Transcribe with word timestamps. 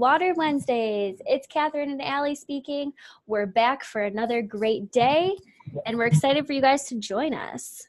Water 0.00 0.32
Wednesdays. 0.34 1.20
It's 1.26 1.46
Catherine 1.46 1.90
and 1.90 2.00
Allie 2.00 2.34
speaking. 2.34 2.94
We're 3.26 3.44
back 3.44 3.84
for 3.84 4.02
another 4.02 4.40
great 4.40 4.90
day, 4.90 5.36
and 5.84 5.98
we're 5.98 6.06
excited 6.06 6.46
for 6.46 6.54
you 6.54 6.62
guys 6.62 6.84
to 6.84 6.94
join 6.94 7.34
us. 7.34 7.86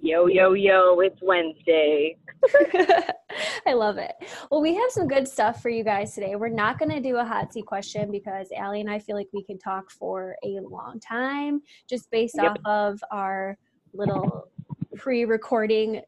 Yo, 0.00 0.28
yo, 0.28 0.52
yo, 0.52 1.00
it's 1.00 1.18
Wednesday. 1.20 2.16
I 3.66 3.72
love 3.72 3.98
it. 3.98 4.12
Well, 4.48 4.62
we 4.62 4.76
have 4.76 4.92
some 4.92 5.08
good 5.08 5.26
stuff 5.26 5.60
for 5.60 5.70
you 5.70 5.82
guys 5.82 6.14
today. 6.14 6.36
We're 6.36 6.50
not 6.50 6.78
going 6.78 6.92
to 6.92 7.00
do 7.00 7.16
a 7.16 7.24
hot 7.24 7.52
seat 7.52 7.66
question 7.66 8.12
because 8.12 8.46
Allie 8.56 8.80
and 8.80 8.88
I 8.88 9.00
feel 9.00 9.16
like 9.16 9.26
we 9.32 9.42
can 9.42 9.58
talk 9.58 9.90
for 9.90 10.36
a 10.44 10.60
long 10.60 11.00
time 11.00 11.62
just 11.90 12.08
based 12.12 12.36
yep. 12.40 12.58
off 12.64 12.92
of 12.92 13.04
our 13.10 13.58
little 13.92 14.50
pre 14.94 15.24
recording 15.24 16.00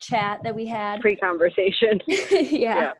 chat 0.00 0.40
that 0.44 0.54
we 0.54 0.64
had. 0.64 1.02
Pre 1.02 1.14
conversation. 1.16 2.00
yeah. 2.06 2.40
yeah. 2.50 2.92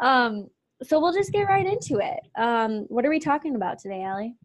Um, 0.00 0.48
so 0.82 1.00
we'll 1.00 1.12
just 1.12 1.32
get 1.32 1.42
right 1.42 1.66
into 1.66 1.98
it. 1.98 2.20
Um, 2.40 2.86
what 2.88 3.04
are 3.04 3.10
we 3.10 3.20
talking 3.20 3.56
about 3.56 3.78
today, 3.78 4.02
Allie? 4.02 4.36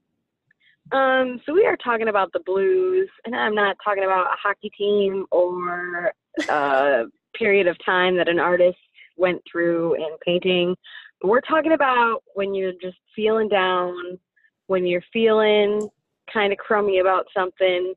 Um, 0.92 1.40
so 1.46 1.54
we 1.54 1.66
are 1.66 1.78
talking 1.78 2.10
about 2.10 2.32
the 2.34 2.42
blues, 2.46 3.10
and 3.26 3.36
I'm 3.36 3.56
not 3.56 3.78
talking 3.84 4.04
about 4.04 4.28
a 4.28 4.38
hockey 4.42 4.72
team 4.78 5.26
or 5.32 6.12
a 6.50 7.04
period 7.38 7.68
of 7.68 7.78
time 7.86 8.18
that 8.18 8.28
an 8.28 8.40
artist 8.40 8.78
went 9.18 9.42
through 9.50 9.96
in 9.96 10.10
painting. 10.26 10.76
But 11.22 11.30
we're 11.30 11.42
talking 11.42 11.72
about 11.72 12.24
when 12.34 12.54
you're 12.54 12.74
just 12.82 12.98
feeling 13.16 13.48
down, 13.48 14.20
when 14.68 14.86
you're 14.86 15.04
feeling 15.14 15.88
kind 16.32 16.52
of 16.52 16.60
crummy 16.60 17.00
about 17.00 17.26
something. 17.36 17.94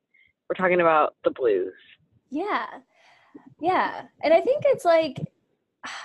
We're 0.49 0.57
talking 0.57 0.81
about 0.81 1.17
the 1.25 1.31
blues. 1.31 1.73
Yeah. 2.31 2.67
Yeah. 3.61 4.03
And 4.23 4.33
I 4.33 4.41
think 4.41 4.63
it's 4.67 4.85
like, 4.85 5.21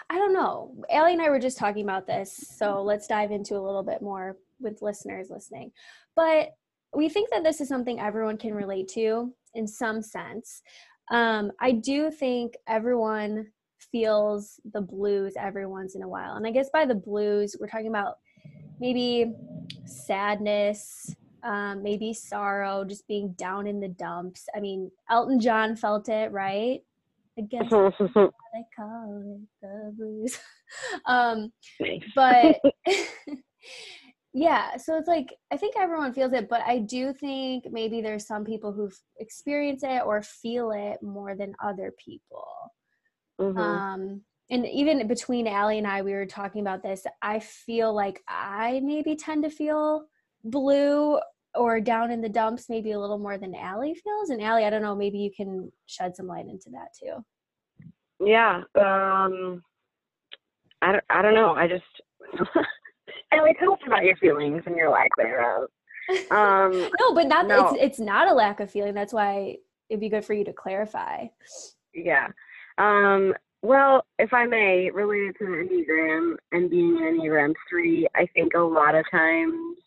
I 0.10 0.18
don't 0.18 0.34
know. 0.34 0.76
Allie 0.90 1.14
and 1.14 1.22
I 1.22 1.30
were 1.30 1.40
just 1.40 1.58
talking 1.58 1.84
about 1.84 2.08
this. 2.08 2.48
So 2.58 2.82
let's 2.82 3.08
dive 3.08 3.32
into 3.32 3.56
a 3.56 3.62
little 3.66 3.84
bit 3.84 4.02
more 4.02 4.38
with 4.60 4.82
listeners 4.82 5.30
listening. 5.30 5.72
But 6.16 6.50
we 6.94 7.10
think 7.10 7.30
that 7.32 7.44
this 7.44 7.62
is 7.62 7.68
something 7.68 8.00
everyone 8.00 8.38
can 8.38 8.54
relate 8.54 8.88
to 8.90 9.34
in 9.54 9.68
some 9.68 10.02
sense. 10.02 10.62
Um, 11.10 11.52
I 11.60 11.72
do 11.72 12.12
think 12.12 12.56
everyone 12.68 13.48
feels 13.92 14.60
the 14.74 14.82
blues 14.82 15.34
every 15.38 15.66
once 15.66 15.96
in 15.96 16.04
a 16.04 16.08
while. 16.08 16.36
And 16.36 16.46
I 16.46 16.52
guess 16.52 16.70
by 16.72 16.86
the 16.86 16.96
blues, 16.96 17.56
we're 17.60 17.68
talking 17.68 17.88
about 17.88 18.18
maybe 18.80 19.34
sadness, 19.86 21.16
um, 21.44 21.82
maybe 21.82 22.14
sorrow, 22.14 22.86
just 22.86 23.08
being 23.08 23.34
down 23.34 23.68
in 23.68 23.80
the 23.80 23.88
dumps. 23.88 24.46
I 24.56 24.60
mean, 24.60 24.92
Elton 25.10 25.40
John 25.40 25.76
felt 25.76 26.10
it, 26.10 26.32
right? 26.32 26.82
I 27.38 27.42
guess 27.50 27.70
they 27.70 28.66
call 28.76 29.24
it 29.24 29.48
the 29.62 29.94
blues. 29.98 30.38
um, 31.06 31.52
but 32.16 32.60
yeah 34.34 34.78
so 34.78 34.98
it's 34.98 35.10
like 35.10 35.34
i 35.52 35.58
think 35.58 35.76
everyone 35.78 36.14
feels 36.14 36.32
it 36.32 36.48
but 36.48 36.62
i 36.66 36.78
do 36.80 37.12
think 37.12 37.66
maybe 37.70 38.00
there's 38.00 38.26
some 38.26 38.46
people 38.46 38.72
who 38.72 38.90
experience 39.20 39.84
it 39.84 40.02
or 40.06 40.24
feel 40.24 40.72
it 40.72 41.04
more 41.04 41.36
than 41.36 41.54
other 41.62 41.94
people 42.00 42.48
mm-hmm. 43.42 43.58
um 43.58 44.22
and 44.52 44.68
even 44.68 45.08
between 45.08 45.48
Allie 45.48 45.78
and 45.78 45.88
I, 45.88 46.02
we 46.02 46.12
were 46.12 46.26
talking 46.26 46.60
about 46.60 46.84
this. 46.84 47.06
I 47.22 47.40
feel 47.40 47.94
like 47.94 48.22
I 48.28 48.82
maybe 48.84 49.16
tend 49.16 49.44
to 49.46 49.50
feel 49.50 50.04
blue 50.44 51.20
or 51.56 51.80
down 51.82 52.12
in 52.12 52.22
the 52.22 52.30
dumps 52.30 52.70
maybe 52.70 52.92
a 52.92 53.00
little 53.00 53.18
more 53.18 53.38
than 53.38 53.56
Allie 53.56 53.96
feels. 53.96 54.30
And 54.30 54.42
Allie, 54.42 54.66
I 54.66 54.70
don't 54.70 54.82
know, 54.82 54.96
maybe 54.96 55.18
you 55.18 55.32
can 55.36 55.72
shed 55.86 56.16
some 56.16 56.28
light 56.28 56.46
into 56.46 56.70
that 56.72 56.90
too. 56.98 57.24
Yeah. 58.26 58.64
Um, 58.80 59.64
I 60.82 60.94
don't, 60.94 61.04
I 61.10 61.22
don't 61.22 61.34
know. 61.34 61.54
I 61.54 61.68
just, 61.68 61.84
Ellie, 63.32 63.56
tell 63.60 63.74
us 63.74 63.80
about 63.86 64.04
your 64.04 64.16
feelings 64.18 64.64
and 64.66 64.76
your 64.76 64.90
lack 64.90 65.10
thereof. 65.18 65.70
Um, 66.32 66.72
no, 67.00 67.14
but 67.14 67.28
not 67.28 67.48
no. 67.48 67.70
it's 67.70 67.78
it's 67.82 68.00
not 68.00 68.28
a 68.28 68.34
lack 68.34 68.60
of 68.60 68.70
feeling. 68.70 68.94
That's 68.94 69.14
why 69.14 69.58
it'd 69.90 70.02
be 70.02 70.10
good 70.10 70.26
for 70.26 70.34
you 70.34 70.44
to 70.46 70.54
clarify. 70.54 71.28
Yeah. 71.94 72.28
Um, 72.78 73.34
well, 73.62 74.06
if 74.18 74.34
I 74.34 74.46
may, 74.46 74.90
related 74.90 75.36
to 75.38 75.46
the 75.46 75.52
Enneagram 75.52 76.36
and 76.52 76.70
being 76.70 76.98
an 76.98 77.20
Enneagram 77.20 77.54
three, 77.70 78.08
I 78.16 78.26
think 78.34 78.54
a 78.56 78.60
lot 78.60 78.96
of 78.96 79.06
times 79.12 79.78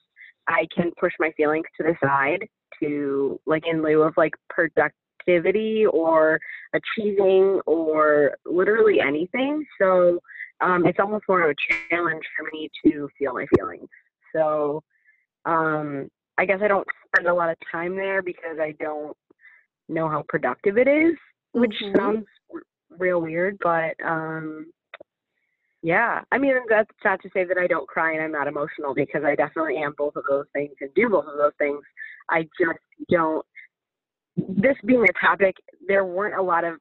I 0.48 0.66
can 0.74 0.92
push 0.98 1.12
my 1.18 1.30
feelings 1.36 1.66
to 1.76 1.84
the 1.84 1.96
side 2.02 2.46
to 2.80 3.40
like 3.46 3.64
in 3.66 3.82
lieu 3.82 4.02
of 4.02 4.14
like 4.16 4.34
productivity 4.50 5.86
or 5.86 6.40
achieving 6.74 7.60
or 7.66 8.36
literally 8.44 9.00
anything. 9.00 9.64
So 9.80 10.20
um, 10.60 10.86
it's 10.86 10.98
almost 10.98 11.24
more 11.28 11.42
of 11.42 11.50
a 11.50 11.90
challenge 11.90 12.24
for 12.36 12.48
me 12.52 12.70
to 12.86 13.08
feel 13.18 13.34
my 13.34 13.46
feelings. 13.56 13.88
So 14.34 14.82
um, 15.44 16.08
I 16.38 16.44
guess 16.44 16.60
I 16.62 16.68
don't 16.68 16.86
spend 17.06 17.28
a 17.28 17.34
lot 17.34 17.50
of 17.50 17.56
time 17.70 17.96
there 17.96 18.22
because 18.22 18.58
I 18.60 18.74
don't 18.80 19.16
know 19.88 20.08
how 20.08 20.24
productive 20.28 20.78
it 20.78 20.88
is, 20.88 21.14
which 21.52 21.74
mm-hmm. 21.82 21.96
sounds 21.96 22.26
r- 22.52 22.62
real 22.98 23.20
weird, 23.20 23.58
but 23.62 23.94
um, 24.04 24.66
yeah. 25.84 26.22
I 26.32 26.38
mean, 26.38 26.54
that's 26.66 26.88
not 27.04 27.20
to 27.22 27.30
say 27.34 27.44
that 27.44 27.58
I 27.58 27.66
don't 27.66 27.86
cry 27.86 28.14
and 28.14 28.22
I'm 28.22 28.32
not 28.32 28.48
emotional 28.48 28.94
because 28.94 29.22
I 29.22 29.34
definitely 29.34 29.76
am 29.76 29.94
both 29.98 30.16
of 30.16 30.24
those 30.26 30.46
things 30.54 30.72
and 30.80 30.88
do 30.94 31.10
both 31.10 31.26
of 31.26 31.36
those 31.36 31.52
things. 31.58 31.80
I 32.30 32.44
just 32.58 32.78
don't. 33.10 33.44
This 34.36 34.76
being 34.86 35.04
a 35.04 35.26
topic, 35.26 35.54
there 35.86 36.06
weren't 36.06 36.38
a 36.38 36.42
lot 36.42 36.64
of 36.64 36.76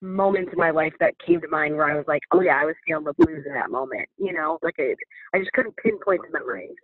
moments 0.00 0.52
in 0.52 0.58
my 0.58 0.70
life 0.70 0.92
that 1.00 1.14
came 1.26 1.40
to 1.40 1.48
mind 1.48 1.74
where 1.74 1.90
I 1.90 1.96
was 1.96 2.04
like, 2.06 2.22
oh 2.30 2.40
yeah, 2.40 2.60
I 2.62 2.64
was 2.64 2.76
feeling 2.86 3.04
the 3.04 3.12
blues 3.14 3.44
in 3.44 3.54
that 3.54 3.72
moment. 3.72 4.08
You 4.18 4.32
know, 4.32 4.56
like 4.62 4.76
I, 4.78 4.94
I 5.34 5.40
just 5.40 5.52
couldn't 5.52 5.76
pinpoint 5.76 6.20
the 6.22 6.38
memories. 6.38 6.76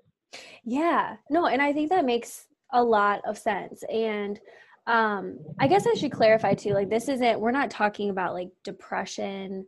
Yeah, 0.64 1.16
no, 1.30 1.46
and 1.46 1.62
I 1.62 1.72
think 1.72 1.90
that 1.90 2.04
makes 2.04 2.48
a 2.72 2.82
lot 2.82 3.20
of 3.24 3.38
sense. 3.38 3.84
And 3.84 4.40
um, 4.88 5.38
I 5.60 5.68
guess 5.68 5.86
I 5.86 5.94
should 5.94 6.10
clarify 6.10 6.54
too. 6.54 6.74
Like, 6.74 6.90
this 6.90 7.08
isn't. 7.08 7.38
We're 7.38 7.52
not 7.52 7.70
talking 7.70 8.10
about 8.10 8.34
like 8.34 8.48
depression, 8.64 9.66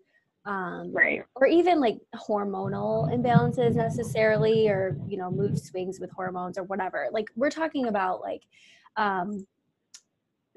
um, 0.50 0.92
right? 0.92 1.22
Or 1.36 1.46
even 1.46 1.78
like 1.78 2.00
hormonal 2.16 3.08
imbalances 3.14 3.76
necessarily, 3.76 4.68
or 4.68 4.96
you 5.06 5.16
know, 5.16 5.30
mood 5.30 5.56
swings 5.56 6.00
with 6.00 6.10
hormones 6.10 6.58
or 6.58 6.64
whatever. 6.64 7.08
Like, 7.12 7.28
we're 7.36 7.50
talking 7.50 7.86
about 7.86 8.20
like 8.20 8.42
um, 8.96 9.46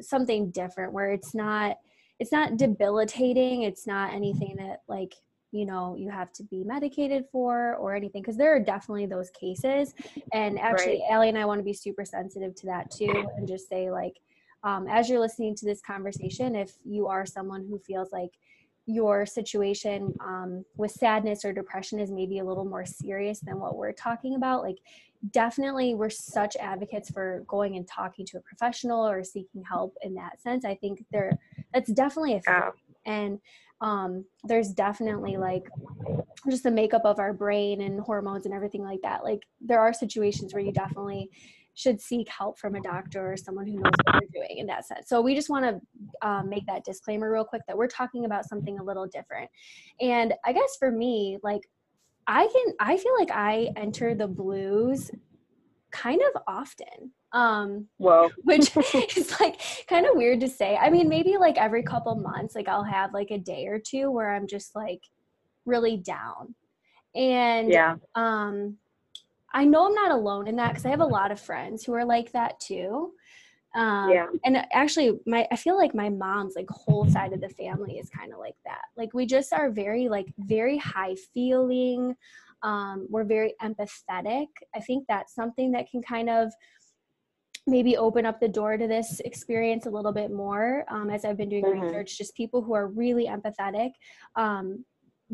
something 0.02 0.50
different 0.50 0.94
where 0.94 1.12
it's 1.12 1.36
not 1.36 1.78
it's 2.20 2.32
not 2.32 2.58
debilitating 2.58 3.64
it's 3.64 3.86
not 3.86 4.14
anything 4.14 4.56
that 4.58 4.82
like 4.88 5.14
you 5.52 5.66
know 5.66 5.96
you 5.96 6.10
have 6.10 6.32
to 6.32 6.44
be 6.44 6.64
medicated 6.64 7.26
for 7.32 7.76
or 7.76 7.96
anything 7.96 8.22
because 8.22 8.38
there 8.38 8.56
are 8.56 8.60
definitely 8.60 9.06
those 9.06 9.30
cases 9.32 9.94
and 10.32 10.60
actually 10.60 11.02
right. 11.02 11.12
Allie 11.12 11.30
and 11.30 11.38
I 11.38 11.46
want 11.46 11.60
to 11.60 11.64
be 11.64 11.74
super 11.74 12.06
sensitive 12.06 12.56
to 12.56 12.66
that 12.68 12.92
too 12.92 13.26
and 13.36 13.48
just 13.48 13.70
say 13.70 13.92
like 13.92 14.20
um, 14.64 14.88
as 14.88 15.10
you're 15.10 15.20
listening 15.20 15.56
to 15.56 15.66
this 15.66 15.82
conversation 15.82 16.56
if 16.56 16.74
you 16.86 17.08
are 17.08 17.26
someone 17.26 17.66
who 17.68 17.78
feels 17.80 18.12
like 18.12 18.32
your 18.86 19.26
situation 19.26 20.14
um, 20.20 20.66
with 20.76 20.92
sadness 20.92 21.46
or 21.46 21.54
depression 21.54 22.00
is 22.00 22.12
maybe 22.12 22.40
a 22.40 22.44
little 22.44 22.66
more 22.66 22.86
serious 22.86 23.40
than 23.40 23.60
what 23.60 23.78
we're 23.78 23.94
talking 23.94 24.36
about 24.36 24.62
like 24.62 24.78
definitely 25.32 25.96
we're 25.96 26.10
such 26.10 26.58
advocates 26.58 27.10
for 27.10 27.46
going 27.48 27.78
and 27.78 27.88
talking 27.88 28.26
to 28.26 28.38
a 28.38 28.42
professional 28.42 29.08
or 29.08 29.24
seeking 29.24 29.64
help 29.64 29.96
in 30.02 30.14
that 30.14 30.42
sense 30.42 30.66
i 30.66 30.76
think 30.76 31.06
there 31.12 31.38
that's 31.74 31.92
definitely 31.92 32.34
a 32.34 32.42
thing. 32.42 32.54
Yeah. 32.54 32.70
and 33.06 33.40
um, 33.82 34.24
there's 34.46 34.70
definitely 34.70 35.36
like 35.36 35.68
just 36.50 36.64
the 36.64 36.72
makeup 36.72 37.02
of 37.04 37.20
our 37.20 37.34
brain 37.34 37.82
and 37.82 38.00
hormones 38.00 38.46
and 38.46 38.54
everything 38.54 38.84
like 38.84 39.02
that 39.02 39.24
like 39.24 39.44
there 39.62 39.80
are 39.80 39.94
situations 39.94 40.54
where 40.54 40.64
you 40.64 40.72
definitely 40.72 41.30
should 41.76 42.00
seek 42.00 42.28
help 42.30 42.60
from 42.60 42.76
a 42.76 42.82
doctor 42.82 43.32
or 43.32 43.38
someone 43.38 43.66
who 43.66 43.76
knows 43.76 43.94
what 44.04 44.14
they're 44.20 44.44
doing 44.44 44.60
in 44.60 44.68
that 44.68 44.86
sense. 44.86 45.10
So 45.10 45.22
we 45.22 45.34
just 45.34 45.50
want 45.50 45.66
to 45.66 46.28
um, 46.28 46.50
make 46.50 46.66
that 46.68 46.86
disclaimer 46.86 47.32
real 47.32 47.46
quick 47.46 47.64
that 47.68 47.78
we're 47.78 47.88
talking 47.88 48.26
about 48.26 48.46
something 48.46 48.80
a 48.80 48.84
little 48.84 49.08
different. 49.08 49.50
And 50.00 50.34
I 50.46 50.54
guess 50.54 50.78
for 50.78 50.92
me, 50.92 51.40
like 51.44 51.62
I 52.28 52.48
can, 52.48 52.74
I 52.80 52.98
feel 52.98 53.14
like 53.18 53.32
I 53.32 53.70
enter 53.76 54.14
the 54.14 54.28
blues 54.28 55.10
kind 55.92 56.22
of 56.22 56.42
often. 56.48 57.12
Um, 57.32 57.88
well, 57.98 58.30
which 58.44 58.76
is 59.18 59.40
like 59.40 59.60
kind 59.88 60.06
of 60.06 60.16
weird 60.16 60.42
to 60.42 60.50
say. 60.50 60.78
I 60.78 60.92
mean, 60.92 61.10
maybe 61.10 61.38
like 61.38 61.58
every 61.58 61.82
couple 61.82 62.16
months, 62.16 62.54
like 62.54 62.68
I'll 62.68 62.84
have 62.84 63.14
like 63.14 63.32
a 63.32 63.40
day 63.40 63.66
or 63.66 63.80
two 63.80 64.12
where 64.12 64.30
I'm 64.30 64.46
just 64.46 64.76
like 64.76 65.02
really 65.66 65.98
down. 65.98 66.54
And 67.16 67.72
yeah. 67.72 67.96
um 68.16 68.78
I 69.54 69.66
know 69.66 69.86
I'm 69.86 69.94
not 69.94 70.12
alone 70.12 70.48
in 70.48 70.56
that 70.58 70.70
because 70.70 70.86
I 70.86 70.90
have 70.90 71.00
a 71.00 71.06
lot 71.06 71.32
of 71.32 71.40
friends 71.40 71.84
who 71.84 71.94
are 71.94 72.06
like 72.06 72.32
that 72.32 72.60
too. 72.60 73.14
Um, 73.76 74.10
yeah. 74.10 74.28
And 74.46 74.66
actually, 74.72 75.20
my 75.26 75.48
I 75.52 75.56
feel 75.56 75.78
like 75.78 75.96
my 75.96 76.10
mom's 76.10 76.56
like 76.56 76.70
whole 76.70 77.10
side 77.10 77.34
of 77.34 77.42
the 77.42 77.50
family 77.50 77.98
is 77.98 78.10
kind 78.10 78.32
of 78.32 78.40
like 78.40 78.56
that. 78.66 78.84
Like 78.96 79.14
we 79.14 79.26
just 79.26 79.52
are 79.54 79.72
very 79.72 80.10
like 80.10 80.28
very 80.38 80.78
high 80.78 81.16
feeling. 81.34 82.16
Um, 82.62 83.08
we're 83.10 83.24
very 83.26 83.56
empathetic. 83.62 84.48
I 84.76 84.80
think 84.80 85.06
that's 85.08 85.34
something 85.36 85.72
that 85.72 85.90
can 85.90 86.02
kind 86.02 86.30
of 86.30 86.52
maybe 87.66 87.98
open 87.98 88.26
up 88.26 88.40
the 88.40 88.48
door 88.48 88.78
to 88.78 88.88
this 88.88 89.22
experience 89.22 89.86
a 89.86 89.90
little 89.90 90.12
bit 90.12 90.32
more 90.32 90.86
um, 90.90 91.10
as 91.10 91.26
I've 91.26 91.38
been 91.38 91.50
doing 91.50 91.66
mm-hmm. 91.66 91.82
research. 91.82 92.18
Just 92.18 92.36
people 92.36 92.62
who 92.62 92.74
are 92.74 92.88
really 92.88 93.28
empathetic. 93.28 93.92
Um, 94.36 94.86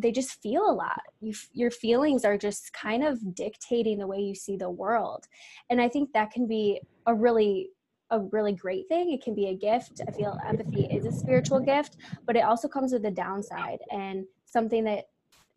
they 0.02 0.12
just 0.12 0.42
feel 0.42 0.70
a 0.70 0.74
lot. 0.74 1.02
You 1.20 1.34
your 1.54 1.72
feelings 1.72 2.26
are 2.26 2.38
just 2.38 2.74
kind 2.74 3.04
of 3.04 3.36
dictating 3.36 3.98
the 4.00 4.08
way 4.08 4.20
you 4.20 4.36
see 4.36 4.56
the 4.56 4.70
world. 4.70 5.26
And 5.70 5.82
i 5.82 5.90
think 5.90 6.12
that 6.14 6.32
can 6.32 6.48
be 6.48 6.82
a 7.06 7.14
really 7.14 7.70
a 8.12 8.20
really 8.20 8.54
great 8.54 8.88
thing. 8.88 9.12
It 9.12 9.24
can 9.24 9.36
be 9.36 9.48
a 9.48 9.56
gift. 9.56 10.02
I 10.08 10.12
feel 10.12 10.40
empathy 10.48 10.86
is 10.86 11.06
a 11.06 11.12
spiritual 11.12 11.60
gift 11.60 11.98
but 12.26 12.36
it 12.36 12.44
also 12.44 12.68
comes 12.68 12.92
with 12.92 13.06
a 13.06 13.12
downside 13.12 13.80
and 13.92 14.26
something 14.46 14.84
that 14.86 15.06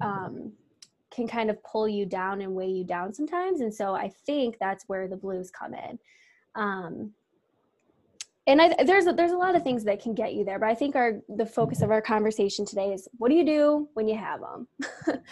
um, 0.01 0.53
can 1.11 1.27
kind 1.27 1.51
of 1.51 1.63
pull 1.63 1.89
you 1.89 2.05
down 2.07 2.41
and 2.41 2.55
weigh 2.55 2.69
you 2.69 2.85
down 2.85 3.13
sometimes. 3.15 3.61
And 3.61 3.73
so 3.73 3.95
i 3.95 4.11
think 4.27 4.57
that's 4.59 4.85
where 4.89 5.09
the 5.09 5.17
blues 5.17 5.51
come 5.51 5.75
in. 5.75 5.99
Um, 6.55 7.13
and 8.47 8.61
I, 8.61 8.75
there's 8.85 9.07
a, 9.07 9.13
there's 9.13 9.33
a 9.33 9.37
lot 9.37 9.55
of 9.55 9.63
things 9.63 9.85
that 9.85 10.03
can 10.03 10.15
get 10.15 10.35
you 10.35 10.45
there, 10.45 10.59
but 10.59 10.69
I 10.69 10.75
think 10.75 10.97
our 10.97 11.21
the 11.29 11.47
focus 11.47 11.81
of 11.81 11.91
our 11.91 12.03
conversation 12.03 12.67
today 12.67 12.93
is 12.93 13.09
what 13.19 13.29
do 13.29 13.35
you 13.35 13.45
do 13.45 13.89
when 13.95 14.09
you 14.09 14.17
have 14.17 14.41
them? 14.41 14.67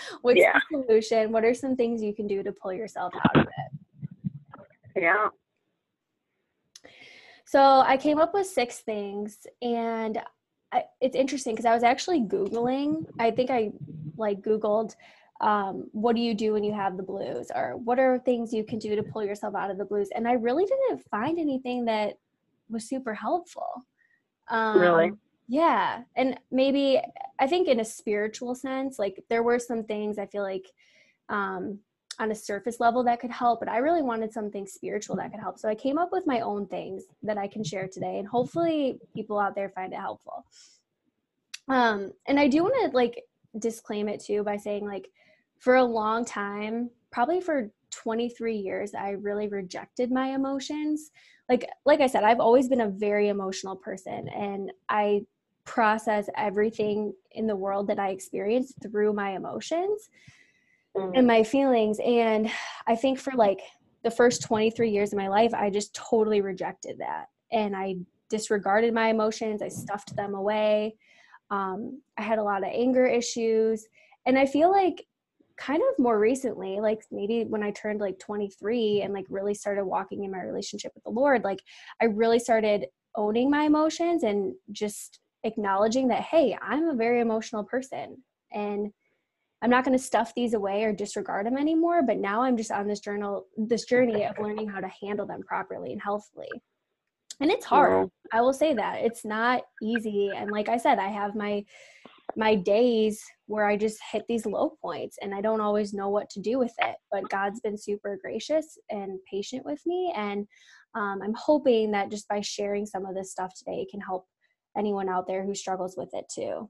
What's 0.23 0.39
yeah. 0.39 0.59
the 0.71 0.85
solution? 0.85 1.33
What 1.33 1.45
are 1.45 1.55
some 1.55 1.75
things 1.75 2.03
you 2.03 2.15
can 2.15 2.27
do 2.27 2.43
to 2.43 2.53
pull 2.53 2.73
yourself 2.73 3.13
out 3.25 3.37
of 3.37 3.47
it? 3.47 5.03
Yeah. 5.03 5.29
So 7.47 7.61
I 7.61 7.97
came 7.97 8.19
up 8.19 8.33
with 8.33 8.47
six 8.47 8.79
things, 8.79 9.39
and 9.61 10.21
I, 10.71 10.85
it's 11.01 11.17
interesting 11.17 11.55
because 11.55 11.67
I 11.67 11.75
was 11.75 11.83
actually 11.83 12.21
googling. 12.21 13.07
I 13.19 13.33
think 13.33 13.51
I 13.51 13.73
like 14.17 14.41
googled 14.41 14.95
um, 15.41 15.89
what 15.93 16.15
do 16.15 16.23
you 16.23 16.35
do 16.35 16.53
when 16.53 16.63
you 16.63 16.73
have 16.73 16.97
the 16.97 17.03
blues 17.03 17.51
or 17.55 17.77
what 17.77 17.99
are 17.99 18.19
things 18.19 18.53
you 18.53 18.63
can 18.63 18.79
do 18.79 18.95
to 18.95 19.03
pull 19.03 19.25
yourself 19.25 19.55
out 19.55 19.71
of 19.71 19.79
the 19.79 19.85
blues 19.85 20.11
and 20.15 20.29
i 20.29 20.33
really 20.33 20.67
didn't 20.67 21.03
find 21.11 21.39
anything 21.39 21.85
that 21.87 22.19
was 22.71 22.89
super 22.89 23.15
helpful. 23.15 23.87
Um, 24.49 24.81
really? 24.81 25.13
Yeah. 25.49 26.03
And 26.17 26.39
maybe 26.51 27.01
I 27.39 27.47
think 27.47 27.69
in 27.69 27.81
a 27.81 27.85
spiritual 27.85 28.55
sense, 28.55 28.99
like 28.99 29.25
there 29.29 29.43
were 29.43 29.59
some 29.59 29.85
things 29.85 30.19
I 30.19 30.27
feel 30.27 30.43
like 30.43 30.67
um, 31.29 31.81
on 32.21 32.31
a 32.31 32.35
surface 32.35 32.79
level 32.81 33.03
that 33.05 33.19
could 33.19 33.31
help, 33.31 33.61
but 33.61 33.69
I 33.69 33.79
really 33.79 34.03
wanted 34.03 34.33
something 34.33 34.67
spiritual 34.67 35.17
that 35.17 35.33
could 35.33 35.41
help. 35.41 35.59
So 35.59 35.69
I 35.69 35.75
came 35.75 35.99
up 35.99 36.11
with 36.13 36.27
my 36.27 36.41
own 36.41 36.67
things 36.67 37.05
that 37.23 37.39
I 37.39 37.49
can 37.49 37.65
share 37.65 37.89
today, 37.89 38.19
and 38.19 38.29
hopefully 38.29 39.01
people 39.15 39.39
out 39.39 39.55
there 39.55 39.71
find 39.71 39.93
it 39.93 39.99
helpful. 39.99 40.45
Um, 41.69 42.13
and 42.27 42.39
I 42.39 42.47
do 42.47 42.63
want 42.63 42.75
to 42.85 42.97
like 42.97 43.25
disclaim 43.59 44.09
it 44.09 44.21
too 44.21 44.45
by 44.45 44.57
saying 44.57 44.87
like 44.87 45.09
for 45.59 45.77
a 45.77 45.85
long 45.85 46.25
time, 46.25 46.91
probably 47.11 47.41
for 47.41 47.71
23 47.91 48.57
years, 48.57 48.95
I 48.95 49.11
really 49.11 49.49
rejected 49.49 50.11
my 50.11 50.29
emotions 50.29 51.11
like 51.51 51.69
like 51.85 52.01
i 52.01 52.07
said 52.07 52.25
i've 52.25 52.41
always 52.41 52.69
been 52.69 52.81
a 52.81 52.89
very 52.89 53.29
emotional 53.29 53.77
person 53.77 54.29
and 54.29 54.73
i 54.89 55.21
process 55.65 56.31
everything 56.37 57.13
in 57.33 57.47
the 57.47 57.55
world 57.55 57.87
that 57.87 57.99
i 57.99 58.09
experience 58.09 58.73
through 58.83 59.13
my 59.13 59.33
emotions 59.33 60.09
mm. 60.97 61.13
and 61.15 61.27
my 61.27 61.43
feelings 61.43 61.99
and 62.05 62.51
i 62.87 62.97
think 62.97 63.19
for 63.19 63.33
like 63.35 63.61
the 64.03 64.11
first 64.11 64.43
23 64.43 64.89
years 64.89 65.13
of 65.13 65.19
my 65.19 65.29
life 65.29 65.53
i 65.53 65.69
just 65.69 65.95
totally 65.95 66.41
rejected 66.41 66.97
that 66.99 67.27
and 67.53 67.77
i 67.77 67.95
disregarded 68.31 68.95
my 68.95 69.09
emotions 69.09 69.61
i 69.61 69.69
stuffed 69.69 70.15
them 70.17 70.35
away 70.35 70.95
um, 71.51 72.01
i 72.17 72.23
had 72.23 72.39
a 72.39 72.43
lot 72.43 72.63
of 72.63 72.71
anger 72.73 73.07
issues 73.07 73.87
and 74.25 74.39
i 74.39 74.47
feel 74.47 74.71
like 74.71 75.05
kind 75.61 75.83
of 75.83 76.03
more 76.03 76.19
recently 76.19 76.81
like 76.81 77.05
maybe 77.13 77.45
when 77.45 77.63
i 77.63 77.71
turned 77.73 78.01
like 78.01 78.19
23 78.19 79.03
and 79.03 79.13
like 79.13 79.27
really 79.29 79.53
started 79.53 79.85
walking 79.85 80.25
in 80.25 80.31
my 80.31 80.41
relationship 80.41 80.91
with 80.95 81.05
the 81.05 81.11
lord 81.11 81.45
like 81.45 81.61
i 82.01 82.07
really 82.07 82.39
started 82.39 82.87
owning 83.15 83.51
my 83.51 83.65
emotions 83.65 84.23
and 84.23 84.55
just 84.73 85.21
acknowledging 85.45 86.09
that 86.09 86.23
hey 86.23 86.57
i'm 86.63 86.89
a 86.89 86.95
very 86.95 87.21
emotional 87.21 87.63
person 87.63 88.17
and 88.53 88.91
i'm 89.61 89.71
not 89.71 89.85
going 89.85 89.97
to 89.97 90.03
stuff 90.03 90.33
these 90.35 90.55
away 90.55 90.83
or 90.83 90.93
disregard 90.93 91.45
them 91.45 91.59
anymore 91.59 92.03
but 92.03 92.17
now 92.17 92.43
i'm 92.43 92.57
just 92.57 92.73
on 92.73 92.89
this 92.89 93.01
journal 93.01 93.47
this 93.59 93.85
journey 93.85 94.25
of 94.25 94.39
learning 94.39 94.69
how 94.69 94.81
to 94.81 94.91
handle 95.03 95.27
them 95.27 95.43
properly 95.43 95.93
and 95.93 96.01
healthfully 96.01 96.49
and 97.41 97.51
it's 97.51 97.65
hard. 97.65 98.11
Yeah. 98.33 98.39
i 98.39 98.43
will 98.43 98.53
say 98.53 98.75
that. 98.75 99.01
It's 99.01 99.25
not 99.25 99.63
easy. 99.83 100.31
And 100.35 100.51
like 100.51 100.69
i 100.69 100.77
said 100.77 100.99
i 100.99 101.09
have 101.09 101.35
my 101.35 101.65
my 102.37 102.55
days 102.55 103.23
where 103.47 103.67
I 103.67 103.77
just 103.77 103.99
hit 104.13 104.25
these 104.29 104.47
low 104.47 104.77
points 104.83 105.19
and 105.21 105.35
I 105.35 105.41
don't 105.41 105.61
always 105.61 105.93
know 105.93 106.09
what 106.09 106.31
to 106.31 106.41
do 106.41 106.59
with 106.59 106.73
it. 106.79 106.97
But 107.11 107.29
God's 107.29 107.61
been 107.61 107.79
super 107.79 108.19
gracious 108.23 108.79
and 108.91 109.19
patient 109.31 109.65
with 109.65 109.81
me. 109.87 110.13
And 110.17 110.47
um, 110.95 111.21
I'm 111.23 111.35
hoping 111.35 111.91
that 111.93 112.11
just 112.11 112.29
by 112.29 112.41
sharing 112.41 112.87
some 112.87 113.07
of 113.07 113.15
this 113.15 113.31
stuff 113.31 113.53
today 113.57 113.87
can 113.91 114.01
help 114.01 114.27
anyone 114.77 115.09
out 115.09 115.27
there 115.27 115.45
who 115.45 115.55
struggles 115.55 115.97
with 115.97 116.11
it 116.13 116.27
too. 116.33 116.69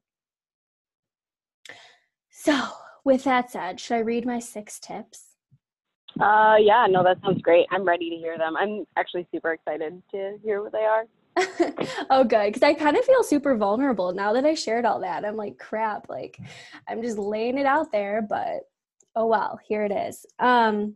So, 2.31 2.69
with 3.05 3.25
that 3.25 3.51
said, 3.51 3.81
should 3.81 3.97
I 3.97 4.01
read 4.01 4.25
my 4.25 4.39
six 4.39 4.79
tips? 4.79 5.25
Uh, 6.19 6.57
yeah, 6.59 6.87
no, 6.89 7.05
that 7.05 7.19
sounds 7.23 7.41
great. 7.43 7.67
I'm 7.71 7.85
ready 7.85 8.11
to 8.11 8.17
hear 8.17 8.37
them. 8.37 8.57
I'm 8.57 8.85
actually 8.97 9.27
super 9.33 9.53
excited 9.53 10.03
to 10.13 10.39
hear 10.43 10.63
what 10.63 10.73
they 10.73 10.85
are. 10.85 11.05
oh 12.11 12.25
good 12.25 12.47
because 12.53 12.63
i 12.63 12.75
kind 12.75 12.97
of 12.97 13.05
feel 13.05 13.23
super 13.23 13.57
vulnerable 13.57 14.13
now 14.13 14.33
that 14.33 14.45
i 14.45 14.55
shared 14.55 14.85
all 14.85 15.01
that. 15.01 15.25
I'm 15.25 15.37
like 15.37 15.59
crap 15.59 16.09
like 16.09 16.39
i'm 16.89 17.03
just 17.03 17.19
laying 17.19 17.59
it 17.59 17.67
out 17.67 17.93
there 17.93 18.23
but 18.29 18.63
oh 19.17 19.27
well 19.27 19.59
here 19.67 19.85
it 19.85 19.93
is. 19.93 20.27
Um 20.39 20.93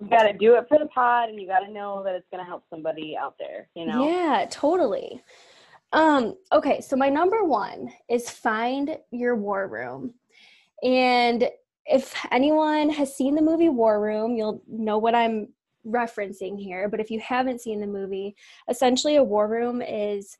you 0.00 0.08
got 0.10 0.24
to 0.24 0.32
do 0.32 0.56
it 0.56 0.66
for 0.68 0.78
the 0.78 0.86
pod 0.86 1.28
and 1.28 1.40
you 1.40 1.46
got 1.46 1.60
to 1.60 1.70
know 1.70 2.02
that 2.04 2.14
it's 2.14 2.28
going 2.30 2.42
to 2.42 2.48
help 2.48 2.64
somebody 2.68 3.16
out 3.16 3.36
there 3.38 3.68
you 3.74 3.86
know? 3.86 4.08
Yeah 4.08 4.46
totally. 4.50 5.22
Um 5.92 6.36
okay 6.52 6.80
so 6.80 6.96
my 6.96 7.08
number 7.08 7.44
one 7.44 7.90
is 8.08 8.30
find 8.30 8.96
your 9.10 9.36
war 9.36 9.68
room. 9.68 10.14
And 10.82 11.48
if 11.86 12.14
anyone 12.30 12.88
has 12.90 13.16
seen 13.16 13.34
the 13.34 13.42
movie 13.42 13.68
war 13.68 14.00
room 14.00 14.34
you'll 14.36 14.62
know 14.68 14.98
what 14.98 15.14
i'm 15.14 15.48
referencing 15.86 16.58
here, 16.58 16.88
but 16.88 17.00
if 17.00 17.10
you 17.10 17.20
haven't 17.20 17.60
seen 17.60 17.80
the 17.80 17.86
movie, 17.86 18.34
essentially 18.68 19.16
a 19.16 19.24
war 19.24 19.48
room 19.48 19.82
is 19.82 20.36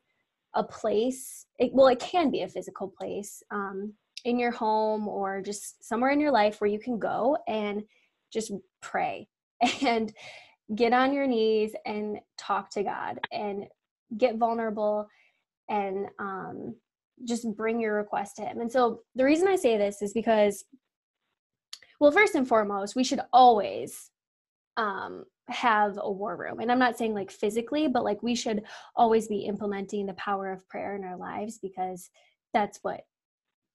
a 0.53 0.63
place, 0.63 1.45
it, 1.59 1.71
well, 1.73 1.87
it 1.87 1.99
can 1.99 2.31
be 2.31 2.41
a 2.41 2.47
physical 2.47 2.87
place 2.87 3.43
um, 3.51 3.93
in 4.23 4.39
your 4.39 4.51
home 4.51 5.07
or 5.07 5.41
just 5.41 5.83
somewhere 5.83 6.11
in 6.11 6.19
your 6.19 6.31
life 6.31 6.59
where 6.59 6.69
you 6.69 6.79
can 6.79 6.97
go 6.97 7.37
and 7.47 7.83
just 8.31 8.51
pray 8.81 9.27
and 9.81 10.13
get 10.75 10.93
on 10.93 11.13
your 11.13 11.27
knees 11.27 11.73
and 11.85 12.17
talk 12.37 12.69
to 12.71 12.83
God 12.83 13.19
and 13.31 13.65
get 14.17 14.37
vulnerable 14.37 15.07
and 15.69 16.07
um, 16.19 16.75
just 17.23 17.47
bring 17.55 17.79
your 17.79 17.95
request 17.95 18.37
to 18.37 18.43
Him. 18.43 18.61
And 18.61 18.71
so 18.71 19.01
the 19.15 19.23
reason 19.23 19.47
I 19.47 19.55
say 19.55 19.77
this 19.77 20.01
is 20.01 20.13
because, 20.13 20.65
well, 21.99 22.11
first 22.11 22.35
and 22.35 22.47
foremost, 22.47 22.95
we 22.95 23.03
should 23.03 23.21
always 23.31 24.09
um, 24.77 25.25
have 25.49 25.97
a 26.01 26.11
war 26.11 26.35
room. 26.35 26.59
And 26.59 26.71
i'm 26.71 26.79
not 26.79 26.97
saying 26.97 27.13
like 27.13 27.31
physically 27.31 27.87
but 27.87 28.03
like 28.03 28.21
we 28.23 28.35
should 28.35 28.63
always 28.95 29.27
be 29.27 29.45
implementing 29.45 30.05
the 30.05 30.13
power 30.13 30.51
of 30.51 30.67
prayer 30.67 30.95
in 30.95 31.03
our 31.03 31.17
lives 31.17 31.59
because 31.59 32.09
that's 32.53 32.79
what 32.81 33.01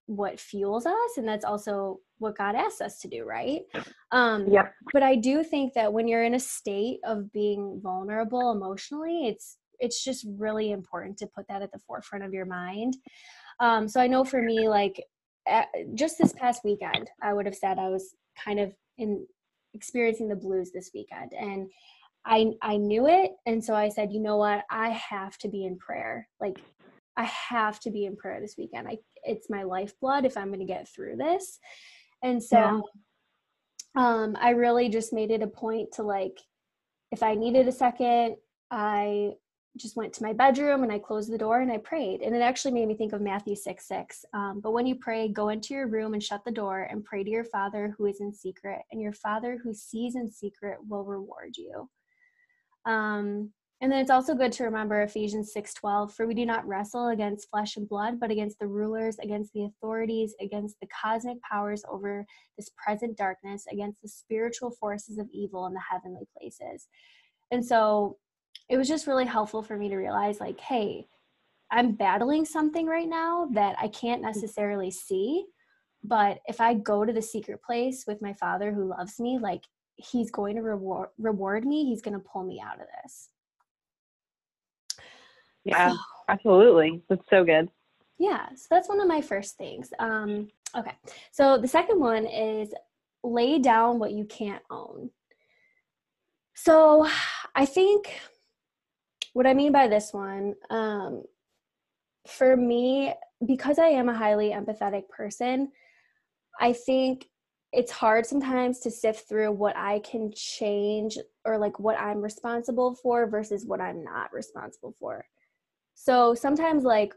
what 0.06 0.40
fuels 0.40 0.86
us 0.86 1.10
and 1.16 1.28
that's 1.28 1.44
also 1.44 2.00
what 2.18 2.36
god 2.36 2.56
asks 2.56 2.80
us 2.80 2.98
to 2.98 3.08
do 3.08 3.24
right? 3.24 3.62
Um 4.10 4.48
yeah 4.50 4.68
but 4.92 5.04
i 5.04 5.14
do 5.14 5.44
think 5.44 5.74
that 5.74 5.92
when 5.92 6.08
you're 6.08 6.24
in 6.24 6.34
a 6.34 6.40
state 6.40 6.98
of 7.04 7.32
being 7.32 7.80
vulnerable 7.80 8.50
emotionally 8.50 9.28
it's 9.28 9.58
it's 9.78 10.02
just 10.02 10.26
really 10.36 10.72
important 10.72 11.16
to 11.18 11.26
put 11.26 11.46
that 11.48 11.62
at 11.62 11.72
the 11.72 11.78
forefront 11.78 12.24
of 12.24 12.34
your 12.34 12.46
mind. 12.46 12.96
Um 13.60 13.86
so 13.86 14.00
i 14.00 14.08
know 14.08 14.24
for 14.24 14.42
me 14.42 14.68
like 14.68 15.00
at, 15.46 15.68
just 15.94 16.18
this 16.18 16.32
past 16.32 16.62
weekend 16.64 17.08
i 17.22 17.32
would 17.32 17.46
have 17.46 17.54
said 17.54 17.78
i 17.78 17.88
was 17.88 18.14
kind 18.44 18.58
of 18.58 18.74
in 18.98 19.24
experiencing 19.74 20.28
the 20.28 20.36
blues 20.36 20.70
this 20.72 20.90
weekend 20.94 21.32
and 21.32 21.70
I 22.24 22.52
I 22.62 22.76
knew 22.76 23.06
it 23.08 23.32
and 23.46 23.64
so 23.64 23.74
I 23.74 23.88
said, 23.88 24.12
"You 24.12 24.20
know 24.20 24.36
what? 24.36 24.64
I 24.70 24.90
have 24.90 25.38
to 25.38 25.48
be 25.48 25.64
in 25.64 25.78
prayer. 25.78 26.28
Like 26.40 26.60
I 27.16 27.24
have 27.24 27.80
to 27.80 27.90
be 27.90 28.04
in 28.04 28.16
prayer 28.16 28.40
this 28.40 28.56
weekend. 28.58 28.88
I 28.88 28.98
it's 29.24 29.50
my 29.50 29.62
lifeblood 29.62 30.24
if 30.24 30.36
I'm 30.36 30.48
going 30.48 30.60
to 30.60 30.66
get 30.66 30.88
through 30.88 31.16
this." 31.16 31.58
And 32.22 32.42
so 32.42 32.90
yeah. 33.96 34.12
um 34.20 34.36
I 34.38 34.50
really 34.50 34.88
just 34.88 35.12
made 35.12 35.30
it 35.30 35.42
a 35.42 35.46
point 35.46 35.92
to 35.92 36.02
like 36.02 36.38
if 37.10 37.22
I 37.22 37.34
needed 37.34 37.66
a 37.66 37.72
second, 37.72 38.36
I 38.70 39.32
just 39.76 39.96
went 39.96 40.12
to 40.12 40.22
my 40.22 40.32
bedroom 40.32 40.82
and 40.82 40.92
I 40.92 40.98
closed 40.98 41.32
the 41.32 41.38
door 41.38 41.60
and 41.60 41.70
I 41.70 41.78
prayed. 41.78 42.22
And 42.22 42.34
it 42.34 42.42
actually 42.42 42.72
made 42.72 42.88
me 42.88 42.94
think 42.94 43.12
of 43.12 43.20
Matthew 43.20 43.54
6 43.54 43.86
6. 43.86 44.24
Um, 44.34 44.60
but 44.60 44.72
when 44.72 44.86
you 44.86 44.96
pray, 44.96 45.28
go 45.28 45.50
into 45.50 45.74
your 45.74 45.86
room 45.86 46.14
and 46.14 46.22
shut 46.22 46.44
the 46.44 46.50
door 46.50 46.88
and 46.90 47.04
pray 47.04 47.22
to 47.22 47.30
your 47.30 47.44
Father 47.44 47.94
who 47.96 48.06
is 48.06 48.20
in 48.20 48.32
secret, 48.32 48.80
and 48.90 49.00
your 49.00 49.12
Father 49.12 49.58
who 49.62 49.72
sees 49.72 50.16
in 50.16 50.30
secret 50.30 50.78
will 50.88 51.04
reward 51.04 51.56
you. 51.56 51.88
Um, 52.84 53.52
and 53.82 53.90
then 53.90 54.00
it's 54.00 54.10
also 54.10 54.34
good 54.34 54.52
to 54.52 54.64
remember 54.64 55.00
Ephesians 55.00 55.52
6:12 55.54 56.12
for 56.12 56.26
we 56.26 56.34
do 56.34 56.44
not 56.44 56.66
wrestle 56.66 57.08
against 57.08 57.48
flesh 57.48 57.76
and 57.76 57.88
blood 57.88 58.20
but 58.20 58.30
against 58.30 58.58
the 58.58 58.66
rulers 58.66 59.18
against 59.20 59.52
the 59.54 59.64
authorities 59.64 60.34
against 60.38 60.78
the 60.80 60.88
cosmic 60.88 61.40
powers 61.40 61.82
over 61.90 62.26
this 62.58 62.70
present 62.76 63.16
darkness 63.16 63.64
against 63.72 64.02
the 64.02 64.08
spiritual 64.08 64.70
forces 64.70 65.16
of 65.18 65.28
evil 65.32 65.66
in 65.66 65.72
the 65.72 65.80
heavenly 65.80 66.26
places. 66.36 66.88
And 67.50 67.64
so 67.64 68.18
it 68.70 68.78
was 68.78 68.88
just 68.88 69.06
really 69.06 69.26
helpful 69.26 69.62
for 69.62 69.76
me 69.76 69.88
to 69.88 69.96
realize 69.96 70.40
like 70.40 70.58
hey 70.60 71.06
i'm 71.70 71.92
battling 71.92 72.44
something 72.44 72.86
right 72.86 73.08
now 73.08 73.46
that 73.52 73.76
i 73.78 73.88
can't 73.88 74.22
necessarily 74.22 74.90
see 74.90 75.44
but 76.02 76.38
if 76.46 76.60
I 76.60 76.74
go 76.74 77.04
to 77.04 77.12
the 77.12 77.22
secret 77.22 77.62
place 77.62 78.04
with 78.06 78.22
my 78.22 78.32
father 78.32 78.72
who 78.72 78.88
loves 78.88 79.20
me, 79.20 79.38
like 79.38 79.62
he's 79.96 80.30
going 80.30 80.56
to 80.56 80.62
reward 80.62 81.08
reward 81.18 81.66
me. 81.66 81.84
He's 81.84 82.02
going 82.02 82.14
to 82.14 82.24
pull 82.32 82.44
me 82.44 82.62
out 82.64 82.80
of 82.80 82.86
this. 83.02 83.28
Yeah, 85.64 85.92
so, 85.92 85.98
absolutely. 86.28 87.02
That's 87.08 87.28
so 87.28 87.44
good. 87.44 87.68
Yeah, 88.18 88.48
so 88.54 88.66
that's 88.70 88.88
one 88.88 89.00
of 89.00 89.08
my 89.08 89.20
first 89.20 89.56
things. 89.56 89.90
Um, 89.98 90.48
okay, 90.76 90.92
so 91.32 91.58
the 91.58 91.68
second 91.68 92.00
one 92.00 92.26
is 92.26 92.72
lay 93.22 93.58
down 93.58 93.98
what 93.98 94.12
you 94.12 94.24
can't 94.24 94.62
own. 94.70 95.10
So 96.54 97.06
I 97.54 97.66
think 97.66 98.20
what 99.40 99.46
I 99.46 99.54
mean 99.54 99.72
by 99.72 99.88
this 99.88 100.12
one, 100.12 100.54
um, 100.68 101.22
for 102.28 102.58
me, 102.58 103.14
because 103.46 103.78
I 103.78 103.86
am 103.86 104.10
a 104.10 104.14
highly 104.14 104.50
empathetic 104.50 105.08
person, 105.08 105.72
I 106.60 106.74
think 106.74 107.24
it's 107.72 107.90
hard 107.90 108.26
sometimes 108.26 108.80
to 108.80 108.90
sift 108.90 109.26
through 109.26 109.52
what 109.52 109.78
I 109.78 110.00
can 110.00 110.30
change 110.36 111.16
or 111.46 111.56
like 111.56 111.80
what 111.80 111.98
I'm 111.98 112.20
responsible 112.20 112.94
for 112.96 113.26
versus 113.30 113.64
what 113.64 113.80
I'm 113.80 114.04
not 114.04 114.30
responsible 114.30 114.94
for. 115.00 115.24
So 115.94 116.34
sometimes, 116.34 116.84
like, 116.84 117.14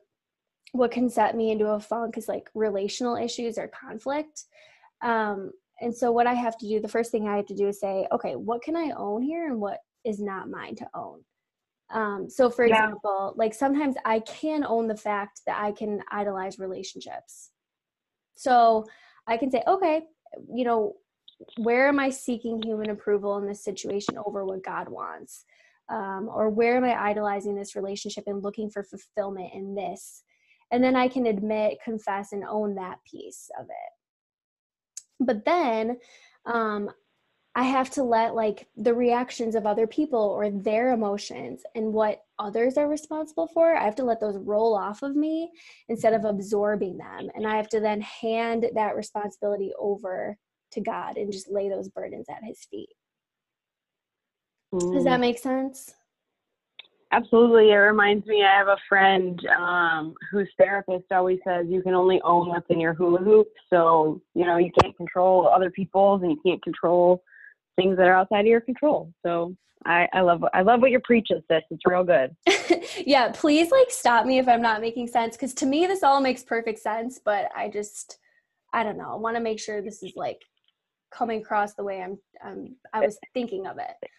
what 0.71 0.91
can 0.91 1.09
set 1.09 1.35
me 1.35 1.51
into 1.51 1.71
a 1.71 1.79
funk 1.81 2.17
is 2.17 2.29
like 2.29 2.49
relational 2.55 3.17
issues 3.17 3.57
or 3.57 3.67
conflict. 3.67 4.45
Um, 5.01 5.51
and 5.81 5.93
so, 5.93 6.13
what 6.13 6.27
I 6.27 6.35
have 6.35 6.57
to 6.59 6.69
do, 6.69 6.79
the 6.79 6.87
first 6.87 7.11
thing 7.11 7.27
I 7.27 7.35
have 7.35 7.47
to 7.47 7.53
do 7.53 7.67
is 7.67 7.81
say, 7.81 8.07
okay, 8.13 8.37
what 8.37 8.61
can 8.61 8.77
I 8.77 8.93
own 8.95 9.23
here 9.23 9.45
and 9.45 9.59
what 9.59 9.79
is 10.05 10.21
not 10.21 10.49
mine 10.49 10.77
to 10.77 10.87
own? 10.93 11.19
Um, 11.91 12.29
so, 12.29 12.49
for 12.49 12.65
yeah. 12.65 12.83
example, 12.83 13.33
like 13.35 13.53
sometimes 13.53 13.95
I 14.05 14.19
can 14.19 14.63
own 14.63 14.87
the 14.87 14.97
fact 14.97 15.41
that 15.45 15.61
I 15.61 15.71
can 15.71 16.01
idolize 16.11 16.59
relationships. 16.59 17.51
So, 18.35 18.85
I 19.27 19.37
can 19.37 19.51
say, 19.51 19.63
okay, 19.67 20.03
you 20.53 20.65
know, 20.65 20.95
where 21.57 21.87
am 21.87 21.99
I 21.99 22.09
seeking 22.09 22.61
human 22.61 22.89
approval 22.89 23.37
in 23.37 23.47
this 23.47 23.63
situation 23.63 24.17
over 24.25 24.45
what 24.45 24.63
God 24.63 24.89
wants? 24.89 25.45
Um, 25.89 26.29
or 26.33 26.49
where 26.49 26.77
am 26.77 26.85
I 26.85 27.09
idolizing 27.09 27.55
this 27.55 27.75
relationship 27.75 28.23
and 28.27 28.41
looking 28.41 28.69
for 28.69 28.83
fulfillment 28.83 29.53
in 29.53 29.75
this? 29.75 30.23
And 30.71 30.83
then 30.83 30.95
I 30.95 31.07
can 31.07 31.27
admit, 31.27 31.79
confess, 31.83 32.31
and 32.31 32.43
own 32.43 32.75
that 32.75 32.99
piece 33.09 33.49
of 33.59 33.65
it. 33.65 33.91
But 35.19 35.45
then 35.45 35.97
um, 36.45 36.89
I 37.55 37.63
have 37.63 37.91
to 37.91 38.03
let 38.03 38.33
like 38.33 38.67
the 38.77 38.93
reactions 38.93 39.53
of 39.53 39.67
other 39.67 39.85
people 39.85 40.19
or 40.19 40.49
their 40.49 40.91
emotions 40.91 41.61
and 41.75 41.93
what 41.93 42.23
others 42.39 42.77
are 42.77 42.87
responsible 42.87 43.47
for, 43.47 43.75
I 43.75 43.83
have 43.83 43.95
to 43.97 44.03
let 44.03 44.19
those 44.19 44.37
roll 44.37 44.75
off 44.75 45.03
of 45.03 45.15
me 45.15 45.51
instead 45.87 46.13
of 46.13 46.25
absorbing 46.25 46.97
them. 46.97 47.29
And 47.35 47.47
I 47.47 47.55
have 47.57 47.69
to 47.69 47.79
then 47.79 48.01
hand 48.01 48.65
that 48.73 48.95
responsibility 48.95 49.71
over 49.79 50.35
to 50.71 50.81
God 50.81 51.17
and 51.17 51.31
just 51.31 51.51
lay 51.51 51.69
those 51.69 51.89
burdens 51.89 52.25
at 52.27 52.43
his 52.43 52.59
feet. 52.71 52.89
Does 54.71 55.03
that 55.03 55.17
mm. 55.17 55.21
make 55.21 55.37
sense? 55.37 55.93
Absolutely. 57.11 57.69
It 57.69 57.75
reminds 57.75 58.25
me, 58.25 58.43
I 58.43 58.57
have 58.57 58.69
a 58.69 58.77
friend 58.89 59.39
um, 59.55 60.15
whose 60.31 60.49
therapist 60.57 61.11
always 61.11 61.37
says 61.47 61.67
you 61.69 61.83
can 61.83 61.93
only 61.93 62.19
own 62.23 62.49
what's 62.49 62.65
in 62.71 62.79
your 62.79 62.95
hula 62.95 63.19
hoop. 63.19 63.49
So, 63.69 64.19
you 64.33 64.45
know, 64.47 64.57
you 64.57 64.71
can't 64.81 64.97
control 64.97 65.47
other 65.47 65.69
people's 65.69 66.23
and 66.23 66.31
you 66.31 66.39
can't 66.43 66.63
control 66.63 67.21
things 67.75 67.97
that 67.97 68.07
are 68.07 68.15
outside 68.15 68.41
of 68.41 68.47
your 68.47 68.61
control. 68.61 69.11
So 69.25 69.55
I, 69.85 70.07
I 70.13 70.21
love 70.21 70.43
I 70.53 70.61
love 70.61 70.81
what 70.81 70.91
you're 70.91 71.01
preaching, 71.03 71.41
sis. 71.49 71.63
It's 71.69 71.85
real 71.85 72.03
good. 72.03 72.35
yeah, 73.05 73.31
please 73.33 73.71
like 73.71 73.89
stop 73.89 74.25
me 74.25 74.39
if 74.39 74.47
I'm 74.47 74.61
not 74.61 74.81
making 74.81 75.07
sense 75.07 75.35
because 75.35 75.53
to 75.55 75.65
me 75.65 75.85
this 75.87 76.03
all 76.03 76.21
makes 76.21 76.43
perfect 76.43 76.79
sense, 76.79 77.19
but 77.23 77.49
I 77.55 77.69
just 77.69 78.19
I 78.73 78.83
don't 78.83 78.97
know. 78.97 79.11
I 79.11 79.15
want 79.15 79.35
to 79.35 79.41
make 79.41 79.59
sure 79.59 79.81
this 79.81 80.03
is 80.03 80.13
like 80.15 80.41
coming 81.11 81.41
across 81.41 81.73
the 81.73 81.83
way 81.83 82.01
I'm 82.01 82.17
um 82.43 82.75
I 82.93 83.01
was 83.01 83.17
thinking 83.33 83.67
of 83.67 83.77
it. 83.77 84.09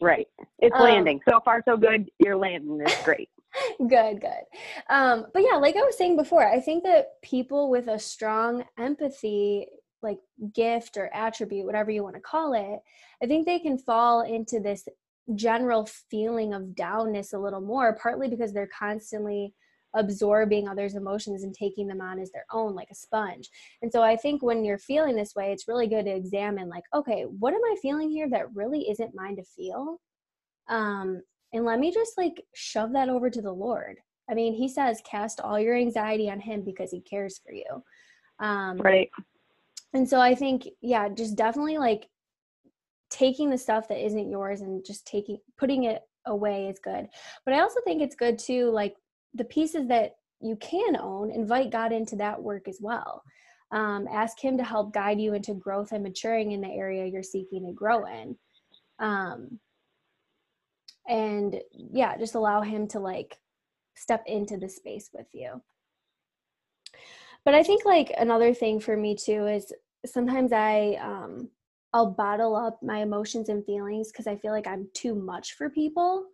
Right. 0.00 0.28
It's 0.60 0.76
um, 0.76 0.82
landing. 0.82 1.20
So 1.28 1.40
far 1.44 1.62
so 1.66 1.76
good. 1.76 2.08
You're 2.18 2.36
landing. 2.36 2.80
It's 2.80 3.02
great. 3.02 3.28
good, 3.78 4.20
good. 4.20 4.44
Um, 4.88 5.26
but 5.32 5.42
yeah, 5.42 5.56
like 5.56 5.76
I 5.76 5.80
was 5.80 5.96
saying 5.96 6.16
before, 6.16 6.46
I 6.46 6.60
think 6.60 6.84
that 6.84 7.20
people 7.22 7.70
with 7.70 7.88
a 7.88 7.98
strong 7.98 8.64
empathy 8.78 9.66
like 10.02 10.18
gift 10.54 10.96
or 10.96 11.10
attribute, 11.14 11.66
whatever 11.66 11.90
you 11.90 12.02
want 12.02 12.14
to 12.14 12.20
call 12.20 12.52
it, 12.54 12.80
I 13.22 13.26
think 13.26 13.46
they 13.46 13.58
can 13.58 13.78
fall 13.78 14.22
into 14.22 14.60
this 14.60 14.86
general 15.34 15.88
feeling 16.10 16.54
of 16.54 16.62
downness 16.74 17.34
a 17.34 17.38
little 17.38 17.60
more, 17.60 17.98
partly 18.00 18.28
because 18.28 18.52
they're 18.52 18.70
constantly 18.78 19.52
absorbing 19.94 20.68
others' 20.68 20.94
emotions 20.94 21.42
and 21.42 21.54
taking 21.54 21.86
them 21.86 22.00
on 22.00 22.18
as 22.18 22.30
their 22.30 22.44
own, 22.52 22.74
like 22.74 22.88
a 22.90 22.94
sponge. 22.94 23.48
And 23.82 23.90
so 23.90 24.02
I 24.02 24.16
think 24.16 24.42
when 24.42 24.64
you're 24.64 24.78
feeling 24.78 25.16
this 25.16 25.34
way, 25.34 25.52
it's 25.52 25.68
really 25.68 25.86
good 25.86 26.04
to 26.04 26.14
examine, 26.14 26.68
like, 26.68 26.84
okay, 26.94 27.22
what 27.22 27.54
am 27.54 27.64
I 27.64 27.76
feeling 27.80 28.10
here 28.10 28.28
that 28.30 28.54
really 28.54 28.88
isn't 28.90 29.14
mine 29.14 29.36
to 29.36 29.44
feel? 29.44 29.98
Um, 30.68 31.22
and 31.52 31.64
let 31.64 31.78
me 31.80 31.90
just 31.92 32.18
like 32.18 32.42
shove 32.54 32.92
that 32.92 33.08
over 33.08 33.30
to 33.30 33.40
the 33.40 33.52
Lord. 33.52 33.96
I 34.30 34.34
mean, 34.34 34.52
He 34.52 34.68
says, 34.68 35.00
cast 35.10 35.40
all 35.40 35.58
your 35.58 35.74
anxiety 35.74 36.30
on 36.30 36.40
Him 36.40 36.62
because 36.64 36.90
He 36.90 37.00
cares 37.00 37.40
for 37.44 37.52
you. 37.52 37.82
Um, 38.40 38.76
right 38.78 39.10
and 39.94 40.08
so 40.08 40.20
i 40.20 40.34
think 40.34 40.68
yeah 40.80 41.08
just 41.08 41.36
definitely 41.36 41.78
like 41.78 42.08
taking 43.10 43.50
the 43.50 43.58
stuff 43.58 43.88
that 43.88 44.04
isn't 44.04 44.30
yours 44.30 44.60
and 44.60 44.84
just 44.84 45.06
taking 45.06 45.38
putting 45.56 45.84
it 45.84 46.02
away 46.26 46.66
is 46.68 46.78
good. 46.78 47.08
But 47.44 47.54
i 47.54 47.60
also 47.60 47.80
think 47.84 48.02
it's 48.02 48.16
good 48.16 48.38
too 48.38 48.70
like 48.70 48.94
the 49.34 49.44
pieces 49.44 49.88
that 49.88 50.16
you 50.40 50.56
can 50.56 50.96
own 50.96 51.30
invite 51.30 51.70
god 51.70 51.92
into 51.92 52.16
that 52.16 52.42
work 52.42 52.68
as 52.68 52.78
well. 52.80 53.22
Um, 53.70 54.08
ask 54.10 54.42
him 54.42 54.56
to 54.56 54.64
help 54.64 54.94
guide 54.94 55.20
you 55.20 55.34
into 55.34 55.52
growth 55.52 55.92
and 55.92 56.02
maturing 56.02 56.52
in 56.52 56.62
the 56.62 56.68
area 56.68 57.04
you're 57.04 57.22
seeking 57.22 57.66
to 57.66 57.72
grow 57.72 58.06
in. 58.06 58.36
Um, 58.98 59.58
and 61.06 61.60
yeah 61.72 62.16
just 62.18 62.34
allow 62.34 62.60
him 62.60 62.86
to 62.86 63.00
like 63.00 63.38
step 63.94 64.22
into 64.26 64.58
the 64.58 64.68
space 64.68 65.08
with 65.14 65.26
you 65.32 65.60
but 67.48 67.54
i 67.54 67.62
think 67.62 67.86
like 67.86 68.12
another 68.18 68.52
thing 68.52 68.78
for 68.78 68.94
me 68.94 69.16
too 69.16 69.46
is 69.46 69.72
sometimes 70.04 70.52
i 70.52 70.98
um 71.00 71.48
i'll 71.94 72.10
bottle 72.10 72.54
up 72.54 72.78
my 72.82 72.98
emotions 72.98 73.48
and 73.48 73.64
feelings 73.64 74.12
because 74.12 74.26
i 74.26 74.36
feel 74.36 74.52
like 74.52 74.66
i'm 74.66 74.86
too 74.92 75.14
much 75.14 75.54
for 75.54 75.70
people. 75.70 76.26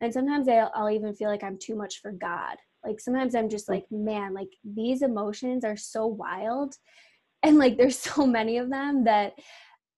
And 0.00 0.12
sometimes 0.12 0.48
I'll, 0.48 0.72
I'll 0.74 0.90
even 0.90 1.14
feel 1.14 1.28
like 1.28 1.44
i'm 1.44 1.58
too 1.58 1.76
much 1.76 2.00
for 2.00 2.10
god. 2.10 2.56
Like 2.86 3.00
sometimes 3.00 3.34
i'm 3.34 3.50
just 3.50 3.68
like 3.68 3.84
man 3.90 4.32
like 4.32 4.48
these 4.64 5.02
emotions 5.02 5.62
are 5.62 5.76
so 5.76 6.06
wild. 6.06 6.74
And 7.42 7.58
like 7.58 7.76
there's 7.76 7.98
so 8.10 8.26
many 8.26 8.56
of 8.56 8.70
them 8.70 9.04
that 9.04 9.34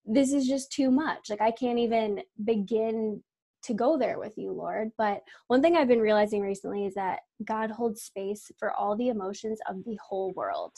this 0.04 0.32
is 0.32 0.48
just 0.48 0.72
too 0.72 0.90
much. 0.90 1.30
Like 1.30 1.40
i 1.40 1.52
can't 1.52 1.78
even 1.78 2.20
begin 2.44 3.22
to 3.64 3.74
go 3.74 3.98
there 3.98 4.18
with 4.18 4.34
you, 4.36 4.52
Lord. 4.52 4.90
But 4.98 5.22
one 5.48 5.62
thing 5.62 5.76
I've 5.76 5.88
been 5.88 6.00
realizing 6.00 6.42
recently 6.42 6.86
is 6.86 6.94
that 6.94 7.20
God 7.44 7.70
holds 7.70 8.02
space 8.02 8.50
for 8.58 8.72
all 8.72 8.96
the 8.96 9.08
emotions 9.08 9.58
of 9.68 9.84
the 9.84 9.98
whole 10.06 10.32
world. 10.32 10.72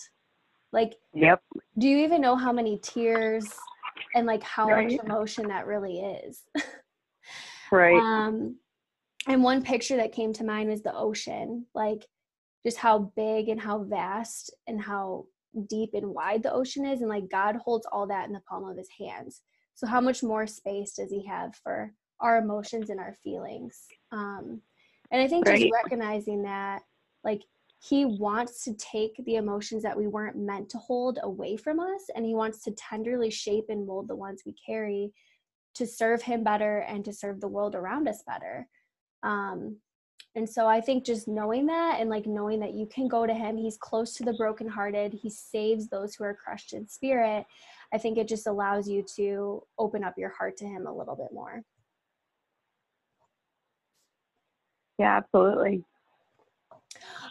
Like, 0.73 0.95
yep. 1.15 1.41
Do 1.79 1.89
you 1.89 1.99
even 1.99 2.21
know 2.21 2.37
how 2.37 2.53
many 2.53 2.79
tears 2.83 3.49
and 4.15 4.27
like 4.27 4.43
how 4.43 4.69
right. 4.69 4.91
much 4.91 5.05
emotion 5.05 5.49
that 5.49 5.67
really 5.67 6.01
is? 6.01 6.43
right. 7.73 7.97
Um, 7.97 8.57
and 9.29 9.43
one 9.43 9.63
picture 9.63 9.97
that 9.97 10.13
came 10.13 10.33
to 10.35 10.45
mind 10.45 10.69
was 10.69 10.83
the 10.83 10.95
ocean, 10.95 11.67
like 11.75 12.07
just 12.65 12.79
how 12.79 13.13
big 13.17 13.49
and 13.49 13.61
how 13.61 13.85
vast 13.85 14.55
and 14.67 14.81
how 14.81 15.27
deep 15.69 15.91
and 15.95 16.07
wide 16.07 16.43
the 16.43 16.53
ocean 16.53 16.85
is. 16.85 17.01
And 17.01 17.09
like 17.09 17.31
God 17.31 17.57
holds 17.57 17.87
all 17.91 18.07
that 18.09 18.27
in 18.27 18.33
the 18.33 18.41
palm 18.49 18.69
of 18.69 18.77
his 18.77 18.89
hands. 18.99 19.43
So, 19.75 19.87
how 19.87 20.01
much 20.01 20.23
more 20.23 20.47
space 20.47 20.95
does 20.95 21.11
he 21.11 21.25
have 21.27 21.55
for 21.57 21.93
our 22.21 22.39
emotions 22.39 22.91
and 22.91 23.01
our 23.01 23.15
feelings. 23.23 23.87
Um, 24.13 24.61
and 25.11 25.23
i 25.23 25.29
think 25.29 25.47
right. 25.47 25.61
just 25.61 25.73
recognizing 25.73 26.43
that 26.43 26.83
like 27.25 27.43
he 27.83 28.05
wants 28.05 28.65
to 28.65 28.75
take 28.75 29.13
the 29.25 29.37
emotions 29.37 29.83
that 29.83 29.97
we 29.97 30.07
weren't 30.07 30.37
meant 30.37 30.69
to 30.71 30.79
hold 30.79 31.19
away 31.23 31.57
from 31.57 31.79
us 31.79 32.03
and 32.15 32.25
he 32.25 32.35
wants 32.35 32.63
to 32.63 32.73
tenderly 32.73 33.31
shape 33.31 33.67
and 33.69 33.87
mold 33.87 34.09
the 34.09 34.17
ones 34.17 34.43
we 34.45 34.55
carry 34.65 35.13
to 35.75 35.87
serve 35.87 36.23
him 36.23 36.43
better 36.43 36.79
and 36.89 37.05
to 37.05 37.13
serve 37.13 37.41
the 37.41 37.49
world 37.49 37.75
around 37.75 38.09
us 38.09 38.23
better. 38.27 38.67
Um, 39.23 39.77
and 40.37 40.49
so 40.49 40.67
i 40.67 40.81
think 40.81 41.05
just 41.05 41.29
knowing 41.29 41.67
that 41.67 41.99
and 41.99 42.11
like 42.11 42.27
knowing 42.27 42.61
that 42.61 42.75
you 42.75 42.87
can 42.87 43.09
go 43.09 43.27
to 43.27 43.35
him 43.35 43.57
he's 43.57 43.79
close 43.79 44.15
to 44.15 44.23
the 44.23 44.35
brokenhearted 44.35 45.13
he 45.13 45.31
saves 45.31 45.89
those 45.89 46.15
who 46.15 46.25
are 46.25 46.35
crushed 46.35 46.75
in 46.75 46.87
spirit 46.87 47.45
i 47.93 47.99
think 47.99 48.19
it 48.19 48.29
just 48.29 48.47
allows 48.47 48.87
you 48.89 49.03
to 49.17 49.63
open 49.79 50.05
up 50.05 50.15
your 50.19 50.29
heart 50.31 50.57
to 50.57 50.67
him 50.67 50.87
a 50.87 50.95
little 50.95 51.17
bit 51.17 51.33
more 51.33 51.63
Yeah, 54.99 55.17
absolutely. 55.17 55.85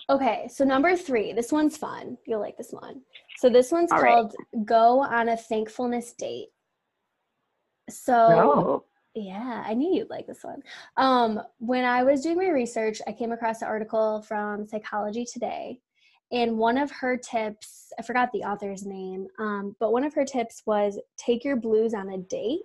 Okay, 0.10 0.48
so 0.52 0.64
number 0.64 0.96
three, 0.96 1.34
this 1.34 1.52
one's 1.52 1.78
fun. 1.78 2.18
You'll 2.28 2.40
like 2.40 2.58
this 2.58 2.72
one. 2.72 3.02
So 3.38 3.50
this 3.50 3.72
one's 3.72 3.92
All 3.92 4.00
called 4.00 4.36
right. 4.54 4.66
Go 4.66 5.00
on 5.00 5.30
a 5.30 5.38
Thankfulness 5.38 6.14
Date. 6.14 6.50
So 7.90 8.14
oh. 8.14 8.84
yeah, 9.16 9.64
I 9.66 9.74
knew 9.74 9.96
you'd 9.96 10.10
like 10.12 10.28
this 10.28 10.44
one. 10.44 10.62
Um, 10.98 11.42
when 11.58 11.86
I 11.86 12.04
was 12.04 12.22
doing 12.22 12.38
my 12.38 12.50
research, 12.50 13.02
I 13.08 13.14
came 13.14 13.32
across 13.32 13.62
an 13.62 13.68
article 13.68 14.22
from 14.22 14.68
Psychology 14.68 15.26
Today, 15.26 15.80
And 16.32 16.58
one 16.58 16.78
of 16.78 16.92
her 16.92 17.18
tips, 17.18 17.92
I 17.98 18.04
forgot 18.04 18.32
the 18.32 18.44
author's 18.44 18.86
name, 18.86 19.28
um, 19.40 19.76
but 19.80 19.92
one 19.92 20.04
of 20.04 20.14
her 20.14 20.26
tips 20.26 20.62
was 20.68 21.00
take 21.18 21.44
your 21.44 21.56
blues 21.56 21.96
on 21.96 22.10
a 22.10 22.18
date. 22.18 22.62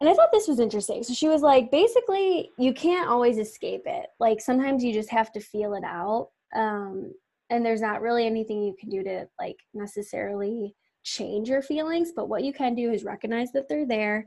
And 0.00 0.08
I 0.08 0.14
thought 0.14 0.30
this 0.32 0.48
was 0.48 0.60
interesting. 0.60 1.02
So 1.02 1.12
she 1.12 1.28
was 1.28 1.42
like, 1.42 1.70
basically, 1.70 2.50
you 2.58 2.72
can't 2.72 3.08
always 3.08 3.36
escape 3.36 3.82
it. 3.84 4.06
Like 4.18 4.40
sometimes 4.40 4.82
you 4.82 4.94
just 4.94 5.10
have 5.10 5.30
to 5.32 5.40
feel 5.40 5.74
it 5.74 5.84
out. 5.84 6.30
Um, 6.56 7.12
and 7.50 7.64
there's 7.64 7.82
not 7.82 8.00
really 8.00 8.26
anything 8.26 8.62
you 8.62 8.74
can 8.78 8.88
do 8.88 9.02
to 9.02 9.28
like 9.38 9.56
necessarily 9.74 10.74
change 11.02 11.48
your 11.48 11.60
feelings. 11.60 12.12
But 12.16 12.28
what 12.28 12.44
you 12.44 12.52
can 12.52 12.74
do 12.74 12.92
is 12.92 13.04
recognize 13.04 13.52
that 13.52 13.68
they're 13.68 13.86
there 13.86 14.26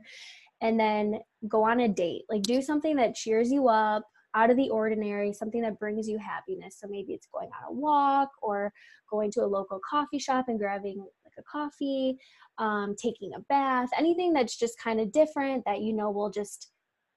and 0.60 0.78
then 0.78 1.18
go 1.48 1.64
on 1.64 1.80
a 1.80 1.88
date. 1.88 2.22
Like 2.28 2.42
do 2.42 2.62
something 2.62 2.94
that 2.96 3.16
cheers 3.16 3.50
you 3.50 3.68
up, 3.68 4.04
out 4.34 4.50
of 4.50 4.56
the 4.56 4.70
ordinary, 4.70 5.32
something 5.32 5.62
that 5.62 5.78
brings 5.78 6.08
you 6.08 6.18
happiness. 6.18 6.78
So 6.80 6.86
maybe 6.88 7.14
it's 7.14 7.28
going 7.32 7.48
on 7.48 7.68
a 7.68 7.72
walk 7.72 8.30
or 8.42 8.72
going 9.10 9.30
to 9.32 9.42
a 9.42 9.46
local 9.46 9.80
coffee 9.88 10.18
shop 10.18 10.46
and 10.48 10.58
grabbing 10.58 11.04
a 11.38 11.42
coffee, 11.42 12.16
um, 12.58 12.94
taking 12.96 13.32
a 13.34 13.40
bath, 13.40 13.90
anything 13.98 14.32
that's 14.32 14.56
just 14.56 14.78
kind 14.78 15.00
of 15.00 15.12
different 15.12 15.64
that 15.64 15.82
you 15.82 15.92
know 15.92 16.10
will 16.10 16.30
just 16.30 16.70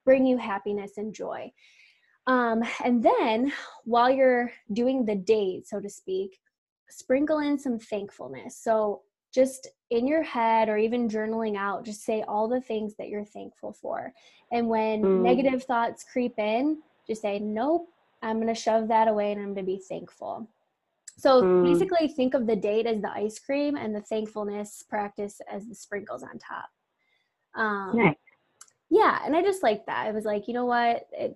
bring 0.06 0.26
you 0.26 0.38
happiness 0.38 0.94
and 0.98 1.14
joy. 1.14 1.52
Um, 2.28 2.64
and 2.84 3.04
then 3.04 3.54
while 3.86 4.10
you're 4.10 4.52
doing 4.74 5.06
the 5.06 5.16
date, 5.16 5.68
so 5.68 5.80
to 5.80 5.90
speak, 5.90 6.40
sprinkle 6.90 7.40
in 7.40 7.58
some 7.58 7.80
thankfulness. 7.80 8.58
So 8.62 9.02
just 9.34 9.68
in 9.92 10.08
your 10.08 10.24
head 10.24 10.70
or 10.70 10.78
even 10.78 11.10
journaling 11.10 11.58
out, 11.58 11.86
just 11.86 12.04
say 12.04 12.24
all 12.28 12.48
the 12.48 12.62
things 12.62 12.96
that 12.98 13.10
you're 13.10 13.26
thankful 13.26 13.74
for. 13.74 14.14
And 14.52 14.68
when 14.68 15.04
mm. 15.04 15.22
negative 15.22 15.64
thoughts 15.64 16.04
creep 16.04 16.34
in, 16.38 16.80
just 17.08 17.22
say, 17.22 17.40
nope, 17.40 17.88
I'm 18.22 18.38
going 18.38 18.54
to 18.54 18.60
shove 18.60 18.88
that 18.90 19.08
away 19.08 19.32
and 19.32 19.40
I'm 19.40 19.54
going 19.54 19.66
to 19.66 19.72
be 19.72 19.82
thankful. 19.88 20.50
So 21.18 21.42
mm. 21.42 21.64
basically, 21.64 22.08
think 22.10 22.34
of 22.34 22.46
the 22.46 22.56
date 22.56 22.86
as 22.86 23.02
the 23.02 23.12
ice 23.12 23.40
cream 23.40 23.76
and 23.76 23.96
the 23.96 24.02
thankfulness 24.02 24.84
practice 24.88 25.42
as 25.52 25.68
the 25.68 25.76
sprinkles 25.76 26.24
on 26.24 26.38
top. 26.38 26.70
Um, 27.56 27.98
nice. 27.98 28.16
Yeah, 28.90 29.20
and 29.26 29.36
I 29.36 29.42
just 29.42 29.64
like 29.64 29.86
that. 29.88 30.08
I 30.08 30.12
was 30.12 30.26
like, 30.26 30.48
you 30.48 30.54
know 30.54 30.66
what? 30.66 31.08
It 31.12 31.36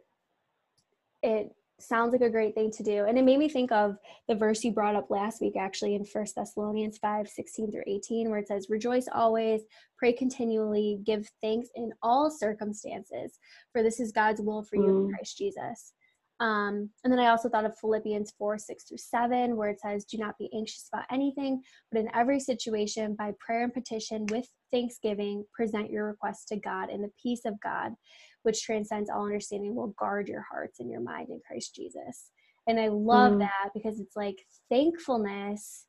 it 1.24 1.52
sounds 1.82 2.12
like 2.12 2.22
a 2.22 2.30
great 2.30 2.56
thing 2.56 2.72
to 2.72 2.84
do. 2.84 3.06
And 3.06 3.18
it 3.18 3.26
made 3.26 3.40
me 3.40 3.50
think 3.50 3.72
of 3.72 3.98
the 4.28 4.36
verse 4.36 4.64
you 4.64 4.72
brought 4.72 4.96
up 4.96 5.10
last 5.10 5.42
week, 5.42 5.56
actually, 5.58 5.96
in 5.96 6.06
First 6.06 6.36
Thessalonians 6.36 6.98
5 6.98 7.28
16 7.28 7.72
through 7.72 7.84
18, 7.88 8.30
where 8.30 8.40
it 8.40 8.48
says, 8.48 8.68
Rejoice 8.70 9.08
always, 9.14 9.62
pray 9.98 10.14
continually, 10.14 11.00
give 11.06 11.30
thanks 11.42 11.70
in 11.76 11.92
all 12.02 12.30
circumstances, 12.30 13.40
for 13.72 13.84
this 13.84 14.00
is 14.00 14.12
God's 14.12 14.42
will 14.42 14.64
for 14.64 14.76
you 14.76 14.84
mm. 14.84 15.06
in 15.06 15.14
Christ 15.14 15.38
Jesus. 15.38 15.94
Um, 16.42 16.90
and 17.04 17.14
then 17.14 17.20
I 17.20 17.28
also 17.28 17.50
thought 17.50 17.66
of 17.66 17.78
Philippians 17.78 18.34
4 18.38 18.58
6 18.58 18.84
through 18.86 18.98
7, 18.98 19.56
where 19.56 19.70
it 19.70 19.80
says, 19.80 20.06
Do 20.06 20.18
not 20.18 20.38
be 20.40 20.50
anxious 20.56 20.90
about 20.92 21.06
anything, 21.12 21.62
but 21.92 22.02
in 22.02 22.10
every 22.16 22.40
situation, 22.40 23.16
by 23.16 23.32
prayer 23.40 23.64
and 23.64 23.74
petition 23.74 24.26
with 24.32 24.50
thanksgiving, 24.74 25.46
present 25.54 25.92
your 25.92 26.08
requests 26.08 26.46
to 26.46 26.58
God, 26.58 26.90
and 26.90 27.04
the 27.04 27.12
peace 27.22 27.42
of 27.46 27.62
God, 27.62 27.94
which 28.42 28.64
transcends 28.64 29.10
all 29.10 29.26
understanding, 29.26 29.76
will 29.76 29.94
guard 30.00 30.28
your 30.28 30.44
hearts 30.52 30.80
and 30.80 30.90
your 30.90 31.02
mind 31.02 31.30
in 31.30 31.40
Christ 31.46 31.76
Jesus. 31.76 32.32
And 32.68 32.80
I 32.80 32.88
love 32.88 33.34
mm. 33.34 33.40
that 33.40 33.70
because 33.76 34.00
it's 34.00 34.16
like 34.16 34.38
thankfulness 34.70 35.86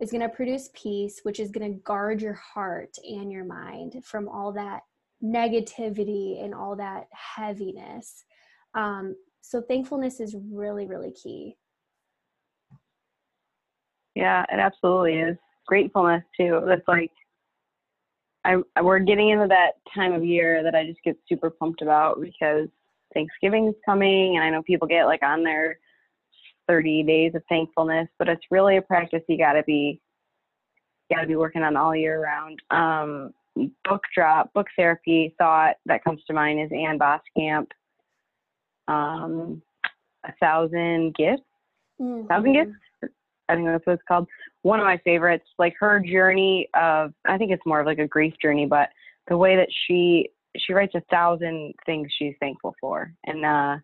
is 0.00 0.12
going 0.12 0.20
to 0.20 0.28
produce 0.28 0.70
peace, 0.74 1.20
which 1.24 1.40
is 1.40 1.50
going 1.50 1.72
to 1.72 1.80
guard 1.80 2.22
your 2.22 2.34
heart 2.54 2.94
and 3.02 3.30
your 3.32 3.44
mind 3.44 4.04
from 4.04 4.28
all 4.28 4.52
that 4.52 4.82
negativity 5.22 6.44
and 6.44 6.54
all 6.54 6.76
that 6.76 7.06
heaviness. 7.12 8.24
Um, 8.74 9.16
so 9.44 9.60
thankfulness 9.60 10.20
is 10.20 10.34
really, 10.50 10.86
really 10.86 11.12
key. 11.12 11.56
Yeah, 14.14 14.44
it 14.50 14.58
absolutely 14.58 15.18
is. 15.18 15.36
Gratefulness 15.66 16.24
too. 16.36 16.62
That's 16.66 16.86
like 16.88 17.10
I 18.44 18.56
we're 18.82 18.98
getting 19.00 19.30
into 19.30 19.46
that 19.48 19.72
time 19.94 20.12
of 20.12 20.24
year 20.24 20.62
that 20.62 20.74
I 20.74 20.86
just 20.86 21.02
get 21.04 21.16
super 21.28 21.50
pumped 21.50 21.82
about 21.82 22.20
because 22.20 22.68
Thanksgiving 23.12 23.68
is 23.68 23.74
coming, 23.84 24.36
and 24.36 24.44
I 24.44 24.50
know 24.50 24.62
people 24.62 24.88
get 24.88 25.04
like 25.04 25.22
on 25.22 25.42
their 25.42 25.78
30 26.68 27.02
days 27.02 27.32
of 27.34 27.42
thankfulness, 27.48 28.08
but 28.18 28.28
it's 28.28 28.44
really 28.50 28.78
a 28.78 28.82
practice 28.82 29.22
you 29.28 29.38
got 29.38 29.54
to 29.54 29.62
be 29.64 30.00
got 31.12 31.20
to 31.20 31.26
be 31.26 31.36
working 31.36 31.62
on 31.62 31.76
all 31.76 31.94
year 31.94 32.22
round. 32.22 32.58
Um, 32.70 33.34
book 33.84 34.02
drop, 34.14 34.52
book 34.54 34.68
therapy 34.76 35.34
thought 35.38 35.76
that 35.86 36.02
comes 36.02 36.22
to 36.26 36.32
mind 36.32 36.60
is 36.60 36.70
Ann 36.72 36.98
Voskamp 36.98 37.66
um, 38.88 39.62
a 40.24 40.32
thousand 40.40 41.14
gifts, 41.14 41.42
mm-hmm. 42.00 42.26
thousand 42.26 42.52
gifts. 42.52 42.72
I 43.48 43.54
think 43.54 43.66
that's 43.66 43.86
what 43.86 43.94
it's 43.94 44.02
called. 44.08 44.26
One 44.62 44.80
of 44.80 44.86
my 44.86 44.98
favorites, 45.04 45.44
like 45.58 45.74
her 45.78 46.00
journey 46.00 46.68
of, 46.74 47.12
I 47.26 47.36
think 47.36 47.50
it's 47.52 47.66
more 47.66 47.80
of 47.80 47.86
like 47.86 47.98
a 47.98 48.08
grief 48.08 48.34
journey, 48.40 48.66
but 48.66 48.88
the 49.28 49.36
way 49.36 49.56
that 49.56 49.68
she 49.86 50.30
she 50.56 50.72
writes 50.72 50.94
a 50.94 51.02
thousand 51.10 51.74
things 51.84 52.08
she's 52.16 52.34
thankful 52.40 52.74
for, 52.80 53.12
and 53.26 53.44
uh, 53.44 53.76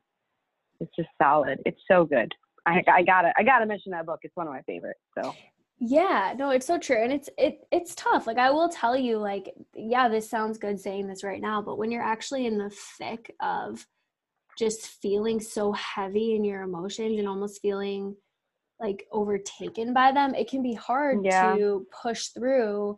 it's 0.81 0.95
just 0.97 1.09
solid. 1.21 1.61
It's 1.67 1.81
so 1.91 2.05
good. 2.05 2.33
I, 2.67 2.83
I 2.93 3.03
gotta 3.03 3.33
I 3.37 3.43
gotta 3.43 3.67
mention 3.67 3.93
that 3.93 4.07
book. 4.07 4.21
It's 4.23 4.37
one 4.37 4.47
of 4.47 4.53
my 4.53 4.63
favorites. 4.63 5.01
So 5.19 5.35
yeah 5.81 6.35
no 6.37 6.51
it's 6.51 6.67
so 6.67 6.79
true 6.79 7.03
and 7.03 7.11
it's 7.11 7.31
it 7.39 7.67
it's 7.73 7.95
tough 7.95 8.27
like 8.27 8.37
i 8.37 8.51
will 8.51 8.69
tell 8.69 8.95
you 8.95 9.17
like 9.17 9.55
yeah 9.75 10.11
this 10.11 10.29
sounds 10.29 10.59
good 10.59 10.79
saying 10.79 11.07
this 11.07 11.25
right 11.25 11.41
now 11.41 11.63
but 11.63 11.79
when 11.79 11.91
you're 11.91 12.03
actually 12.03 12.45
in 12.45 12.59
the 12.59 12.69
thick 12.69 13.35
of 13.41 13.87
just 14.61 14.87
feeling 15.03 15.41
so 15.41 15.73
heavy 15.73 16.37
in 16.37 16.45
your 16.45 16.63
emotions 16.63 17.19
and 17.19 17.27
almost 17.27 17.61
feeling 17.61 18.15
like 18.79 19.07
overtaken 19.11 19.93
by 19.93 20.13
them, 20.13 20.35
it 20.35 20.49
can 20.49 20.63
be 20.63 20.75
hard 20.75 21.19
yeah. 21.25 21.55
to 21.57 21.87
push 22.03 22.29
through. 22.29 22.97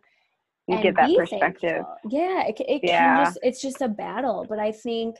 You 0.67 0.81
get 0.81 0.95
that 0.95 1.09
perspective. 1.17 1.83
Thankful. 1.83 1.97
Yeah, 2.09 2.43
it, 2.47 2.55
it 2.59 2.81
yeah. 2.83 3.15
can 3.15 3.25
just, 3.25 3.39
it's 3.41 3.61
just 3.61 3.81
a 3.81 3.89
battle. 3.89 4.45
But 4.47 4.59
I 4.59 4.71
think 4.71 5.15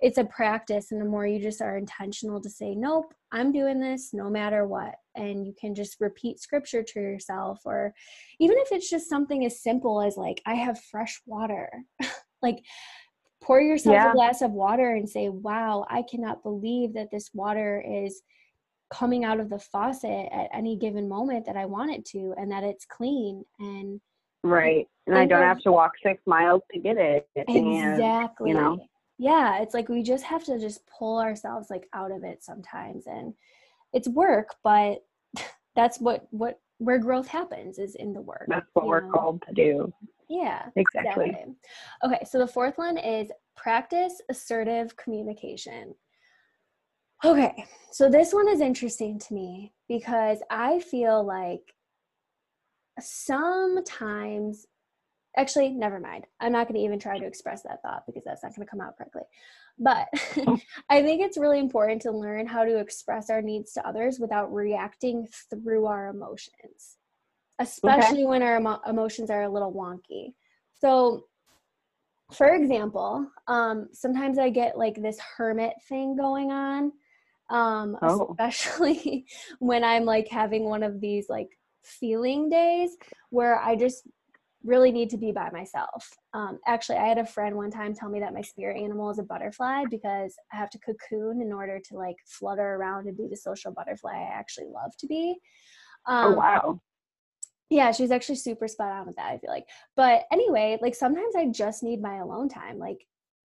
it's 0.00 0.18
a 0.18 0.24
practice. 0.24 0.92
And 0.92 1.00
the 1.00 1.06
more 1.06 1.26
you 1.26 1.40
just 1.40 1.60
are 1.60 1.76
intentional 1.76 2.40
to 2.40 2.50
say, 2.50 2.74
nope, 2.74 3.12
I'm 3.32 3.52
doing 3.52 3.80
this 3.80 4.10
no 4.12 4.30
matter 4.30 4.66
what. 4.66 4.94
And 5.16 5.46
you 5.46 5.54
can 5.60 5.74
just 5.74 5.96
repeat 6.00 6.40
scripture 6.40 6.82
to 6.82 7.00
yourself, 7.00 7.60
or 7.64 7.92
even 8.38 8.58
if 8.58 8.72
it's 8.72 8.90
just 8.90 9.08
something 9.08 9.44
as 9.44 9.62
simple 9.62 10.00
as, 10.02 10.16
like, 10.16 10.40
I 10.46 10.54
have 10.54 10.80
fresh 10.90 11.20
water. 11.26 11.68
like, 12.42 12.62
pour 13.40 13.60
yourself 13.60 13.94
yeah. 13.94 14.10
a 14.10 14.14
glass 14.14 14.42
of 14.42 14.50
water 14.52 14.94
and 14.94 15.08
say 15.08 15.28
wow 15.28 15.84
i 15.88 16.02
cannot 16.02 16.42
believe 16.42 16.92
that 16.94 17.10
this 17.10 17.30
water 17.32 17.82
is 17.86 18.22
coming 18.92 19.24
out 19.24 19.40
of 19.40 19.48
the 19.48 19.58
faucet 19.58 20.28
at 20.32 20.48
any 20.52 20.76
given 20.76 21.08
moment 21.08 21.46
that 21.46 21.56
i 21.56 21.64
want 21.64 21.90
it 21.90 22.04
to 22.04 22.34
and 22.36 22.50
that 22.50 22.64
it's 22.64 22.84
clean 22.84 23.44
and 23.58 24.00
right 24.42 24.86
and 25.06 25.16
i 25.16 25.24
don't 25.24 25.42
have 25.42 25.60
to 25.60 25.72
walk 25.72 25.92
six 26.02 26.22
miles 26.26 26.62
to 26.72 26.78
get 26.78 26.96
it 26.96 27.28
exactly 27.36 28.50
and, 28.50 28.58
you 28.58 28.62
know 28.62 28.78
yeah 29.18 29.60
it's 29.60 29.74
like 29.74 29.88
we 29.88 30.02
just 30.02 30.24
have 30.24 30.44
to 30.44 30.58
just 30.58 30.80
pull 30.86 31.18
ourselves 31.18 31.68
like 31.70 31.86
out 31.94 32.10
of 32.10 32.24
it 32.24 32.42
sometimes 32.42 33.06
and 33.06 33.34
it's 33.92 34.08
work 34.08 34.54
but 34.64 34.98
that's 35.76 35.98
what 35.98 36.26
what 36.30 36.58
where 36.78 36.98
growth 36.98 37.28
happens 37.28 37.78
is 37.78 37.94
in 37.94 38.12
the 38.12 38.20
work 38.20 38.46
that's 38.48 38.66
what 38.72 38.86
we're 38.86 39.02
know? 39.02 39.12
called 39.12 39.42
to 39.46 39.54
do 39.54 39.92
yeah, 40.30 40.66
exactly. 40.76 41.30
exactly. 41.30 41.54
Okay, 42.04 42.20
so 42.24 42.38
the 42.38 42.46
fourth 42.46 42.78
one 42.78 42.96
is 42.96 43.32
practice 43.56 44.22
assertive 44.30 44.96
communication. 44.96 45.92
Okay, 47.24 47.64
so 47.90 48.08
this 48.08 48.32
one 48.32 48.48
is 48.48 48.60
interesting 48.60 49.18
to 49.18 49.34
me 49.34 49.72
because 49.88 50.38
I 50.48 50.78
feel 50.78 51.26
like 51.26 51.74
sometimes, 53.00 54.66
actually, 55.36 55.70
never 55.70 55.98
mind. 55.98 56.26
I'm 56.38 56.52
not 56.52 56.68
going 56.68 56.78
to 56.78 56.86
even 56.86 57.00
try 57.00 57.18
to 57.18 57.26
express 57.26 57.62
that 57.62 57.82
thought 57.82 58.04
because 58.06 58.22
that's 58.24 58.44
not 58.44 58.54
going 58.54 58.64
to 58.64 58.70
come 58.70 58.80
out 58.80 58.96
correctly. 58.96 59.22
But 59.80 60.06
oh. 60.46 60.60
I 60.88 61.02
think 61.02 61.22
it's 61.22 61.38
really 61.38 61.58
important 61.58 62.02
to 62.02 62.12
learn 62.12 62.46
how 62.46 62.64
to 62.64 62.78
express 62.78 63.30
our 63.30 63.42
needs 63.42 63.72
to 63.72 63.86
others 63.86 64.20
without 64.20 64.54
reacting 64.54 65.26
through 65.50 65.86
our 65.86 66.08
emotions 66.08 66.98
especially 67.60 68.22
okay. 68.22 68.26
when 68.26 68.42
our 68.42 68.58
emo- 68.58 68.80
emotions 68.88 69.30
are 69.30 69.42
a 69.42 69.48
little 69.48 69.72
wonky. 69.72 70.32
So, 70.80 71.26
for 72.32 72.54
example, 72.54 73.28
um, 73.46 73.88
sometimes 73.92 74.38
I 74.38 74.50
get 74.50 74.78
like 74.78 75.00
this 75.00 75.18
hermit 75.36 75.74
thing 75.88 76.16
going 76.16 76.50
on, 76.50 76.92
um, 77.50 77.96
oh. 78.02 78.34
especially 78.38 79.26
when 79.58 79.84
I'm 79.84 80.04
like 80.04 80.28
having 80.28 80.64
one 80.64 80.82
of 80.82 81.00
these 81.00 81.28
like 81.28 81.48
feeling 81.84 82.48
days 82.48 82.96
where 83.28 83.60
I 83.60 83.76
just 83.76 84.08
really 84.64 84.92
need 84.92 85.10
to 85.10 85.16
be 85.16 85.32
by 85.32 85.50
myself. 85.50 86.10
Um, 86.34 86.58
actually, 86.66 86.98
I 86.98 87.08
had 87.08 87.18
a 87.18 87.26
friend 87.26 87.56
one 87.56 87.70
time 87.70 87.94
tell 87.94 88.08
me 88.08 88.20
that 88.20 88.34
my 88.34 88.42
spirit 88.42 88.82
animal 88.82 89.10
is 89.10 89.18
a 89.18 89.22
butterfly 89.22 89.84
because 89.90 90.34
I 90.52 90.56
have 90.56 90.70
to 90.70 90.78
cocoon 90.78 91.42
in 91.42 91.52
order 91.52 91.78
to 91.88 91.96
like 91.96 92.16
flutter 92.26 92.76
around 92.76 93.06
and 93.06 93.16
be 93.16 93.26
the 93.28 93.36
social 93.36 93.72
butterfly 93.72 94.12
I 94.12 94.30
actually 94.32 94.66
love 94.66 94.92
to 94.98 95.06
be. 95.06 95.36
Oh, 96.06 96.14
um, 96.14 96.32
oh 96.32 96.36
wow! 96.36 96.80
Yeah 97.70 97.90
she's 97.90 98.10
actually 98.10 98.34
super 98.34 98.68
spot 98.68 98.92
on 98.92 99.06
with 99.06 99.16
that 99.16 99.32
i 99.32 99.38
feel 99.38 99.50
like 99.50 99.66
but 99.96 100.24
anyway 100.32 100.78
like 100.82 100.94
sometimes 100.94 101.34
i 101.36 101.46
just 101.46 101.82
need 101.82 102.02
my 102.02 102.16
alone 102.16 102.48
time 102.48 102.78
like 102.78 103.06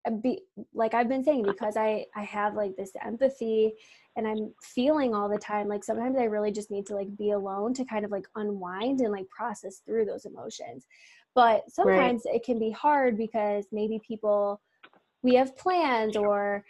uh, 0.08 0.12
be 0.12 0.42
like 0.74 0.94
I've 0.94 1.10
been 1.10 1.24
saying 1.24 1.44
because 1.44 1.76
I 1.78 2.06
I 2.16 2.24
have 2.24 2.56
like 2.56 2.76
this 2.76 2.92
empathy 3.04 3.74
and 4.16 4.28
I'm 4.28 4.54
feeling 4.62 5.14
all 5.14 5.30
the 5.30 5.38
time 5.38 5.68
like 5.68 5.84
sometimes 5.84 6.18
I 6.18 6.24
really 6.24 6.52
just 6.52 6.72
need 6.72 6.86
to 6.88 6.96
like 6.96 7.16
be 7.18 7.32
alone 7.32 7.74
to 7.76 7.86
kind 7.86 8.06
of 8.06 8.12
like 8.12 8.28
unwind 8.36 9.02
and 9.02 9.12
like 9.12 9.30
process 9.30 9.82
through 9.86 10.06
those 10.06 10.26
emotions. 10.26 10.86
But 11.36 11.70
sometimes 11.70 12.24
right. 12.26 12.36
it 12.36 12.44
can 12.44 12.60
be 12.60 12.72
hard 12.72 13.18
because 13.18 13.66
maybe 13.72 14.00
people 14.08 14.62
we 15.24 15.36
have 15.36 15.58
plans 15.58 16.16
or 16.16 16.64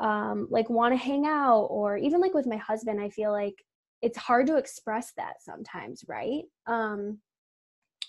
um 0.00 0.48
like 0.50 0.70
want 0.70 0.92
to 0.92 0.98
hang 0.98 1.26
out 1.26 1.66
or 1.70 1.96
even 1.96 2.20
like 2.20 2.34
with 2.34 2.46
my 2.46 2.56
husband 2.56 3.00
I 3.00 3.10
feel 3.10 3.32
like 3.32 3.64
it's 4.02 4.18
hard 4.18 4.46
to 4.46 4.56
express 4.56 5.12
that 5.16 5.42
sometimes, 5.42 6.04
right? 6.08 6.44
Um 6.66 7.18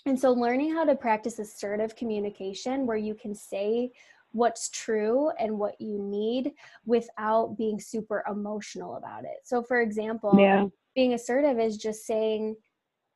and 0.06 0.18
so 0.18 0.32
learning 0.32 0.74
how 0.74 0.84
to 0.84 0.96
practice 0.96 1.38
assertive 1.38 1.94
communication 1.94 2.86
where 2.86 2.96
you 2.96 3.14
can 3.14 3.34
say 3.34 3.92
what's 4.32 4.70
true 4.70 5.30
and 5.38 5.58
what 5.58 5.80
you 5.80 5.98
need 5.98 6.52
without 6.84 7.56
being 7.56 7.78
super 7.78 8.24
emotional 8.28 8.96
about 8.96 9.24
it. 9.24 9.38
So, 9.44 9.62
for 9.62 9.80
example, 9.80 10.36
yeah. 10.38 10.66
being 10.94 11.14
assertive 11.14 11.60
is 11.60 11.76
just 11.76 12.06
saying, 12.06 12.56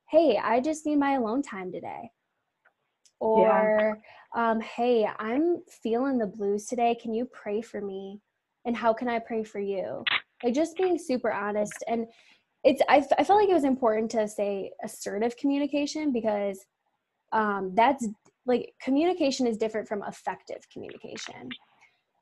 Hey, 0.08 0.38
I 0.42 0.60
just 0.60 0.86
need 0.86 0.96
my 0.96 1.14
alone 1.14 1.42
time 1.42 1.72
today. 1.72 2.10
Or, 3.18 3.98
yeah. 4.34 4.50
um, 4.50 4.60
Hey, 4.60 5.08
I'm 5.18 5.62
feeling 5.82 6.18
the 6.18 6.26
blues 6.26 6.66
today. 6.66 6.96
Can 7.00 7.12
you 7.12 7.24
pray 7.24 7.60
for 7.62 7.80
me? 7.80 8.20
And 8.64 8.76
how 8.76 8.92
can 8.92 9.08
I 9.08 9.18
pray 9.18 9.42
for 9.42 9.58
you? 9.58 10.04
Like, 10.44 10.54
just 10.54 10.76
being 10.76 10.98
super 10.98 11.32
honest. 11.32 11.82
And 11.88 12.06
it's, 12.66 12.82
I, 12.88 12.96
I 13.16 13.22
felt 13.22 13.40
like 13.40 13.48
it 13.48 13.54
was 13.54 13.64
important 13.64 14.10
to 14.10 14.26
say 14.26 14.72
assertive 14.82 15.36
communication 15.36 16.12
because 16.12 16.58
um, 17.32 17.70
that's 17.74 18.06
like 18.44 18.72
communication 18.82 19.46
is 19.46 19.56
different 19.56 19.86
from 19.86 20.02
effective 20.02 20.66
communication. 20.72 21.48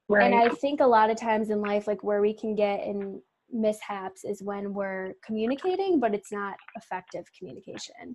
Right. 0.08 0.26
And 0.26 0.34
I 0.34 0.50
think 0.54 0.80
a 0.80 0.86
lot 0.86 1.08
of 1.08 1.18
times 1.18 1.48
in 1.48 1.62
life, 1.62 1.86
like 1.86 2.04
where 2.04 2.20
we 2.20 2.34
can 2.34 2.54
get 2.54 2.84
in 2.84 3.22
mishaps 3.50 4.24
is 4.24 4.42
when 4.42 4.74
we're 4.74 5.14
communicating, 5.24 5.98
but 5.98 6.14
it's 6.14 6.30
not 6.30 6.56
effective 6.76 7.24
communication. 7.38 8.14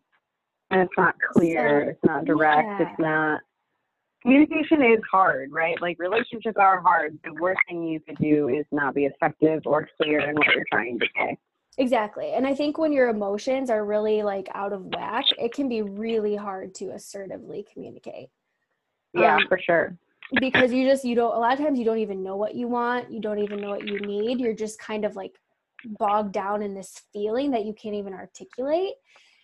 And 0.70 0.82
it's 0.82 0.94
not 0.96 1.16
clear, 1.34 1.84
so, 1.84 1.90
it's 1.90 2.06
not 2.06 2.26
direct, 2.26 2.68
yeah. 2.80 2.90
it's 2.90 3.00
not. 3.00 3.40
Communication 4.22 4.84
is 4.84 5.00
hard, 5.12 5.52
right? 5.52 5.82
Like 5.82 5.98
relationships 5.98 6.58
are 6.60 6.80
hard. 6.80 7.18
The 7.24 7.34
worst 7.42 7.62
thing 7.68 7.88
you 7.88 8.00
could 8.02 8.18
do 8.18 8.50
is 8.50 8.66
not 8.72 8.94
be 8.94 9.06
effective 9.06 9.62
or 9.66 9.90
clear 10.00 10.20
in 10.20 10.36
what 10.36 10.54
you're 10.54 10.66
trying 10.72 11.00
to 11.00 11.08
say. 11.16 11.38
Exactly. 11.80 12.34
And 12.34 12.46
I 12.46 12.54
think 12.54 12.78
when 12.78 12.92
your 12.92 13.08
emotions 13.08 13.70
are 13.70 13.86
really 13.86 14.22
like 14.22 14.50
out 14.54 14.74
of 14.74 14.84
whack, 14.88 15.24
it 15.38 15.54
can 15.54 15.70
be 15.70 15.82
really 15.82 16.36
hard 16.36 16.76
to 16.76 16.92
assertively 16.92 17.66
communicate. 17.72 18.28
Yeah, 19.14 19.38
um, 19.38 19.48
for 19.48 19.58
sure. 19.58 19.98
Because 20.42 20.74
you 20.74 20.86
just, 20.86 21.06
you 21.06 21.16
don't, 21.16 21.34
a 21.34 21.40
lot 21.40 21.54
of 21.54 21.60
times 21.60 21.80
you 21.80 21.86
don't 21.86 22.00
even 22.00 22.22
know 22.22 22.36
what 22.36 22.54
you 22.54 22.68
want. 22.68 23.10
You 23.10 23.22
don't 23.22 23.40
even 23.40 23.62
know 23.62 23.70
what 23.70 23.88
you 23.88 23.98
need. 24.02 24.42
You're 24.42 24.54
just 24.54 24.78
kind 24.78 25.06
of 25.06 25.16
like 25.16 25.32
bogged 25.98 26.34
down 26.34 26.62
in 26.62 26.74
this 26.76 27.02
feeling 27.14 27.50
that 27.52 27.66
you 27.66 27.74
can't 27.74 27.96
even 27.96 28.14
articulate. 28.14 28.96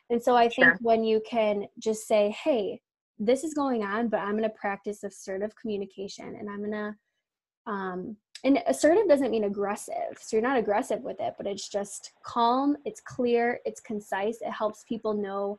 And 0.09 0.21
so 0.21 0.35
I 0.35 0.49
think 0.49 0.67
sure. 0.67 0.77
when 0.81 1.05
you 1.05 1.21
can 1.27 1.65
just 1.79 2.05
say, 2.05 2.35
hey, 2.43 2.81
this 3.17 3.45
is 3.45 3.53
going 3.53 3.81
on, 3.81 4.09
but 4.09 4.19
I'm 4.19 4.31
going 4.31 4.43
to 4.43 4.49
practice 4.49 5.05
assertive 5.05 5.55
communication 5.55 6.35
and 6.35 6.49
I'm 6.49 6.59
going 6.59 6.71
to 6.71 7.71
um, 7.71 8.17
and 8.43 8.59
assertive 8.67 9.07
doesn't 9.07 9.31
mean 9.31 9.45
aggressive 9.45 10.17
so 10.19 10.35
you're 10.35 10.41
not 10.45 10.57
aggressive 10.57 11.01
with 11.01 11.19
it 11.19 11.33
but 11.37 11.47
it's 11.47 11.67
just 11.67 12.11
calm 12.23 12.75
it's 12.85 13.01
clear 13.01 13.59
it's 13.65 13.81
concise 13.81 14.37
it 14.41 14.51
helps 14.51 14.83
people 14.83 15.13
know 15.13 15.57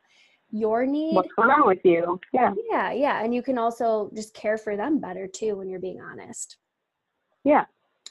your 0.51 0.85
need. 0.85 1.15
What's 1.15 1.33
going 1.33 1.49
on 1.49 1.67
with 1.67 1.83
you? 1.83 2.19
Yeah. 2.33 2.53
Yeah 2.69 2.91
yeah 2.91 3.23
and 3.23 3.33
you 3.33 3.41
can 3.41 3.57
also 3.57 4.09
just 4.15 4.33
care 4.33 4.57
for 4.57 4.75
them 4.75 4.99
better 4.99 5.27
too 5.27 5.55
when 5.55 5.69
you're 5.69 5.79
being 5.79 6.01
honest. 6.01 6.57
Yeah. 7.43 7.65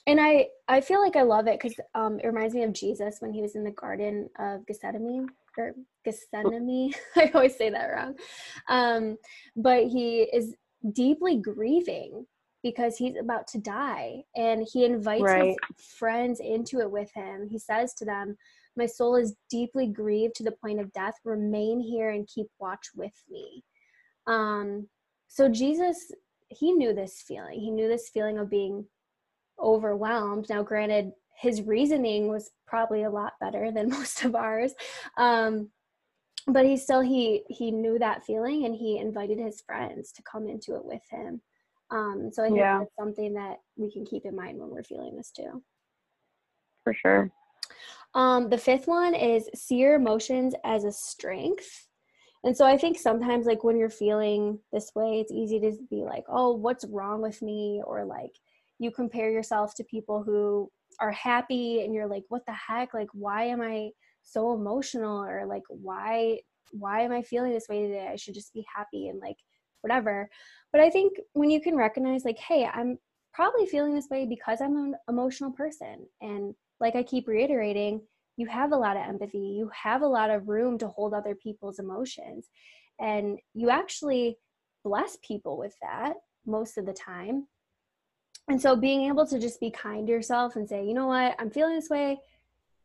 And 0.06 0.20
i 0.20 0.46
i 0.68 0.80
feel 0.80 1.00
like 1.00 1.16
i 1.16 1.22
love 1.22 1.46
it 1.48 1.58
because 1.58 1.78
um 1.94 2.20
it 2.20 2.26
reminds 2.26 2.54
me 2.54 2.62
of 2.62 2.72
jesus 2.72 3.16
when 3.20 3.32
he 3.32 3.42
was 3.42 3.56
in 3.56 3.64
the 3.64 3.72
garden 3.72 4.28
of 4.38 4.64
gethsemane 4.66 5.28
or 5.58 5.74
gethsemane 6.04 6.92
i 7.16 7.30
always 7.34 7.56
say 7.56 7.70
that 7.70 7.88
wrong. 7.88 8.14
Um 8.68 9.16
but 9.56 9.86
he 9.86 10.22
is 10.22 10.54
deeply 10.92 11.38
grieving 11.38 12.26
because 12.62 12.96
he's 12.96 13.16
about 13.16 13.46
to 13.48 13.58
die 13.58 14.22
and 14.34 14.66
he 14.72 14.84
invites 14.84 15.22
right. 15.22 15.56
his 15.68 15.86
friends 15.98 16.40
into 16.40 16.80
it 16.80 16.90
with 16.90 17.10
him. 17.14 17.46
He 17.48 17.58
says 17.58 17.94
to 17.94 18.04
them 18.04 18.36
my 18.76 18.86
soul 18.86 19.16
is 19.16 19.34
deeply 19.48 19.86
grieved 19.86 20.34
to 20.36 20.44
the 20.44 20.52
point 20.52 20.80
of 20.80 20.92
death. 20.92 21.14
Remain 21.24 21.80
here 21.80 22.10
and 22.10 22.26
keep 22.26 22.48
watch 22.58 22.88
with 22.94 23.14
me. 23.30 23.62
Um 24.26 24.88
so 25.28 25.48
jesus 25.48 26.10
he 26.48 26.72
knew 26.72 26.94
this 26.94 27.22
feeling. 27.26 27.60
He 27.60 27.70
knew 27.70 27.88
this 27.88 28.10
feeling 28.12 28.38
of 28.38 28.50
being 28.50 28.86
overwhelmed. 29.60 30.46
Now 30.48 30.62
granted 30.62 31.12
his 31.36 31.62
reasoning 31.62 32.28
was 32.28 32.50
probably 32.66 33.02
a 33.02 33.10
lot 33.10 33.34
better 33.40 33.70
than 33.74 33.90
most 33.90 34.24
of 34.24 34.34
ours 34.34 34.72
um 35.16 35.70
but 36.48 36.64
he 36.64 36.76
still 36.76 37.00
he 37.00 37.42
he 37.48 37.70
knew 37.70 37.98
that 37.98 38.24
feeling 38.24 38.64
and 38.64 38.74
he 38.74 38.98
invited 38.98 39.38
his 39.38 39.60
friends 39.60 40.12
to 40.12 40.22
come 40.22 40.48
into 40.48 40.74
it 40.76 40.84
with 40.84 41.02
him 41.10 41.40
um, 41.90 42.30
so 42.32 42.42
I 42.42 42.48
think 42.48 42.58
yeah. 42.58 42.78
that's 42.80 42.96
something 42.98 43.34
that 43.34 43.58
we 43.76 43.92
can 43.92 44.04
keep 44.04 44.24
in 44.24 44.34
mind 44.34 44.58
when 44.58 44.70
we're 44.70 44.82
feeling 44.82 45.16
this 45.16 45.30
too. 45.30 45.62
For 46.82 46.94
sure. 46.94 47.30
Um, 48.14 48.48
the 48.48 48.58
fifth 48.58 48.86
one 48.86 49.14
is 49.14 49.48
see 49.54 49.76
your 49.76 49.94
emotions 49.94 50.54
as 50.64 50.84
a 50.84 50.92
strength. 50.92 51.88
And 52.44 52.56
so 52.56 52.64
I 52.64 52.76
think 52.76 52.98
sometimes, 52.98 53.46
like 53.46 53.64
when 53.64 53.76
you're 53.76 53.90
feeling 53.90 54.58
this 54.72 54.92
way, 54.94 55.20
it's 55.20 55.32
easy 55.32 55.60
to 55.60 55.76
be 55.90 56.04
like, 56.04 56.24
oh, 56.28 56.52
what's 56.52 56.84
wrong 56.86 57.20
with 57.20 57.42
me? 57.42 57.82
Or 57.84 58.04
like 58.04 58.30
you 58.78 58.90
compare 58.90 59.30
yourself 59.30 59.74
to 59.74 59.84
people 59.84 60.22
who 60.22 60.70
are 61.00 61.12
happy 61.12 61.84
and 61.84 61.92
you're 61.92 62.06
like, 62.06 62.24
what 62.28 62.46
the 62.46 62.52
heck? 62.52 62.94
Like, 62.94 63.08
why 63.12 63.44
am 63.44 63.60
I 63.60 63.90
so 64.22 64.54
emotional? 64.54 65.22
Or 65.24 65.44
like, 65.46 65.64
why, 65.68 66.40
why 66.70 67.02
am 67.02 67.12
I 67.12 67.22
feeling 67.22 67.52
this 67.52 67.68
way 67.68 67.82
today? 67.82 68.08
I 68.10 68.16
should 68.16 68.34
just 68.34 68.54
be 68.54 68.64
happy 68.74 69.08
and 69.08 69.20
like 69.20 69.36
whatever. 69.86 70.28
But 70.72 70.80
I 70.80 70.90
think 70.90 71.14
when 71.32 71.50
you 71.50 71.60
can 71.60 71.76
recognize, 71.76 72.24
like, 72.24 72.38
hey, 72.38 72.68
I'm 72.72 72.98
probably 73.32 73.66
feeling 73.66 73.94
this 73.94 74.08
way 74.10 74.26
because 74.26 74.60
I'm 74.60 74.76
an 74.76 74.94
emotional 75.08 75.52
person. 75.52 76.06
And 76.20 76.54
like 76.80 76.96
I 76.96 77.02
keep 77.02 77.28
reiterating, 77.28 78.00
you 78.36 78.46
have 78.46 78.72
a 78.72 78.76
lot 78.76 78.96
of 78.96 79.06
empathy, 79.06 79.38
you 79.38 79.70
have 79.72 80.02
a 80.02 80.06
lot 80.06 80.30
of 80.30 80.48
room 80.48 80.78
to 80.78 80.88
hold 80.88 81.14
other 81.14 81.34
people's 81.34 81.78
emotions. 81.78 82.48
And 82.98 83.38
you 83.54 83.70
actually 83.70 84.38
bless 84.84 85.18
people 85.26 85.56
with 85.56 85.74
that 85.82 86.14
most 86.46 86.78
of 86.78 86.86
the 86.86 86.92
time. 86.92 87.46
And 88.48 88.60
so 88.60 88.76
being 88.76 89.08
able 89.08 89.26
to 89.26 89.38
just 89.38 89.60
be 89.60 89.70
kind 89.70 90.06
to 90.06 90.12
yourself 90.12 90.56
and 90.56 90.68
say, 90.68 90.84
you 90.84 90.94
know 90.94 91.08
what, 91.08 91.34
I'm 91.38 91.50
feeling 91.50 91.74
this 91.74 91.90
way 91.90 92.18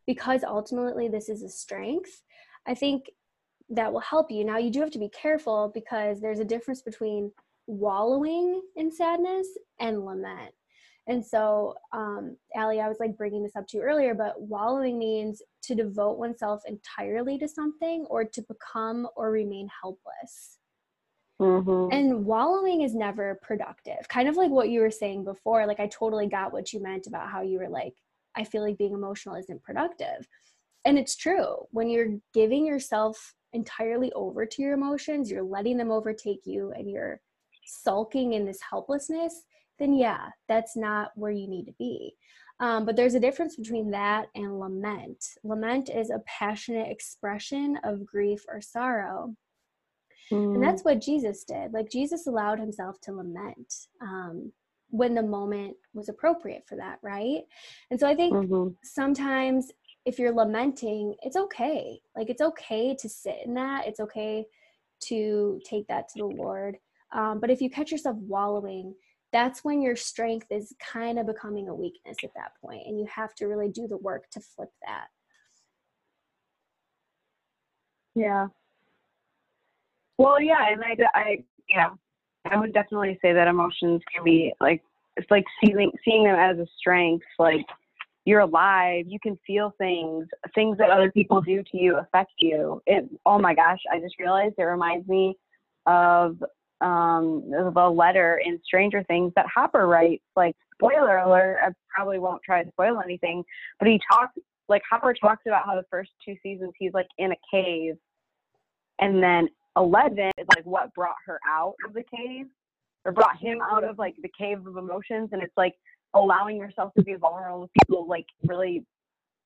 because 0.07 0.43
ultimately 0.43 1.07
this 1.07 1.29
is 1.29 1.43
a 1.43 1.49
strength. 1.49 2.23
I 2.67 2.73
think 2.73 3.05
that 3.71 3.91
will 3.91 4.01
help 4.01 4.29
you. 4.29 4.43
Now, 4.43 4.57
you 4.57 4.69
do 4.69 4.81
have 4.81 4.91
to 4.91 4.99
be 4.99 5.09
careful 5.09 5.71
because 5.73 6.19
there's 6.19 6.39
a 6.39 6.45
difference 6.45 6.81
between 6.81 7.31
wallowing 7.67 8.61
in 8.75 8.91
sadness 8.91 9.47
and 9.79 10.05
lament. 10.05 10.53
And 11.07 11.25
so, 11.25 11.75
um, 11.93 12.37
Allie, 12.55 12.79
I 12.79 12.87
was 12.87 12.99
like 12.99 13.17
bringing 13.17 13.43
this 13.43 13.55
up 13.55 13.67
to 13.69 13.77
you 13.77 13.83
earlier, 13.83 14.13
but 14.13 14.39
wallowing 14.39 14.99
means 14.99 15.41
to 15.63 15.75
devote 15.75 16.19
oneself 16.19 16.61
entirely 16.67 17.37
to 17.39 17.47
something 17.47 18.05
or 18.09 18.23
to 18.23 18.41
become 18.43 19.07
or 19.15 19.31
remain 19.31 19.67
helpless. 19.81 20.59
Mm-hmm. 21.41 21.91
And 21.91 22.25
wallowing 22.25 22.81
is 22.81 22.93
never 22.93 23.39
productive. 23.41 24.07
Kind 24.09 24.29
of 24.29 24.35
like 24.35 24.51
what 24.51 24.69
you 24.69 24.81
were 24.81 24.91
saying 24.91 25.23
before. 25.23 25.65
Like, 25.65 25.79
I 25.79 25.87
totally 25.87 26.27
got 26.27 26.53
what 26.53 26.71
you 26.71 26.83
meant 26.83 27.07
about 27.07 27.31
how 27.31 27.41
you 27.41 27.57
were 27.57 27.69
like, 27.69 27.95
I 28.35 28.43
feel 28.43 28.61
like 28.61 28.77
being 28.77 28.93
emotional 28.93 29.35
isn't 29.35 29.63
productive. 29.63 30.27
And 30.85 30.99
it's 30.99 31.15
true. 31.15 31.65
When 31.71 31.89
you're 31.89 32.19
giving 32.33 32.65
yourself 32.65 33.33
entirely 33.53 34.11
over 34.13 34.45
to 34.45 34.61
your 34.61 34.73
emotions, 34.73 35.29
you're 35.29 35.43
letting 35.43 35.77
them 35.77 35.91
overtake 35.91 36.41
you, 36.45 36.71
and 36.71 36.89
you're 36.89 37.21
sulking 37.65 38.33
in 38.33 38.45
this 38.45 38.59
helplessness, 38.67 39.43
then 39.79 39.93
yeah, 39.93 40.27
that's 40.47 40.75
not 40.75 41.11
where 41.15 41.31
you 41.31 41.47
need 41.47 41.65
to 41.65 41.73
be. 41.77 42.15
Um, 42.59 42.85
but 42.85 42.95
there's 42.95 43.15
a 43.15 43.19
difference 43.19 43.55
between 43.55 43.89
that 43.91 44.27
and 44.35 44.59
lament. 44.59 45.25
Lament 45.43 45.89
is 45.89 46.11
a 46.11 46.21
passionate 46.27 46.91
expression 46.91 47.79
of 47.83 48.05
grief 48.05 48.45
or 48.47 48.61
sorrow. 48.61 49.35
Mm. 50.31 50.55
And 50.55 50.63
that's 50.63 50.83
what 50.83 51.01
Jesus 51.01 51.43
did. 51.43 51.73
Like 51.73 51.89
Jesus 51.89 52.27
allowed 52.27 52.59
himself 52.59 53.01
to 53.01 53.13
lament 53.13 53.73
um, 53.99 54.51
when 54.89 55.15
the 55.15 55.23
moment 55.23 55.75
was 55.93 56.07
appropriate 56.07 56.63
for 56.67 56.75
that, 56.75 56.99
right? 57.01 57.41
And 57.89 57.99
so 57.99 58.07
I 58.07 58.13
think 58.13 58.33
mm-hmm. 58.33 58.73
sometimes 58.83 59.71
if 60.05 60.17
you're 60.17 60.33
lamenting, 60.33 61.15
it's 61.21 61.35
okay. 61.35 61.99
Like 62.15 62.29
it's 62.29 62.41
okay 62.41 62.95
to 62.99 63.09
sit 63.09 63.37
in 63.45 63.53
that. 63.55 63.87
It's 63.87 63.99
okay 63.99 64.45
to 65.01 65.59
take 65.65 65.87
that 65.87 66.09
to 66.09 66.19
the 66.19 66.25
Lord. 66.25 66.77
Um, 67.13 67.39
but 67.39 67.49
if 67.49 67.61
you 67.61 67.69
catch 67.69 67.91
yourself 67.91 68.17
wallowing, 68.17 68.95
that's 69.31 69.63
when 69.63 69.81
your 69.81 69.95
strength 69.95 70.47
is 70.49 70.73
kind 70.79 71.17
of 71.19 71.25
becoming 71.25 71.69
a 71.69 71.75
weakness 71.75 72.17
at 72.23 72.33
that 72.35 72.51
point, 72.63 72.83
and 72.85 72.99
you 72.99 73.05
have 73.13 73.33
to 73.35 73.45
really 73.45 73.69
do 73.69 73.87
the 73.87 73.97
work 73.97 74.29
to 74.31 74.41
flip 74.41 74.71
that. 74.85 75.07
Yeah. 78.15 78.47
Well, 80.17 80.41
yeah, 80.41 80.67
and 80.69 80.83
I, 80.83 80.97
I, 81.17 81.43
yeah, 81.69 81.89
I 82.45 82.57
would 82.57 82.73
definitely 82.73 83.17
say 83.21 83.33
that 83.33 83.47
emotions 83.47 84.01
can 84.13 84.23
be 84.23 84.53
like 84.59 84.83
it's 85.17 85.29
like 85.29 85.45
seeing 85.63 85.91
seeing 86.03 86.23
them 86.23 86.35
as 86.35 86.57
a 86.57 86.67
strength 86.77 87.25
like 87.39 87.65
you're 88.25 88.41
alive 88.41 89.05
you 89.07 89.19
can 89.19 89.37
feel 89.45 89.73
things 89.77 90.27
things 90.53 90.77
that 90.77 90.89
other 90.89 91.11
people 91.11 91.41
do 91.41 91.63
to 91.63 91.77
you 91.77 91.97
affect 91.97 92.31
you. 92.39 92.81
It 92.85 93.09
oh 93.25 93.39
my 93.39 93.53
gosh 93.53 93.79
i 93.91 93.99
just 93.99 94.19
realized 94.19 94.55
it 94.57 94.63
reminds 94.63 95.07
me 95.07 95.35
of 95.85 96.37
um 96.81 97.43
the 97.49 97.89
letter 97.89 98.41
in 98.43 98.59
stranger 98.63 99.03
things 99.03 99.31
that 99.35 99.45
hopper 99.53 99.87
writes 99.87 100.23
like 100.35 100.55
spoiler 100.73 101.17
alert 101.17 101.59
i 101.63 101.69
probably 101.93 102.19
won't 102.19 102.41
try 102.43 102.63
to 102.63 102.69
spoil 102.71 103.01
anything 103.03 103.43
but 103.79 103.87
he 103.87 103.99
talks 104.11 104.33
like 104.69 104.81
hopper 104.89 105.13
talks 105.13 105.43
about 105.47 105.65
how 105.65 105.75
the 105.75 105.85
first 105.89 106.11
two 106.25 106.35
seasons 106.41 106.71
he's 106.77 106.93
like 106.93 107.07
in 107.17 107.31
a 107.31 107.35
cave 107.51 107.95
and 108.99 109.21
then 109.21 109.47
11 109.77 110.31
is 110.37 110.47
like 110.55 110.65
what 110.65 110.93
brought 110.93 111.15
her 111.25 111.39
out 111.47 111.75
of 111.87 111.93
the 111.93 112.03
cave 112.03 112.47
or 113.05 113.11
brought 113.11 113.37
him 113.37 113.59
out 113.61 113.83
of 113.83 113.97
like 113.97 114.15
the 114.21 114.31
cave 114.37 114.65
of 114.65 114.77
emotions 114.77 115.29
and 115.31 115.41
it's 115.41 115.55
like 115.57 115.73
allowing 116.13 116.57
yourself 116.57 116.93
to 116.97 117.03
be 117.03 117.15
vulnerable 117.15 117.61
with 117.61 117.71
people 117.81 118.07
like 118.07 118.25
really 118.43 118.85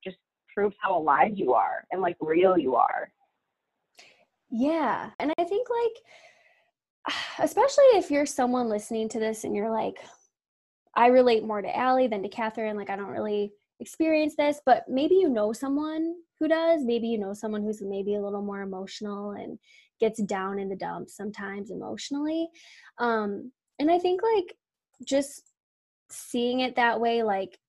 just 0.04 0.18
proves 0.54 0.76
how 0.82 0.98
alive 0.98 1.32
you 1.36 1.54
are 1.54 1.86
and 1.92 2.02
like 2.02 2.16
real 2.20 2.58
you 2.58 2.76
are. 2.76 3.10
Yeah 4.50 5.10
and 5.20 5.34
i 5.38 5.44
think 5.44 5.68
like 5.70 7.16
especially 7.40 7.84
if 7.94 8.10
you're 8.10 8.26
someone 8.26 8.70
listening 8.70 9.10
to 9.10 9.20
this 9.20 9.44
and 9.44 9.56
you're 9.56 9.72
like 9.72 9.98
i 10.96 11.08
relate 11.08 11.44
more 11.44 11.62
to 11.62 11.78
Allie 11.78 12.08
than 12.08 12.24
to 12.24 12.30
Catherine 12.30 12.78
like 12.78 12.90
i 12.90 12.96
don't 12.96 13.10
really 13.10 13.52
experience 13.80 14.36
this 14.38 14.62
but 14.66 14.86
maybe 14.88 15.16
you 15.16 15.28
know 15.28 15.52
someone 15.52 16.16
who 16.40 16.48
does 16.48 16.84
maybe 16.84 17.08
you 17.08 17.18
know 17.18 17.34
someone 17.34 17.64
who's 17.64 17.82
maybe 17.82 18.16
a 18.16 18.22
little 18.22 18.42
more 18.42 18.62
emotional 18.62 19.32
and 19.32 19.60
gets 20.00 20.22
down 20.24 20.60
in 20.60 20.70
the 20.70 20.76
dumps 20.76 21.16
sometimes 21.16 21.72
emotionally 21.72 22.48
um 23.00 23.52
and 23.80 23.92
i 23.92 24.00
think 24.00 24.22
like 24.36 24.56
just 25.06 25.52
seeing 26.10 26.60
it 26.60 26.76
that 26.76 27.00
way 27.00 27.24
like 27.24 27.60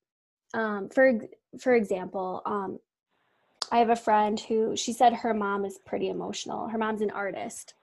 um 0.55 0.88
for 0.88 1.12
for 1.61 1.75
example 1.75 2.42
um 2.46 2.79
i 3.72 3.79
have 3.79 3.90
a 3.90 3.96
friend 3.96 4.38
who 4.40 4.77
she 4.77 4.92
said 4.92 5.12
her 5.12 5.35
mom 5.35 5.64
is 5.64 5.79
pretty 5.85 6.09
emotional 6.09 6.68
her 6.68 6.79
mom's 6.79 7.03
an 7.03 7.11
artist 7.11 7.75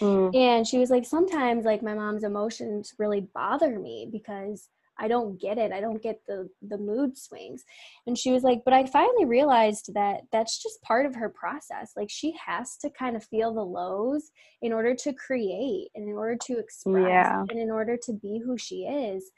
mm. 0.00 0.34
and 0.34 0.66
she 0.66 0.78
was 0.78 0.90
like 0.90 1.04
sometimes 1.04 1.64
like 1.64 1.82
my 1.82 1.94
mom's 1.94 2.24
emotions 2.24 2.94
really 2.98 3.20
bother 3.20 3.78
me 3.78 4.08
because 4.10 4.68
I 4.98 5.08
don't 5.08 5.40
get 5.40 5.58
it. 5.58 5.72
I 5.72 5.80
don't 5.80 6.02
get 6.02 6.20
the 6.26 6.48
the 6.62 6.78
mood 6.78 7.16
swings. 7.16 7.64
And 8.06 8.18
she 8.18 8.32
was 8.32 8.42
like, 8.42 8.62
but 8.64 8.74
I 8.74 8.86
finally 8.86 9.24
realized 9.24 9.94
that 9.94 10.22
that's 10.32 10.62
just 10.62 10.82
part 10.82 11.06
of 11.06 11.14
her 11.14 11.28
process. 11.28 11.92
Like 11.96 12.10
she 12.10 12.34
has 12.44 12.76
to 12.78 12.90
kind 12.90 13.16
of 13.16 13.24
feel 13.24 13.54
the 13.54 13.64
lows 13.64 14.30
in 14.62 14.72
order 14.72 14.94
to 14.94 15.12
create 15.12 15.88
and 15.94 16.08
in 16.08 16.14
order 16.14 16.36
to 16.46 16.58
express 16.58 17.08
yeah. 17.08 17.42
and 17.48 17.58
in 17.58 17.70
order 17.70 17.96
to 18.04 18.12
be 18.12 18.40
who 18.44 18.58
she 18.58 18.82
is. 18.82 19.30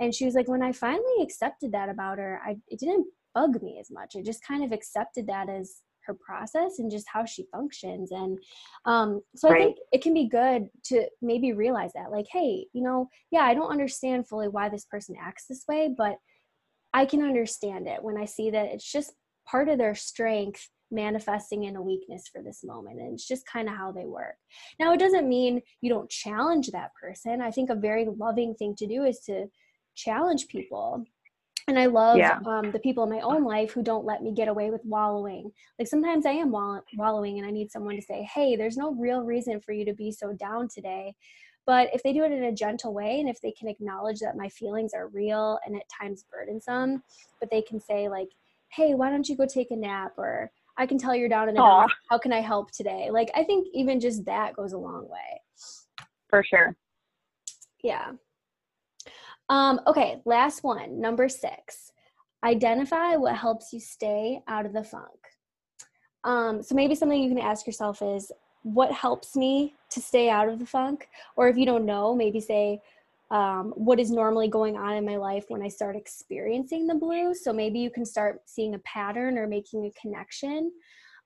And 0.00 0.14
she 0.14 0.24
was 0.24 0.34
like, 0.34 0.48
when 0.48 0.62
I 0.62 0.72
finally 0.72 1.22
accepted 1.22 1.72
that 1.72 1.88
about 1.88 2.18
her, 2.18 2.40
I 2.44 2.56
it 2.68 2.80
didn't 2.80 3.06
bug 3.34 3.62
me 3.62 3.78
as 3.80 3.90
much. 3.90 4.14
I 4.16 4.22
just 4.22 4.46
kind 4.46 4.64
of 4.64 4.72
accepted 4.72 5.26
that 5.26 5.48
as 5.48 5.80
her 6.06 6.14
process 6.14 6.78
and 6.78 6.90
just 6.90 7.06
how 7.12 7.24
she 7.24 7.46
functions. 7.52 8.12
And 8.12 8.38
um, 8.84 9.20
so 9.34 9.48
right. 9.48 9.60
i 9.60 9.64
think 9.64 9.76
it 9.92 10.02
can 10.02 10.14
be 10.14 10.28
good 10.28 10.68
to 10.84 11.06
maybe 11.20 11.52
realize 11.52 11.92
that 11.94 12.10
like 12.10 12.26
hey 12.30 12.66
you 12.72 12.82
know 12.82 13.08
yeah 13.30 13.42
i 13.42 13.54
don't 13.54 13.70
understand 13.70 14.28
fully 14.28 14.48
why 14.48 14.68
this 14.68 14.84
person 14.84 15.14
acts 15.20 15.46
this 15.48 15.64
way 15.68 15.94
but 15.96 16.16
i 16.92 17.04
can 17.04 17.22
understand 17.22 17.86
it 17.86 18.02
when 18.02 18.16
i 18.16 18.24
see 18.24 18.50
that 18.50 18.66
it's 18.66 18.90
just 18.90 19.12
part 19.46 19.68
of 19.68 19.78
their 19.78 19.94
strength 19.94 20.68
manifesting 20.90 21.64
in 21.64 21.76
a 21.76 21.82
weakness 21.82 22.28
for 22.30 22.42
this 22.42 22.62
moment 22.62 23.00
and 23.00 23.14
it's 23.14 23.26
just 23.26 23.46
kind 23.46 23.68
of 23.68 23.74
how 23.74 23.90
they 23.90 24.04
work. 24.04 24.36
Now 24.78 24.92
it 24.92 25.00
doesn't 25.00 25.28
mean 25.28 25.62
you 25.80 25.88
don't 25.88 26.10
challenge 26.10 26.68
that 26.68 26.90
person. 27.00 27.40
I 27.40 27.50
think 27.50 27.70
a 27.70 27.74
very 27.74 28.06
loving 28.18 28.54
thing 28.54 28.76
to 28.76 28.86
do 28.86 29.04
is 29.04 29.20
to 29.20 29.46
challenge 29.94 30.48
people 30.48 31.04
and 31.68 31.78
i 31.78 31.86
love 31.86 32.16
yeah. 32.16 32.38
um, 32.46 32.70
the 32.70 32.78
people 32.78 33.04
in 33.04 33.10
my 33.10 33.20
own 33.20 33.44
life 33.44 33.72
who 33.72 33.82
don't 33.82 34.04
let 34.04 34.22
me 34.22 34.32
get 34.32 34.48
away 34.48 34.70
with 34.70 34.84
wallowing. 34.84 35.50
Like 35.78 35.88
sometimes 35.88 36.26
i 36.26 36.30
am 36.30 36.50
wall- 36.50 36.84
wallowing 36.96 37.38
and 37.38 37.46
i 37.46 37.50
need 37.50 37.70
someone 37.70 37.96
to 37.96 38.02
say 38.02 38.28
hey 38.34 38.56
there's 38.56 38.76
no 38.76 38.94
real 38.94 39.22
reason 39.22 39.60
for 39.60 39.72
you 39.72 39.84
to 39.84 39.94
be 39.94 40.12
so 40.12 40.32
down 40.32 40.68
today. 40.68 41.14
But 41.64 41.90
if 41.94 42.02
they 42.02 42.12
do 42.12 42.24
it 42.24 42.32
in 42.32 42.44
a 42.44 42.52
gentle 42.52 42.92
way 42.92 43.20
and 43.20 43.28
if 43.28 43.40
they 43.40 43.52
can 43.52 43.68
acknowledge 43.68 44.18
that 44.18 44.36
my 44.36 44.48
feelings 44.48 44.92
are 44.94 45.06
real 45.08 45.60
and 45.64 45.76
at 45.76 45.88
times 45.88 46.24
burdensome 46.30 47.02
but 47.40 47.50
they 47.50 47.62
can 47.62 47.80
say 47.80 48.08
like 48.08 48.28
hey 48.70 48.94
why 48.94 49.10
don't 49.10 49.28
you 49.28 49.36
go 49.36 49.46
take 49.46 49.70
a 49.70 49.76
nap? 49.76 50.12
or 50.16 50.50
i 50.76 50.86
can 50.86 50.98
tell 50.98 51.14
you're 51.14 51.28
down 51.28 51.48
in 51.48 51.54
the 51.54 51.60
dumps. 51.60 51.94
how 52.10 52.18
can 52.18 52.32
i 52.32 52.40
help 52.40 52.70
today? 52.72 53.10
Like 53.10 53.30
i 53.34 53.44
think 53.44 53.68
even 53.74 54.00
just 54.00 54.24
that 54.24 54.54
goes 54.56 54.72
a 54.72 54.78
long 54.78 55.08
way. 55.08 55.40
For 56.28 56.42
sure. 56.42 56.74
Yeah 57.82 58.12
um, 59.52 59.80
okay, 59.86 60.22
last 60.24 60.64
one, 60.64 60.98
number 60.98 61.28
six. 61.28 61.92
Identify 62.42 63.16
what 63.16 63.36
helps 63.36 63.70
you 63.70 63.80
stay 63.80 64.40
out 64.48 64.64
of 64.64 64.72
the 64.72 64.82
funk. 64.82 65.20
Um, 66.24 66.62
so 66.62 66.74
maybe 66.74 66.94
something 66.94 67.22
you 67.22 67.28
can 67.28 67.38
ask 67.38 67.66
yourself 67.66 68.00
is, 68.00 68.32
what 68.62 68.92
helps 68.92 69.36
me 69.36 69.74
to 69.90 70.00
stay 70.00 70.30
out 70.30 70.48
of 70.48 70.58
the 70.58 70.64
funk? 70.64 71.08
Or 71.36 71.48
if 71.48 71.58
you 71.58 71.66
don't 71.66 71.84
know, 71.84 72.14
maybe 72.14 72.40
say, 72.40 72.80
um, 73.30 73.74
what 73.76 74.00
is 74.00 74.10
normally 74.10 74.48
going 74.48 74.76
on 74.76 74.94
in 74.94 75.04
my 75.04 75.16
life 75.16 75.44
when 75.48 75.62
I 75.62 75.68
start 75.68 75.96
experiencing 75.96 76.86
the 76.86 76.94
blues. 76.94 77.44
So 77.44 77.52
maybe 77.52 77.78
you 77.78 77.90
can 77.90 78.06
start 78.06 78.40
seeing 78.46 78.74
a 78.74 78.78
pattern 78.80 79.36
or 79.36 79.46
making 79.46 79.84
a 79.84 80.00
connection. 80.00 80.72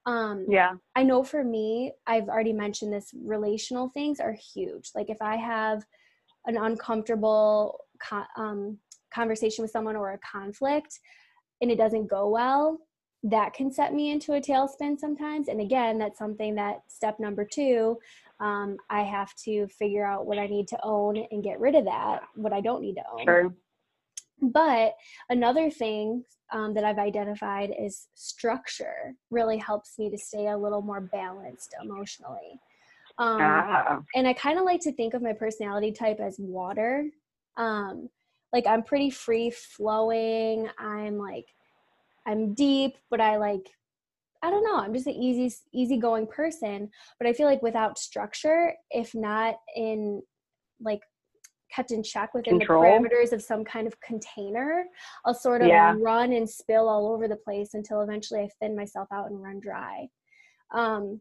Um, 0.04 0.46
yeah. 0.48 0.72
I 0.96 1.04
know 1.04 1.22
for 1.22 1.44
me, 1.44 1.92
I've 2.08 2.28
already 2.28 2.52
mentioned 2.52 2.92
this, 2.92 3.12
relational 3.24 3.88
things 3.88 4.18
are 4.18 4.32
huge. 4.32 4.90
Like 4.96 5.10
if 5.10 5.20
I 5.20 5.36
have 5.36 5.84
an 6.46 6.56
uncomfortable 6.56 7.80
um, 8.36 8.78
conversation 9.12 9.62
with 9.62 9.70
someone 9.70 9.96
or 9.96 10.12
a 10.12 10.18
conflict 10.18 11.00
and 11.60 11.70
it 11.70 11.78
doesn't 11.78 12.08
go 12.08 12.28
well, 12.28 12.78
that 13.22 13.54
can 13.54 13.72
set 13.72 13.94
me 13.94 14.10
into 14.10 14.34
a 14.34 14.40
tailspin 14.40 14.98
sometimes. 14.98 15.48
And 15.48 15.60
again, 15.60 15.98
that's 15.98 16.18
something 16.18 16.54
that 16.56 16.82
step 16.88 17.18
number 17.18 17.44
two, 17.44 17.98
um, 18.40 18.76
I 18.90 19.02
have 19.02 19.34
to 19.44 19.66
figure 19.68 20.06
out 20.06 20.26
what 20.26 20.38
I 20.38 20.46
need 20.46 20.68
to 20.68 20.78
own 20.82 21.16
and 21.30 21.42
get 21.42 21.58
rid 21.58 21.74
of 21.74 21.86
that, 21.86 22.20
what 22.34 22.52
I 22.52 22.60
don't 22.60 22.82
need 22.82 22.96
to 22.96 23.02
own. 23.10 23.24
Sure. 23.24 23.54
But 24.42 24.94
another 25.30 25.70
thing 25.70 26.24
um, 26.52 26.74
that 26.74 26.84
I've 26.84 26.98
identified 26.98 27.74
is 27.78 28.08
structure 28.14 29.14
really 29.30 29.56
helps 29.56 29.98
me 29.98 30.10
to 30.10 30.18
stay 30.18 30.48
a 30.48 30.58
little 30.58 30.82
more 30.82 31.00
balanced 31.00 31.74
emotionally. 31.82 32.60
Um, 33.18 33.38
ah. 33.40 34.02
And 34.14 34.28
I 34.28 34.34
kind 34.34 34.58
of 34.58 34.66
like 34.66 34.82
to 34.82 34.92
think 34.92 35.14
of 35.14 35.22
my 35.22 35.32
personality 35.32 35.90
type 35.90 36.20
as 36.20 36.36
water. 36.38 37.06
Um, 37.56 38.08
like 38.52 38.66
I'm 38.66 38.82
pretty 38.82 39.10
free 39.10 39.50
flowing. 39.50 40.68
I'm 40.78 41.18
like, 41.18 41.46
I'm 42.26 42.54
deep, 42.54 42.96
but 43.10 43.20
I 43.20 43.36
like, 43.36 43.68
I 44.42 44.50
don't 44.50 44.64
know. 44.64 44.78
I'm 44.78 44.94
just 44.94 45.06
an 45.06 45.14
easy, 45.14 45.54
easygoing 45.72 46.26
person. 46.26 46.90
But 47.18 47.28
I 47.28 47.32
feel 47.32 47.46
like 47.46 47.62
without 47.62 47.98
structure, 47.98 48.74
if 48.90 49.14
not 49.14 49.56
in 49.74 50.22
like 50.80 51.00
kept 51.74 51.90
in 51.90 52.02
check 52.02 52.32
within 52.34 52.58
Control. 52.58 52.82
the 52.82 52.88
parameters 52.88 53.32
of 53.32 53.42
some 53.42 53.64
kind 53.64 53.86
of 53.86 54.00
container, 54.00 54.84
I'll 55.24 55.34
sort 55.34 55.62
of 55.62 55.68
yeah. 55.68 55.94
run 55.98 56.32
and 56.32 56.48
spill 56.48 56.88
all 56.88 57.12
over 57.12 57.28
the 57.28 57.36
place 57.36 57.74
until 57.74 58.02
eventually 58.02 58.40
I 58.40 58.48
thin 58.60 58.76
myself 58.76 59.08
out 59.12 59.30
and 59.30 59.42
run 59.42 59.60
dry. 59.60 60.08
Um, 60.72 61.20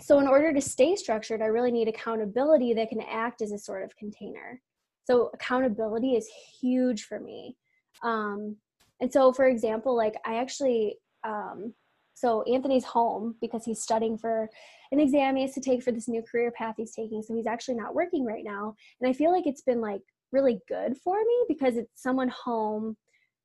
so, 0.00 0.18
in 0.18 0.26
order 0.26 0.52
to 0.52 0.60
stay 0.60 0.96
structured, 0.96 1.40
I 1.40 1.46
really 1.46 1.70
need 1.70 1.88
accountability 1.88 2.74
that 2.74 2.88
can 2.88 3.00
act 3.00 3.42
as 3.42 3.52
a 3.52 3.58
sort 3.58 3.84
of 3.84 3.96
container. 3.96 4.60
So, 5.04 5.30
accountability 5.34 6.14
is 6.14 6.28
huge 6.60 7.04
for 7.04 7.20
me. 7.20 7.56
Um, 8.02 8.56
and 9.00 9.12
so, 9.12 9.32
for 9.32 9.46
example, 9.46 9.96
like 9.96 10.14
I 10.24 10.36
actually, 10.36 10.96
um, 11.24 11.74
so 12.14 12.42
Anthony's 12.42 12.84
home 12.84 13.34
because 13.40 13.64
he's 13.64 13.82
studying 13.82 14.16
for 14.16 14.48
an 14.92 15.00
exam 15.00 15.36
he 15.36 15.42
has 15.42 15.54
to 15.54 15.60
take 15.60 15.82
for 15.82 15.90
this 15.90 16.08
new 16.08 16.22
career 16.22 16.52
path 16.52 16.74
he's 16.76 16.94
taking. 16.94 17.22
So, 17.22 17.34
he's 17.34 17.46
actually 17.46 17.76
not 17.76 17.94
working 17.94 18.24
right 18.24 18.44
now. 18.44 18.74
And 19.00 19.08
I 19.08 19.12
feel 19.12 19.32
like 19.32 19.46
it's 19.46 19.62
been 19.62 19.80
like 19.80 20.02
really 20.32 20.60
good 20.68 20.96
for 21.02 21.16
me 21.16 21.44
because 21.48 21.76
it's 21.76 22.02
someone 22.02 22.28
home 22.28 22.96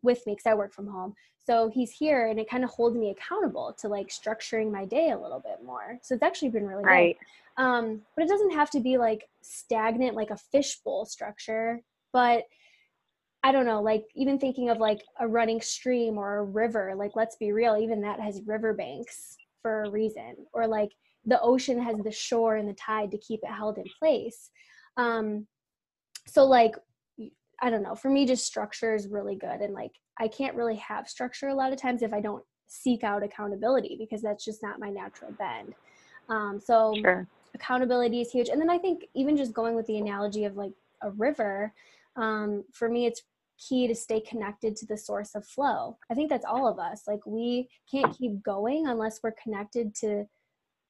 with 0.01 0.25
me 0.25 0.33
because 0.33 0.45
I 0.45 0.53
work 0.53 0.73
from 0.73 0.87
home. 0.87 1.15
So 1.45 1.69
he's 1.73 1.91
here 1.91 2.27
and 2.27 2.39
it 2.39 2.49
kind 2.49 2.63
of 2.63 2.69
holds 2.69 2.95
me 2.95 3.09
accountable 3.09 3.75
to 3.79 3.87
like 3.87 4.09
structuring 4.09 4.71
my 4.71 4.85
day 4.85 5.11
a 5.11 5.17
little 5.17 5.39
bit 5.39 5.65
more. 5.65 5.97
So 6.03 6.13
it's 6.13 6.23
actually 6.23 6.49
been 6.49 6.67
really 6.67 6.83
right. 6.83 7.17
good. 7.57 7.63
Um, 7.63 8.01
but 8.15 8.23
it 8.23 8.29
doesn't 8.29 8.53
have 8.53 8.69
to 8.71 8.79
be 8.79 8.97
like 8.97 9.27
stagnant, 9.41 10.15
like 10.15 10.29
a 10.29 10.37
fishbowl 10.37 11.05
structure. 11.05 11.81
But 12.13 12.43
I 13.43 13.51
don't 13.51 13.65
know, 13.65 13.81
like 13.81 14.05
even 14.15 14.37
thinking 14.37 14.69
of 14.69 14.77
like 14.77 15.03
a 15.19 15.27
running 15.27 15.61
stream 15.61 16.17
or 16.17 16.37
a 16.37 16.43
river, 16.43 16.93
like 16.95 17.15
let's 17.15 17.35
be 17.37 17.51
real, 17.51 17.77
even 17.77 18.01
that 18.01 18.19
has 18.19 18.41
riverbanks 18.45 19.37
for 19.61 19.83
a 19.83 19.89
reason. 19.89 20.35
Or 20.53 20.67
like 20.67 20.91
the 21.25 21.41
ocean 21.41 21.81
has 21.81 21.97
the 21.97 22.11
shore 22.11 22.57
and 22.57 22.67
the 22.67 22.73
tide 22.73 23.11
to 23.11 23.17
keep 23.17 23.41
it 23.43 23.49
held 23.49 23.77
in 23.77 23.85
place. 23.97 24.51
Um, 24.97 25.47
so 26.27 26.45
like 26.45 26.75
I 27.61 27.69
don't 27.69 27.83
know, 27.83 27.95
for 27.95 28.09
me, 28.09 28.25
just 28.25 28.45
structure 28.45 28.95
is 28.95 29.07
really 29.07 29.35
good. 29.35 29.61
And 29.61 29.73
like, 29.73 29.91
I 30.17 30.27
can't 30.27 30.55
really 30.55 30.77
have 30.77 31.09
structure 31.09 31.49
a 31.49 31.55
lot 31.55 31.73
of 31.73 31.81
times 31.81 32.01
if 32.01 32.13
I 32.13 32.21
don't 32.21 32.43
seek 32.67 33.03
out 33.03 33.23
accountability 33.23 33.97
because 33.99 34.21
that's 34.21 34.45
just 34.45 34.61
not 34.63 34.79
my 34.79 34.89
natural 34.89 35.31
bend. 35.31 35.73
Um, 36.29 36.59
so, 36.63 36.93
sure. 37.01 37.27
accountability 37.55 38.21
is 38.21 38.31
huge. 38.31 38.49
And 38.49 38.61
then 38.61 38.69
I 38.69 38.77
think 38.77 39.05
even 39.15 39.35
just 39.35 39.53
going 39.53 39.75
with 39.75 39.87
the 39.87 39.97
analogy 39.97 40.45
of 40.45 40.55
like 40.55 40.73
a 41.01 41.11
river, 41.11 41.73
um, 42.15 42.63
for 42.73 42.89
me 42.89 43.05
it's 43.05 43.23
key 43.59 43.87
to 43.87 43.95
stay 43.95 44.21
connected 44.21 44.75
to 44.75 44.85
the 44.85 44.95
source 44.95 45.35
of 45.35 45.45
flow 45.45 45.97
i 46.09 46.13
think 46.13 46.29
that's 46.29 46.45
all 46.45 46.67
of 46.67 46.79
us 46.79 47.03
like 47.07 47.19
we 47.25 47.67
can't 47.91 48.17
keep 48.17 48.41
going 48.41 48.87
unless 48.87 49.19
we're 49.21 49.33
connected 49.43 49.93
to 49.93 50.25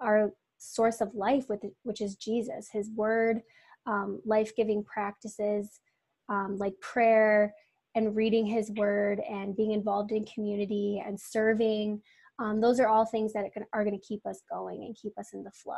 our 0.01 0.31
source 0.59 1.01
of 1.01 1.13
life 1.15 1.49
with 1.49 1.61
which 1.83 1.99
is 1.99 2.15
jesus 2.15 2.69
his 2.71 2.89
word 2.91 3.41
um, 3.87 4.21
life-giving 4.23 4.83
practices 4.83 5.79
um, 6.29 6.57
like 6.57 6.73
prayer 6.81 7.53
and 7.95 8.15
reading 8.15 8.45
his 8.45 8.71
word 8.71 9.19
and 9.29 9.55
being 9.55 9.71
involved 9.71 10.11
in 10.11 10.23
community 10.25 11.03
and 11.05 11.19
serving 11.19 12.01
um, 12.39 12.61
those 12.61 12.79
are 12.79 12.87
all 12.87 13.05
things 13.05 13.33
that 13.33 13.45
are 13.73 13.83
going 13.83 13.99
to 13.99 14.05
keep 14.05 14.25
us 14.25 14.41
going 14.49 14.83
and 14.85 14.95
keep 14.95 15.17
us 15.19 15.33
in 15.33 15.43
the 15.43 15.51
flow. 15.51 15.75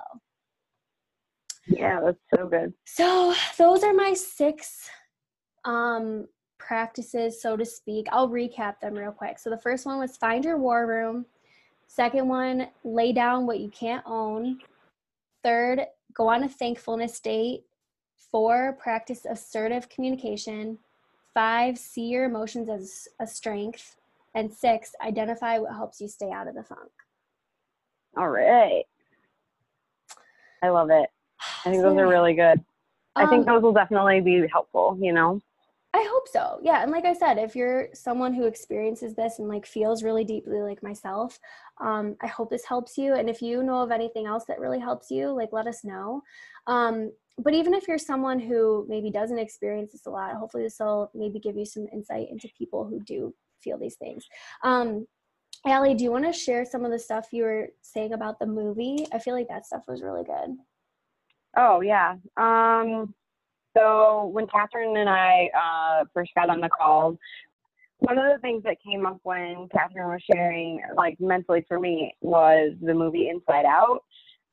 Yeah 1.67 1.99
that's 2.01 2.19
so 2.35 2.47
good. 2.47 2.73
So 2.85 3.33
those 3.57 3.83
are 3.83 3.93
my 3.93 4.13
six 4.13 4.89
um, 5.65 6.27
practices 6.59 7.41
so 7.41 7.57
to 7.57 7.65
speak. 7.65 8.07
I'll 8.11 8.29
recap 8.29 8.79
them 8.79 8.93
real 8.93 9.11
quick. 9.11 9.39
So 9.39 9.49
the 9.49 9.57
first 9.57 9.85
one 9.85 9.99
was 9.99 10.17
find 10.17 10.45
your 10.45 10.57
war 10.57 10.87
room. 10.87 11.25
Second 11.87 12.27
one 12.27 12.67
lay 12.83 13.11
down 13.11 13.45
what 13.45 13.59
you 13.59 13.69
can't 13.69 14.03
own. 14.05 14.59
Third 15.43 15.85
go 16.13 16.27
on 16.27 16.43
a 16.43 16.49
thankfulness 16.49 17.19
date 17.19 17.63
four 18.29 18.77
practice 18.81 19.25
assertive 19.25 19.89
communication 19.89 20.77
Five, 21.33 21.77
see 21.77 22.07
your 22.07 22.25
emotions 22.25 22.69
as 22.69 23.07
a 23.19 23.27
strength. 23.27 23.95
And 24.33 24.51
six, 24.51 24.93
identify 25.03 25.57
what 25.59 25.73
helps 25.73 25.99
you 25.99 26.07
stay 26.07 26.31
out 26.31 26.47
of 26.47 26.55
the 26.55 26.63
funk. 26.63 26.91
All 28.17 28.29
right. 28.29 28.85
I 30.63 30.69
love 30.69 30.89
it. 30.89 31.09
I 31.65 31.69
think 31.71 31.81
those 31.83 31.97
are 31.97 32.07
really 32.09 32.33
good. 32.33 32.63
I 33.15 33.25
think 33.27 33.47
um, 33.47 33.55
those 33.55 33.63
will 33.63 33.73
definitely 33.73 34.21
be 34.21 34.47
helpful, 34.47 34.97
you 35.01 35.11
know? 35.11 35.41
I 35.93 36.07
hope 36.09 36.29
so. 36.29 36.59
Yeah. 36.63 36.81
And 36.81 36.91
like 36.91 37.03
I 37.03 37.11
said, 37.11 37.37
if 37.37 37.57
you're 37.57 37.89
someone 37.93 38.33
who 38.33 38.45
experiences 38.45 39.13
this 39.15 39.39
and 39.39 39.49
like 39.49 39.65
feels 39.65 40.03
really 40.03 40.23
deeply 40.23 40.61
like 40.61 40.81
myself, 40.81 41.37
um, 41.81 42.15
I 42.21 42.27
hope 42.27 42.49
this 42.49 42.65
helps 42.65 42.97
you. 42.97 43.15
And 43.15 43.29
if 43.29 43.41
you 43.41 43.63
know 43.63 43.81
of 43.81 43.91
anything 43.91 44.25
else 44.25 44.45
that 44.47 44.61
really 44.61 44.79
helps 44.79 45.11
you, 45.11 45.27
like 45.31 45.49
let 45.51 45.67
us 45.67 45.83
know. 45.83 46.21
Um, 46.67 47.11
but 47.37 47.53
even 47.53 47.73
if 47.73 47.87
you're 47.87 47.97
someone 47.97 48.39
who 48.39 48.85
maybe 48.87 49.09
doesn't 49.09 49.39
experience 49.39 49.91
this 49.91 50.05
a 50.05 50.09
lot, 50.09 50.35
hopefully 50.35 50.63
this 50.63 50.77
will 50.79 51.11
maybe 51.13 51.39
give 51.39 51.57
you 51.57 51.65
some 51.65 51.87
insight 51.91 52.27
into 52.29 52.49
people 52.57 52.85
who 52.85 52.99
do 53.01 53.33
feel 53.61 53.77
these 53.77 53.95
things. 53.95 54.25
Um, 54.63 55.07
Allie, 55.65 55.93
do 55.93 56.03
you 56.03 56.11
want 56.11 56.25
to 56.25 56.33
share 56.33 56.65
some 56.65 56.83
of 56.85 56.91
the 56.91 56.99
stuff 56.99 57.27
you 57.31 57.43
were 57.43 57.67
saying 57.81 58.13
about 58.13 58.39
the 58.39 58.47
movie? 58.47 59.05
I 59.13 59.19
feel 59.19 59.35
like 59.35 59.47
that 59.49 59.65
stuff 59.65 59.83
was 59.87 60.01
really 60.01 60.23
good. 60.23 60.57
Oh 61.55 61.81
yeah. 61.81 62.15
Um, 62.37 63.13
so 63.77 64.29
when 64.33 64.47
Catherine 64.47 64.97
and 64.97 65.09
I 65.09 65.49
uh, 65.55 66.05
first 66.13 66.31
got 66.35 66.49
on 66.49 66.61
the 66.61 66.69
call, 66.69 67.17
one 67.99 68.17
of 68.17 68.25
the 68.31 68.39
things 68.39 68.63
that 68.63 68.77
came 68.83 69.05
up 69.05 69.19
when 69.23 69.67
Catherine 69.71 70.09
was 70.09 70.23
sharing, 70.33 70.81
like 70.95 71.19
mentally 71.19 71.63
for 71.67 71.79
me, 71.79 72.15
was 72.21 72.73
the 72.81 72.93
movie 72.93 73.29
Inside 73.29 73.65
Out 73.65 74.03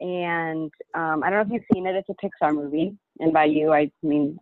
and 0.00 0.70
um, 0.94 1.22
I 1.22 1.30
don't 1.30 1.38
know 1.38 1.40
if 1.40 1.48
you've 1.52 1.74
seen 1.74 1.86
it. 1.86 1.94
It's 1.94 2.08
a 2.08 2.44
Pixar 2.44 2.54
movie, 2.54 2.96
and 3.20 3.32
by 3.32 3.44
you 3.44 3.72
I 3.72 3.90
mean, 4.02 4.38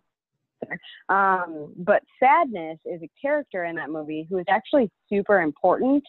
um, 1.09 1.73
but 1.77 2.03
sadness 2.19 2.79
is 2.85 3.01
a 3.01 3.09
character 3.21 3.65
in 3.65 3.75
that 3.75 3.89
movie 3.89 4.27
who 4.29 4.37
is 4.37 4.45
actually 4.49 4.89
super 5.09 5.41
important. 5.41 6.03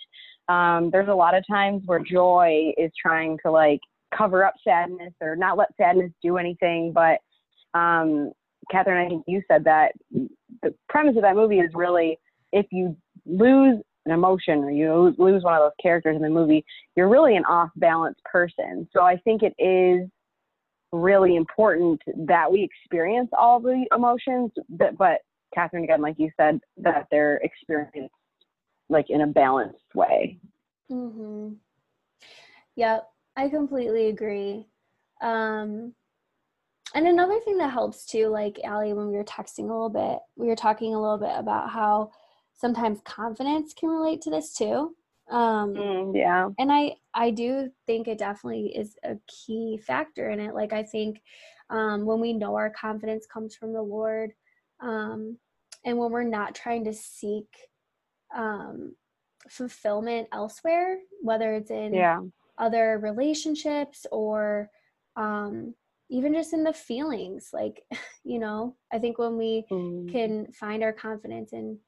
Um, 0.48 0.90
there's 0.90 1.08
a 1.08 1.14
lot 1.14 1.36
of 1.36 1.44
times 1.46 1.82
where 1.84 2.00
joy 2.00 2.72
is 2.76 2.90
trying 3.00 3.38
to 3.44 3.50
like 3.50 3.80
cover 4.16 4.44
up 4.44 4.54
sadness 4.64 5.12
or 5.20 5.36
not 5.36 5.58
let 5.58 5.68
sadness 5.76 6.10
do 6.22 6.38
anything, 6.38 6.92
but 6.92 7.18
um, 7.78 8.32
Catherine, 8.70 9.04
I 9.04 9.08
think 9.08 9.24
you 9.26 9.42
said 9.48 9.64
that 9.64 9.92
the 10.62 10.74
premise 10.88 11.16
of 11.16 11.22
that 11.22 11.36
movie 11.36 11.60
is 11.60 11.70
really 11.74 12.18
if 12.52 12.66
you 12.70 12.96
lose 13.26 13.78
an 14.08 14.14
emotion 14.14 14.64
or 14.64 14.70
you 14.70 15.14
lose 15.18 15.42
one 15.42 15.54
of 15.54 15.60
those 15.60 15.72
characters 15.82 16.16
in 16.16 16.22
the 16.22 16.30
movie, 16.30 16.64
you're 16.96 17.08
really 17.08 17.36
an 17.36 17.44
off 17.44 17.70
balance 17.76 18.18
person. 18.24 18.88
So 18.92 19.02
I 19.02 19.16
think 19.18 19.42
it 19.42 19.54
is 19.58 20.08
really 20.92 21.36
important 21.36 22.00
that 22.26 22.50
we 22.50 22.62
experience 22.62 23.28
all 23.38 23.60
the 23.60 23.84
emotions, 23.94 24.50
but, 24.70 24.96
but 24.96 25.18
Catherine, 25.54 25.84
again, 25.84 26.00
like 26.00 26.16
you 26.18 26.30
said, 26.36 26.60
that 26.78 27.06
they're 27.10 27.36
experienced 27.42 28.14
like 28.88 29.10
in 29.10 29.20
a 29.20 29.26
balanced 29.26 29.94
way. 29.94 30.38
Mm-hmm. 30.90 31.54
Yep, 32.76 33.08
I 33.36 33.48
completely 33.50 34.06
agree. 34.08 34.66
Um, 35.20 35.92
and 36.94 37.06
another 37.06 37.38
thing 37.40 37.58
that 37.58 37.72
helps 37.72 38.06
too, 38.06 38.28
like 38.28 38.58
Allie, 38.64 38.94
when 38.94 39.08
we 39.08 39.16
were 39.16 39.24
texting 39.24 39.64
a 39.64 39.74
little 39.74 39.90
bit, 39.90 40.20
we 40.36 40.46
were 40.46 40.56
talking 40.56 40.94
a 40.94 41.00
little 41.00 41.18
bit 41.18 41.34
about 41.36 41.68
how 41.68 42.12
sometimes 42.58 43.00
confidence 43.04 43.72
can 43.72 43.88
relate 43.88 44.20
to 44.20 44.30
this 44.30 44.52
too 44.52 44.94
um 45.30 45.74
mm, 45.74 46.16
yeah 46.16 46.48
and 46.58 46.72
i 46.72 46.94
i 47.14 47.30
do 47.30 47.70
think 47.86 48.08
it 48.08 48.18
definitely 48.18 48.72
is 48.74 48.96
a 49.04 49.16
key 49.26 49.78
factor 49.86 50.30
in 50.30 50.40
it 50.40 50.54
like 50.54 50.72
i 50.72 50.82
think 50.82 51.20
um 51.70 52.06
when 52.06 52.20
we 52.20 52.32
know 52.32 52.54
our 52.54 52.70
confidence 52.70 53.26
comes 53.26 53.54
from 53.54 53.72
the 53.72 53.82
lord 53.82 54.32
um 54.80 55.36
and 55.84 55.98
when 55.98 56.10
we're 56.10 56.22
not 56.22 56.54
trying 56.54 56.84
to 56.84 56.94
seek 56.94 57.46
um 58.34 58.94
fulfillment 59.50 60.26
elsewhere 60.32 60.98
whether 61.22 61.54
it's 61.54 61.70
in 61.70 61.94
yeah. 61.94 62.20
other 62.56 62.98
relationships 63.02 64.06
or 64.10 64.70
um 65.16 65.74
even 66.10 66.32
just 66.32 66.54
in 66.54 66.64
the 66.64 66.72
feelings 66.72 67.50
like 67.52 67.82
you 68.24 68.38
know 68.38 68.74
i 68.92 68.98
think 68.98 69.18
when 69.18 69.36
we 69.36 69.64
mm. 69.70 70.10
can 70.10 70.50
find 70.52 70.82
our 70.82 70.92
confidence 70.92 71.52
in 71.52 71.78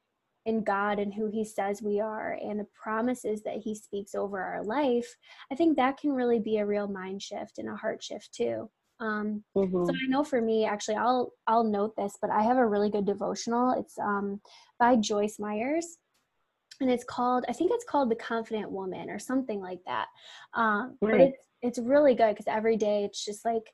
in 0.45 0.63
God 0.63 0.99
and 0.99 1.13
who 1.13 1.27
He 1.27 1.45
says 1.45 1.81
we 1.81 1.99
are 1.99 2.37
and 2.41 2.59
the 2.59 2.67
promises 2.73 3.43
that 3.43 3.57
He 3.63 3.75
speaks 3.75 4.15
over 4.15 4.41
our 4.41 4.63
life, 4.63 5.07
I 5.51 5.55
think 5.55 5.77
that 5.77 5.97
can 5.97 6.11
really 6.11 6.39
be 6.39 6.57
a 6.57 6.65
real 6.65 6.87
mind 6.87 7.21
shift 7.21 7.57
and 7.57 7.69
a 7.69 7.75
heart 7.75 8.03
shift 8.03 8.33
too. 8.33 8.69
Um, 9.01 9.43
mm-hmm. 9.57 9.85
So 9.85 9.91
I 9.91 10.07
know 10.07 10.23
for 10.23 10.41
me, 10.41 10.65
actually, 10.65 10.95
I'll 10.95 11.33
I'll 11.47 11.63
note 11.63 11.95
this, 11.95 12.17
but 12.21 12.29
I 12.29 12.43
have 12.43 12.57
a 12.57 12.65
really 12.65 12.91
good 12.91 13.05
devotional. 13.05 13.73
It's 13.77 13.97
um, 13.97 14.39
by 14.79 14.95
Joyce 14.95 15.39
Myers, 15.39 15.97
and 16.79 16.89
it's 16.89 17.03
called 17.03 17.43
I 17.49 17.53
think 17.53 17.71
it's 17.73 17.85
called 17.85 18.11
The 18.11 18.15
Confident 18.15 18.71
Woman 18.71 19.09
or 19.09 19.17
something 19.17 19.59
like 19.59 19.79
that. 19.87 20.05
Um, 20.53 20.97
right. 21.01 21.11
But 21.11 21.21
it's 21.21 21.47
it's 21.63 21.79
really 21.79 22.13
good 22.13 22.29
because 22.29 22.47
every 22.47 22.77
day 22.77 23.03
it's 23.03 23.25
just 23.25 23.43
like 23.43 23.73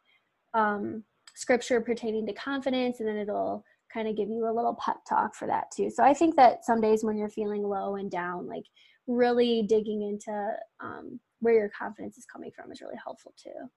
um, 0.53 1.03
scripture 1.36 1.82
pertaining 1.82 2.25
to 2.27 2.34
confidence, 2.34 3.01
and 3.01 3.10
then 3.10 3.17
it'll 3.17 3.65
kind 3.97 4.07
of 4.07 4.15
give 4.15 4.29
you 4.29 4.47
a 4.47 4.53
little 4.53 4.77
pep 4.83 4.97
talk 5.10 5.33
for 5.33 5.47
that 5.47 5.65
too. 5.75 5.89
So 5.89 6.03
I 6.03 6.13
think 6.13 6.36
that 6.36 6.63
some 6.63 6.79
days 6.79 7.03
when 7.03 7.17
you're 7.17 7.29
feeling 7.29 7.63
low 7.63 7.95
and 7.95 8.12
down, 8.12 8.47
like 8.47 8.63
really 9.07 9.63
digging 9.67 10.03
into 10.03 10.51
um, 10.79 11.19
where 11.39 11.55
your 11.55 11.69
confidence 11.69 12.17
is 12.17 12.25
coming 12.31 12.51
from 12.55 12.71
is 12.71 12.81
really 12.81 12.99
helpful 13.03 13.33
too. 13.41 13.69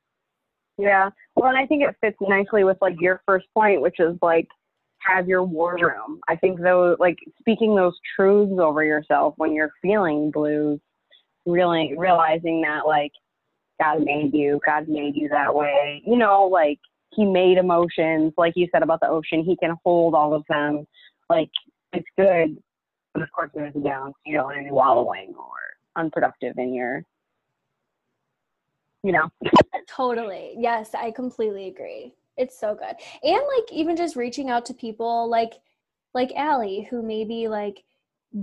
Yeah. 0.76 1.11
Well, 1.37 1.48
and 1.48 1.58
I 1.58 1.66
think 1.66 1.83
it 1.83 1.96
fits 2.00 2.16
nicely 2.21 2.64
with 2.64 2.77
like 2.83 2.96
your 3.00 3.23
first 3.27 3.46
point, 3.54 3.81
which 3.81 3.98
is 3.98 4.16
like 4.21 4.48
have 4.98 5.27
your 5.27 5.42
war 5.42 5.77
room. 5.81 6.21
I 6.29 6.37
think 6.37 6.60
though, 6.60 6.96
like 6.98 7.16
speaking 7.38 7.75
those 7.75 7.94
truths 8.14 8.60
over 8.60 8.85
yourself 8.85 9.35
when 9.38 9.54
you're 9.54 9.73
feeling 9.81 10.31
blues, 10.31 10.81
really 11.46 11.94
realizing 11.96 12.60
that 12.62 12.87
like 12.87 13.12
God 13.81 14.04
made 14.04 14.35
you, 14.35 14.60
God 14.66 14.88
made 14.88 15.16
you 15.16 15.29
that 15.31 15.54
way. 15.54 16.02
You 16.06 16.16
know, 16.16 16.44
like 16.44 16.79
he 17.13 17.25
made 17.25 17.58
emotions, 17.58 18.33
like 18.37 18.54
you 18.56 18.69
said 18.73 18.83
about 18.83 19.00
the 19.00 19.08
ocean, 19.08 19.42
he 19.44 19.56
can 19.56 19.77
hold 19.85 20.15
all 20.15 20.35
of 20.35 20.44
them. 20.48 20.87
Like 21.29 21.50
it's 21.92 22.08
good, 22.17 22.56
but 23.15 23.23
of 23.23 23.33
course 23.33 23.50
there's 23.54 23.75
a 23.75 23.81
down. 23.81 24.13
You 24.25 24.37
don't 24.37 24.44
want 24.44 24.58
to 24.58 24.65
be 24.65 24.71
wallowing 24.71 25.35
or 25.37 25.56
unproductive 25.96 26.58
in 26.58 26.75
your, 26.75 27.04
you 29.02 29.13
know. 29.13 29.31
totally. 29.88 30.54
Yes, 30.58 30.94
I 30.94 31.11
completely 31.11 31.69
agree. 31.69 32.15
It's 32.37 32.58
so 32.58 32.75
good, 32.75 32.94
and 33.23 33.42
like 33.56 33.73
even 33.73 33.96
just 33.96 34.17
reaching 34.17 34.50
out 34.50 34.65
to 34.67 34.75
people 34.75 35.29
like 35.29 35.54
like 36.15 36.33
Allie, 36.37 36.87
who 36.90 37.02
maybe 37.02 37.48
like 37.48 37.85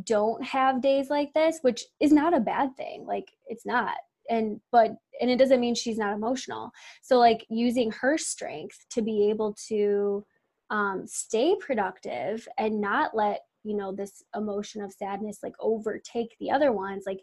don't 0.03 0.43
have 0.43 0.81
days 0.81 1.09
like 1.09 1.33
this, 1.33 1.59
which 1.61 1.85
is 1.99 2.11
not 2.11 2.33
a 2.33 2.39
bad 2.39 2.75
thing. 2.75 3.05
Like 3.05 3.31
it's 3.47 3.65
not 3.65 3.95
and 4.29 4.59
but 4.71 4.91
and 5.19 5.29
it 5.29 5.37
doesn't 5.37 5.59
mean 5.59 5.75
she's 5.75 5.97
not 5.97 6.13
emotional 6.13 6.71
so 7.01 7.17
like 7.17 7.45
using 7.49 7.91
her 7.91 8.17
strength 8.17 8.85
to 8.89 9.01
be 9.01 9.29
able 9.29 9.55
to 9.67 10.23
um, 10.69 11.03
stay 11.05 11.55
productive 11.59 12.47
and 12.57 12.81
not 12.81 13.15
let 13.15 13.41
you 13.63 13.75
know 13.75 13.91
this 13.91 14.23
emotion 14.35 14.81
of 14.81 14.91
sadness 14.91 15.39
like 15.43 15.53
overtake 15.59 16.35
the 16.39 16.51
other 16.51 16.71
ones 16.71 17.03
like 17.05 17.19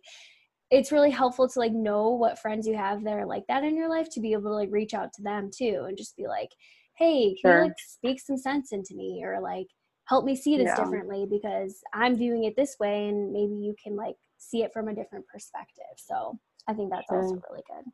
it's 0.70 0.92
really 0.92 1.11
helpful 1.11 1.48
to 1.48 1.59
like 1.59 1.72
know 1.72 2.11
what 2.11 2.38
friends 2.38 2.66
you 2.66 2.76
have 2.76 3.05
that 3.05 3.14
are 3.14 3.26
like 3.26 3.44
that 3.48 3.64
in 3.64 3.76
your 3.76 3.88
life 3.88 4.09
to 4.11 4.20
be 4.20 4.32
able 4.32 4.50
to 4.50 4.55
like 4.55 4.68
reach 4.72 4.94
out 4.94 5.12
to 5.12 5.22
them 5.22 5.50
too 5.55 5.84
and 5.86 5.96
just 5.96 6.16
be 6.16 6.26
like 6.26 6.50
hey 6.96 7.36
can 7.40 7.50
sure. 7.50 7.59
you 7.59 7.64
like 7.68 7.76
speak 7.78 8.20
some 8.20 8.36
sense 8.36 8.72
into 8.72 8.94
me 8.94 9.22
or 9.24 9.40
like 9.40 9.66
help 10.07 10.24
me 10.24 10.36
see 10.36 10.57
this 10.57 10.66
yeah. 10.66 10.76
differently 10.76 11.26
because 11.30 11.80
i'm 11.92 12.16
viewing 12.16 12.44
it 12.44 12.55
this 12.57 12.76
way 12.78 13.09
and 13.09 13.32
maybe 13.32 13.55
you 13.55 13.74
can 13.82 13.96
like 13.96 14.16
see 14.36 14.62
it 14.62 14.72
from 14.72 14.88
a 14.88 14.94
different 14.94 15.26
perspective 15.26 15.84
so 15.96 16.38
I 16.68 16.74
think 16.74 16.90
that's 16.90 17.06
sure. 17.08 17.22
also 17.22 17.42
really 17.50 17.62
good. 17.68 17.90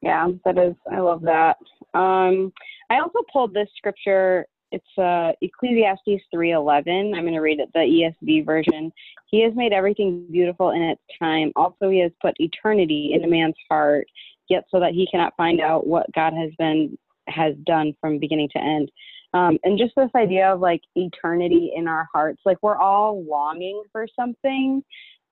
Yeah, 0.00 0.28
that 0.44 0.58
is. 0.58 0.74
I 0.90 0.98
love 0.98 1.22
that. 1.22 1.58
Um, 1.94 2.52
I 2.90 2.98
also 2.98 3.20
pulled 3.32 3.54
this 3.54 3.68
scripture 3.76 4.46
it's 4.72 4.98
uh, 4.98 5.32
Ecclesiastes 5.42 6.24
3:11. 6.34 7.14
I'm 7.14 7.22
going 7.22 7.34
to 7.34 7.40
read 7.40 7.60
it 7.60 7.68
the 7.74 7.80
ESV 7.80 8.44
version. 8.44 8.90
He 9.30 9.42
has 9.42 9.52
made 9.54 9.72
everything 9.72 10.26
beautiful 10.30 10.70
in 10.70 10.82
its 10.82 11.02
time. 11.18 11.52
Also, 11.54 11.90
he 11.90 12.00
has 12.00 12.10
put 12.20 12.34
eternity 12.38 13.12
in 13.14 13.22
a 13.22 13.28
man's 13.28 13.54
heart, 13.70 14.06
yet 14.48 14.64
so 14.70 14.80
that 14.80 14.92
he 14.92 15.06
cannot 15.10 15.36
find 15.36 15.60
out 15.60 15.86
what 15.86 16.06
God 16.14 16.32
has 16.32 16.50
been 16.58 16.98
has 17.28 17.54
done 17.64 17.94
from 18.00 18.18
beginning 18.18 18.48
to 18.52 18.58
end. 18.58 18.90
Um, 19.34 19.58
and 19.62 19.78
just 19.78 19.92
this 19.96 20.10
idea 20.16 20.52
of 20.52 20.60
like 20.60 20.80
eternity 20.94 21.72
in 21.76 21.86
our 21.86 22.08
hearts, 22.12 22.40
like 22.44 22.58
we're 22.62 22.76
all 22.76 23.24
longing 23.24 23.82
for 23.92 24.06
something. 24.18 24.82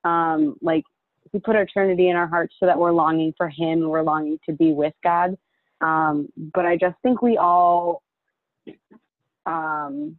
Um, 0.03 0.55
like 0.61 0.83
we 1.33 1.39
put 1.39 1.55
our 1.55 1.63
eternity 1.63 2.09
in 2.09 2.15
our 2.15 2.27
hearts 2.27 2.55
so 2.59 2.65
that 2.65 2.77
we're 2.77 2.91
longing 2.91 3.33
for 3.37 3.49
Him, 3.49 3.81
and 3.81 3.89
we're 3.89 4.03
longing 4.03 4.39
to 4.45 4.53
be 4.53 4.71
with 4.71 4.93
God. 5.03 5.37
Um, 5.81 6.29
but 6.53 6.65
I 6.65 6.77
just 6.77 6.95
think 7.01 7.21
we 7.21 7.37
all 7.37 8.03
um, 9.45 10.17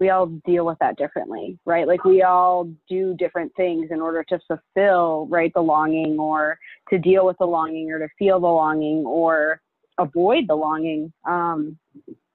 we 0.00 0.10
all 0.10 0.26
deal 0.26 0.64
with 0.64 0.78
that 0.78 0.96
differently, 0.96 1.58
right? 1.64 1.86
Like 1.88 2.04
we 2.04 2.22
all 2.22 2.70
do 2.88 3.14
different 3.14 3.52
things 3.56 3.88
in 3.90 4.00
order 4.00 4.22
to 4.24 4.38
fulfill, 4.46 5.26
right, 5.28 5.52
the 5.54 5.60
longing 5.60 6.18
or 6.18 6.58
to 6.90 6.98
deal 6.98 7.26
with 7.26 7.36
the 7.38 7.46
longing 7.46 7.90
or 7.90 7.98
to 7.98 8.08
feel 8.18 8.38
the 8.38 8.46
longing 8.46 9.04
or 9.04 9.60
avoid 9.98 10.44
the 10.46 10.54
longing. 10.54 11.12
Um, 11.28 11.76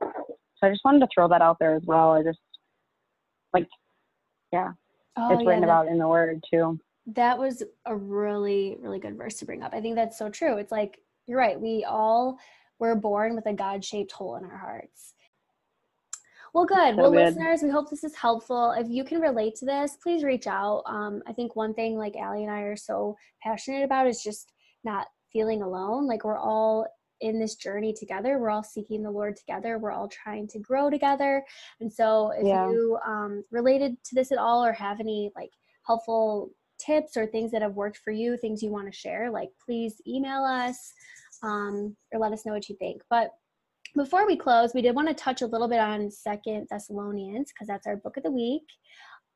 so 0.02 0.68
I 0.68 0.70
just 0.70 0.84
wanted 0.84 1.00
to 1.00 1.08
throw 1.14 1.30
that 1.30 1.42
out 1.42 1.58
there 1.60 1.76
as 1.76 1.84
well. 1.86 2.12
I 2.12 2.24
just 2.24 2.40
like, 3.54 3.68
yeah, 4.52 4.74
Oh, 5.16 5.34
it's 5.34 5.44
yeah, 5.44 5.50
written 5.50 5.64
about 5.64 5.88
in 5.88 5.98
the 5.98 6.08
word 6.08 6.44
too. 6.50 6.80
That 7.08 7.38
was 7.38 7.64
a 7.86 7.96
really 7.96 8.78
really 8.80 9.00
good 9.00 9.18
verse 9.18 9.36
to 9.36 9.46
bring 9.46 9.62
up. 9.64 9.74
I 9.74 9.82
think 9.82 9.96
that's 9.96 10.18
so 10.18 10.30
true. 10.30 10.58
It's 10.58 10.72
like 10.72 11.00
you're 11.28 11.38
right. 11.40 11.60
We 11.60 11.86
all 11.88 12.38
were 12.80 12.96
born 12.96 13.36
with 13.36 13.46
a 13.46 13.54
god-shaped 13.54 14.12
hole 14.12 14.36
in 14.36 14.44
our 14.46 14.58
hearts. 14.58 15.14
Well 16.54 16.66
good. 16.66 16.96
So 16.96 17.02
well 17.04 17.12
good. 17.12 17.26
listeners 17.28 17.62
we 17.64 17.70
hope 17.70 17.90
this 17.90 18.04
is 18.04 18.16
helpful. 18.16 18.72
If 18.78 18.88
you 18.90 19.04
can 19.04 19.20
relate 19.22 19.56
to 19.56 19.66
this 19.66 19.98
please 20.02 20.24
reach 20.24 20.48
out. 20.48 20.84
Um, 20.86 21.22
i 21.28 21.34
think 21.34 21.56
one 21.56 21.74
thing 21.74 21.98
like 21.98 22.16
Allie 22.16 22.44
and 22.44 22.52
i 22.52 22.62
are 22.62 22.76
so 22.76 23.16
passionate 23.42 23.84
about 23.84 24.08
is 24.08 24.22
just 24.24 24.52
not 24.84 25.08
feeling 25.32 25.62
alone. 25.64 26.08
Like 26.08 26.24
we're 26.24 26.38
all 26.38 26.86
in 27.22 27.40
this 27.40 27.56
journey 27.56 27.94
together. 27.98 28.38
We're 28.38 28.50
all 28.50 28.64
seeking 28.64 29.02
the 29.02 29.10
lord 29.10 29.36
together. 29.38 29.80
We're 29.80 29.92
all 29.94 30.10
trying 30.10 30.48
to 30.50 30.60
grow 30.60 30.90
together. 30.90 31.44
And 31.80 31.92
so 31.92 32.32
if 32.38 32.46
Yeah. 32.46 32.70
you 32.70 33.00
um, 33.06 33.44
related 33.50 33.96
to 34.04 34.16
this 34.16 34.32
at 34.32 34.38
all 34.38 34.64
or 34.64 34.74
have 34.74 35.00
any 35.00 35.32
like 35.36 35.52
helpful 35.88 36.52
tips 36.86 37.18
or 37.18 37.26
things 37.26 37.52
that 37.52 37.62
have 37.62 37.76
worked 37.76 37.98
for 37.98 38.12
you, 38.12 38.38
things 38.38 38.62
you 38.62 38.70
want 38.70 38.92
to 38.92 38.98
share, 38.98 39.30
like 39.30 39.50
please 39.64 40.02
email 40.08 40.44
us 40.44 40.94
um, 41.42 41.96
or 42.12 42.20
let 42.20 42.32
us 42.32 42.46
know 42.46 42.54
what 42.54 42.70
you 42.70 42.76
think. 42.78 43.02
But 43.10 43.32
before 43.96 44.26
we 44.26 44.36
close, 44.36 44.74
we 44.74 44.82
did 44.82 44.96
want 44.96 45.08
to 45.08 45.14
touch 45.14 45.42
a 45.42 45.48
little 45.48 45.68
bit 45.68 45.80
on 45.80 46.10
Second 46.10 46.68
Thessalonians 46.70 47.52
because 47.52 47.68
that's 47.68 47.86
our 47.86 47.96
book 47.96 48.18
of 48.18 48.24
the 48.24 48.32
week. 48.32 48.64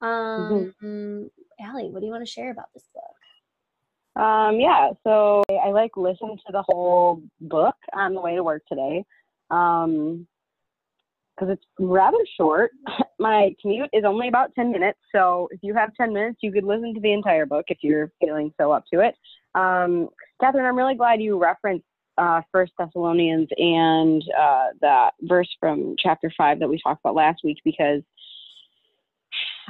Um, 0.02 0.74
Allie, 1.60 1.90
what 1.90 2.00
do 2.00 2.06
you 2.06 2.12
want 2.12 2.26
to 2.26 2.32
share 2.32 2.52
about 2.52 2.68
this 2.74 2.88
book? 2.94 4.24
Um, 4.24 4.60
yeah, 4.60 4.92
so 5.04 5.44
I, 5.50 5.68
I 5.68 5.72
like 5.72 5.96
listened 5.96 6.40
to 6.46 6.52
the 6.52 6.64
whole 6.64 7.22
book 7.40 7.76
on 7.94 8.16
the 8.16 8.22
way 8.22 8.36
to 8.36 8.44
work 8.44 8.64
today. 8.68 9.06
Um, 9.52 10.28
because 11.38 11.54
it's 11.54 11.66
rather 11.80 12.18
short. 12.40 12.72
My 13.20 13.54
commute 13.62 13.90
is 13.94 14.04
only 14.06 14.28
about 14.28 14.54
10 14.56 14.72
minutes, 14.72 15.00
so 15.14 15.48
if 15.52 15.60
you 15.62 15.74
have 15.74 15.94
10 15.96 16.14
minutes, 16.14 16.40
you 16.42 16.52
could 16.52 16.64
listen 16.64 16.94
to 16.94 17.00
the 17.00 17.14
entire 17.14 17.46
book 17.46 17.66
if 17.68 17.80
you're 17.82 18.12
feeling 18.20 18.54
so 18.60 18.72
up 18.72 18.84
to 18.94 19.02
it. 19.02 19.16
Um, 19.56 20.10
Catherine, 20.40 20.66
I'm 20.66 20.78
really 20.78 20.96
glad 20.96 21.22
you 21.22 21.40
referenced 21.42 21.86
uh, 22.18 22.42
First 22.52 22.74
Thessalonians 22.78 23.48
and 23.58 24.24
uh, 24.40 24.68
that 24.82 25.12
verse 25.22 25.50
from 25.60 25.96
chapter 26.00 26.32
five 26.38 26.60
that 26.60 26.68
we 26.68 26.80
talked 26.82 27.02
about 27.04 27.16
last 27.16 27.42
week 27.44 27.58
because 27.64 28.02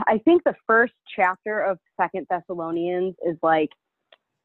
I 0.07 0.19
think 0.19 0.43
the 0.43 0.55
first 0.65 0.93
chapter 1.13 1.61
of 1.61 1.79
Second 1.99 2.27
Thessalonians 2.29 3.15
is 3.25 3.37
like 3.41 3.69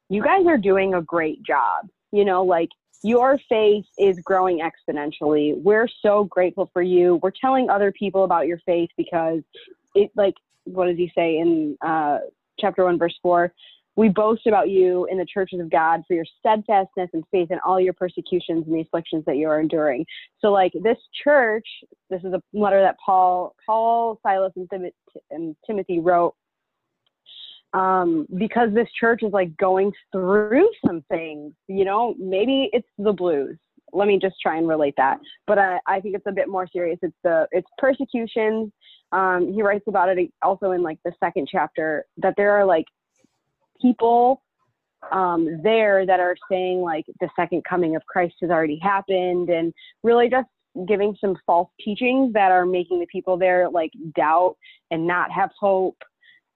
you 0.08 0.22
guys 0.22 0.46
are 0.46 0.58
doing 0.58 0.94
a 0.94 1.02
great 1.02 1.42
job. 1.42 1.86
You 2.10 2.24
know, 2.24 2.44
like 2.44 2.68
your 3.02 3.38
faith 3.48 3.84
is 3.98 4.18
growing 4.24 4.60
exponentially. 4.60 5.60
We're 5.60 5.88
so 6.02 6.24
grateful 6.24 6.70
for 6.72 6.82
you. 6.82 7.18
We're 7.22 7.32
telling 7.32 7.68
other 7.68 7.92
people 7.92 8.24
about 8.24 8.46
your 8.46 8.58
faith 8.64 8.90
because 8.96 9.42
it, 9.94 10.10
like, 10.14 10.34
what 10.64 10.86
does 10.86 10.96
he 10.96 11.10
say 11.14 11.38
in 11.38 11.76
uh, 11.84 12.18
chapter 12.58 12.84
1, 12.84 12.98
verse 12.98 13.18
4? 13.22 13.52
We 13.94 14.08
boast 14.08 14.46
about 14.46 14.70
you 14.70 15.06
in 15.10 15.18
the 15.18 15.26
churches 15.26 15.60
of 15.60 15.70
God 15.70 16.02
for 16.08 16.14
your 16.14 16.24
steadfastness 16.38 17.10
and 17.12 17.24
faith 17.30 17.50
in 17.50 17.58
all 17.64 17.78
your 17.78 17.92
persecutions 17.92 18.64
and 18.66 18.74
the 18.74 18.80
afflictions 18.80 19.24
that 19.26 19.36
you 19.36 19.48
are 19.48 19.60
enduring. 19.60 20.06
So, 20.38 20.50
like 20.50 20.72
this 20.82 20.96
church, 21.22 21.66
this 22.08 22.22
is 22.24 22.32
a 22.32 22.40
letter 22.54 22.80
that 22.80 22.96
Paul, 23.04 23.54
Paul, 23.66 24.18
Silas, 24.22 24.52
and, 24.56 24.68
Tim- 24.70 24.90
and 25.30 25.56
Timothy 25.66 25.98
wrote 25.98 26.34
um, 27.72 28.26
because 28.36 28.72
this 28.74 28.88
church 28.98 29.22
is 29.22 29.32
like 29.32 29.56
going 29.56 29.92
through 30.10 30.68
some 30.86 31.04
things. 31.10 31.52
You 31.68 31.84
know, 31.84 32.14
maybe 32.18 32.70
it's 32.72 32.88
the 32.98 33.12
blues. 33.12 33.56
Let 33.92 34.08
me 34.08 34.18
just 34.18 34.36
try 34.42 34.56
and 34.56 34.66
relate 34.66 34.94
that. 34.96 35.18
But 35.46 35.58
I, 35.58 35.78
I 35.86 36.00
think 36.00 36.14
it's 36.14 36.26
a 36.26 36.32
bit 36.32 36.48
more 36.48 36.66
serious. 36.66 36.98
It's 37.02 37.16
the 37.22 37.46
it's 37.52 37.68
persecutions. 37.78 38.72
Um, 39.12 39.52
he 39.52 39.62
writes 39.62 39.84
about 39.86 40.08
it 40.08 40.32
also 40.42 40.70
in 40.72 40.82
like 40.82 40.98
the 41.04 41.12
second 41.20 41.48
chapter 41.50 42.06
that 42.18 42.34
there 42.36 42.52
are 42.52 42.64
like 42.64 42.86
people 43.80 44.42
um, 45.10 45.60
there 45.62 46.06
that 46.06 46.20
are 46.20 46.36
saying 46.50 46.80
like 46.80 47.04
the 47.20 47.28
second 47.34 47.64
coming 47.68 47.96
of 47.96 48.02
Christ 48.06 48.36
has 48.40 48.50
already 48.50 48.78
happened 48.80 49.50
and 49.50 49.74
really 50.02 50.30
just 50.30 50.48
giving 50.86 51.14
some 51.20 51.36
false 51.44 51.68
teachings 51.84 52.32
that 52.32 52.50
are 52.50 52.64
making 52.64 53.00
the 53.00 53.06
people 53.06 53.36
there 53.36 53.68
like 53.68 53.90
doubt 54.14 54.56
and 54.90 55.06
not 55.06 55.30
have 55.30 55.50
hope. 55.58 55.96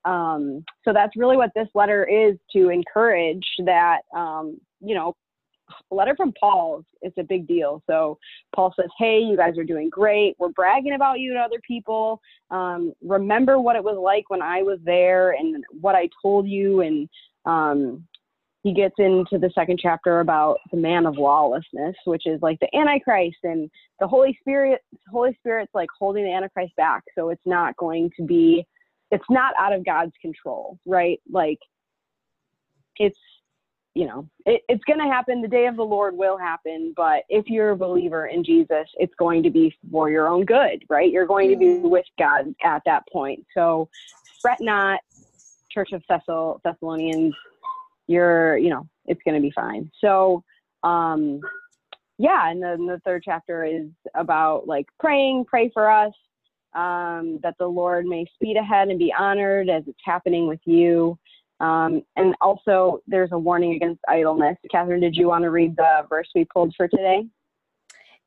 Um, 0.06 0.64
so 0.84 0.92
that's 0.92 1.16
really 1.16 1.36
what 1.36 1.50
this 1.54 1.68
letter 1.74 2.04
is 2.04 2.36
to 2.52 2.70
encourage 2.70 3.44
that, 3.64 4.00
um, 4.14 4.58
you 4.80 4.94
know, 4.94 5.14
a 5.90 5.94
letter 5.94 6.14
from 6.16 6.32
Paul 6.38 6.84
is 7.02 7.12
a 7.18 7.24
big 7.24 7.46
deal. 7.46 7.82
So 7.88 8.18
Paul 8.54 8.72
says, 8.78 8.88
Hey, 8.98 9.18
you 9.18 9.36
guys 9.36 9.58
are 9.58 9.64
doing 9.64 9.90
great. 9.90 10.36
We're 10.38 10.50
bragging 10.50 10.94
about 10.94 11.18
you 11.18 11.34
to 11.34 11.40
other 11.40 11.60
people. 11.66 12.20
Um, 12.50 12.92
remember 13.02 13.60
what 13.60 13.76
it 13.76 13.82
was 13.82 13.98
like 13.98 14.30
when 14.30 14.42
I 14.42 14.62
was 14.62 14.78
there 14.84 15.32
and 15.32 15.64
what 15.80 15.96
I 15.96 16.08
told 16.22 16.46
you. 16.46 16.82
And 16.82 17.08
um, 17.46 18.06
he 18.62 18.72
gets 18.72 18.94
into 18.98 19.38
the 19.38 19.50
second 19.54 19.78
chapter 19.80 20.20
about 20.20 20.58
the 20.70 20.76
man 20.76 21.06
of 21.06 21.18
lawlessness, 21.18 21.94
which 22.04 22.26
is 22.26 22.40
like 22.42 22.58
the 22.60 22.74
Antichrist 22.76 23.36
and 23.44 23.70
the 24.00 24.08
Holy 24.08 24.36
Spirit. 24.40 24.80
Holy 25.10 25.36
Spirit's 25.38 25.74
like 25.74 25.88
holding 25.98 26.24
the 26.24 26.32
Antichrist 26.32 26.74
back. 26.76 27.02
So 27.16 27.30
it's 27.30 27.46
not 27.46 27.76
going 27.76 28.10
to 28.16 28.24
be, 28.24 28.66
it's 29.10 29.24
not 29.30 29.54
out 29.58 29.72
of 29.72 29.84
God's 29.84 30.12
control, 30.20 30.78
right? 30.86 31.20
Like 31.30 31.58
it's, 32.98 33.18
you 33.94 34.06
know, 34.06 34.28
it, 34.44 34.62
it's 34.68 34.84
going 34.84 34.98
to 34.98 35.06
happen. 35.06 35.40
The 35.40 35.48
day 35.48 35.66
of 35.66 35.76
the 35.76 35.82
Lord 35.82 36.16
will 36.16 36.36
happen. 36.36 36.92
But 36.96 37.22
if 37.28 37.46
you're 37.46 37.70
a 37.70 37.76
believer 37.76 38.26
in 38.26 38.44
Jesus, 38.44 38.86
it's 38.98 39.14
going 39.18 39.42
to 39.42 39.50
be 39.50 39.74
for 39.90 40.10
your 40.10 40.28
own 40.28 40.44
good, 40.44 40.84
right? 40.90 41.10
You're 41.10 41.26
going 41.26 41.48
to 41.50 41.56
be 41.56 41.64
Mhm. 41.66 41.90
with 41.90 42.04
God 42.18 42.54
at 42.62 42.82
that 42.84 43.04
point. 43.10 43.46
So 43.54 43.88
fret 44.42 44.60
not, 44.60 45.00
Church 45.70 45.92
of 45.92 46.02
Thessal- 46.10 46.60
Thessalonians, 46.62 47.34
you're, 48.06 48.58
you 48.58 48.70
know, 48.70 48.86
it's 49.06 49.22
going 49.24 49.34
to 49.34 49.40
be 49.40 49.50
fine. 49.52 49.90
So, 50.00 50.42
um, 50.82 51.40
yeah. 52.18 52.50
And 52.50 52.62
then 52.62 52.86
the 52.86 53.00
third 53.04 53.22
chapter 53.24 53.64
is 53.64 53.88
about 54.14 54.66
like 54.66 54.86
praying, 55.00 55.46
pray 55.46 55.70
for 55.70 55.90
us, 55.90 56.12
um, 56.76 57.40
that 57.42 57.56
the 57.58 57.66
Lord 57.66 58.06
may 58.06 58.26
speed 58.34 58.56
ahead 58.56 58.88
and 58.88 58.98
be 58.98 59.12
honored 59.18 59.68
as 59.68 59.82
it's 59.86 59.98
happening 60.04 60.46
with 60.46 60.60
you. 60.64 61.18
Um, 61.58 62.02
and 62.16 62.34
also, 62.40 63.00
there's 63.06 63.32
a 63.32 63.38
warning 63.38 63.74
against 63.74 64.00
idleness. 64.08 64.58
Catherine, 64.70 65.00
did 65.00 65.16
you 65.16 65.26
want 65.26 65.42
to 65.44 65.50
read 65.50 65.74
the 65.76 66.06
verse 66.08 66.28
we 66.34 66.44
pulled 66.44 66.74
for 66.76 66.86
today? 66.86 67.26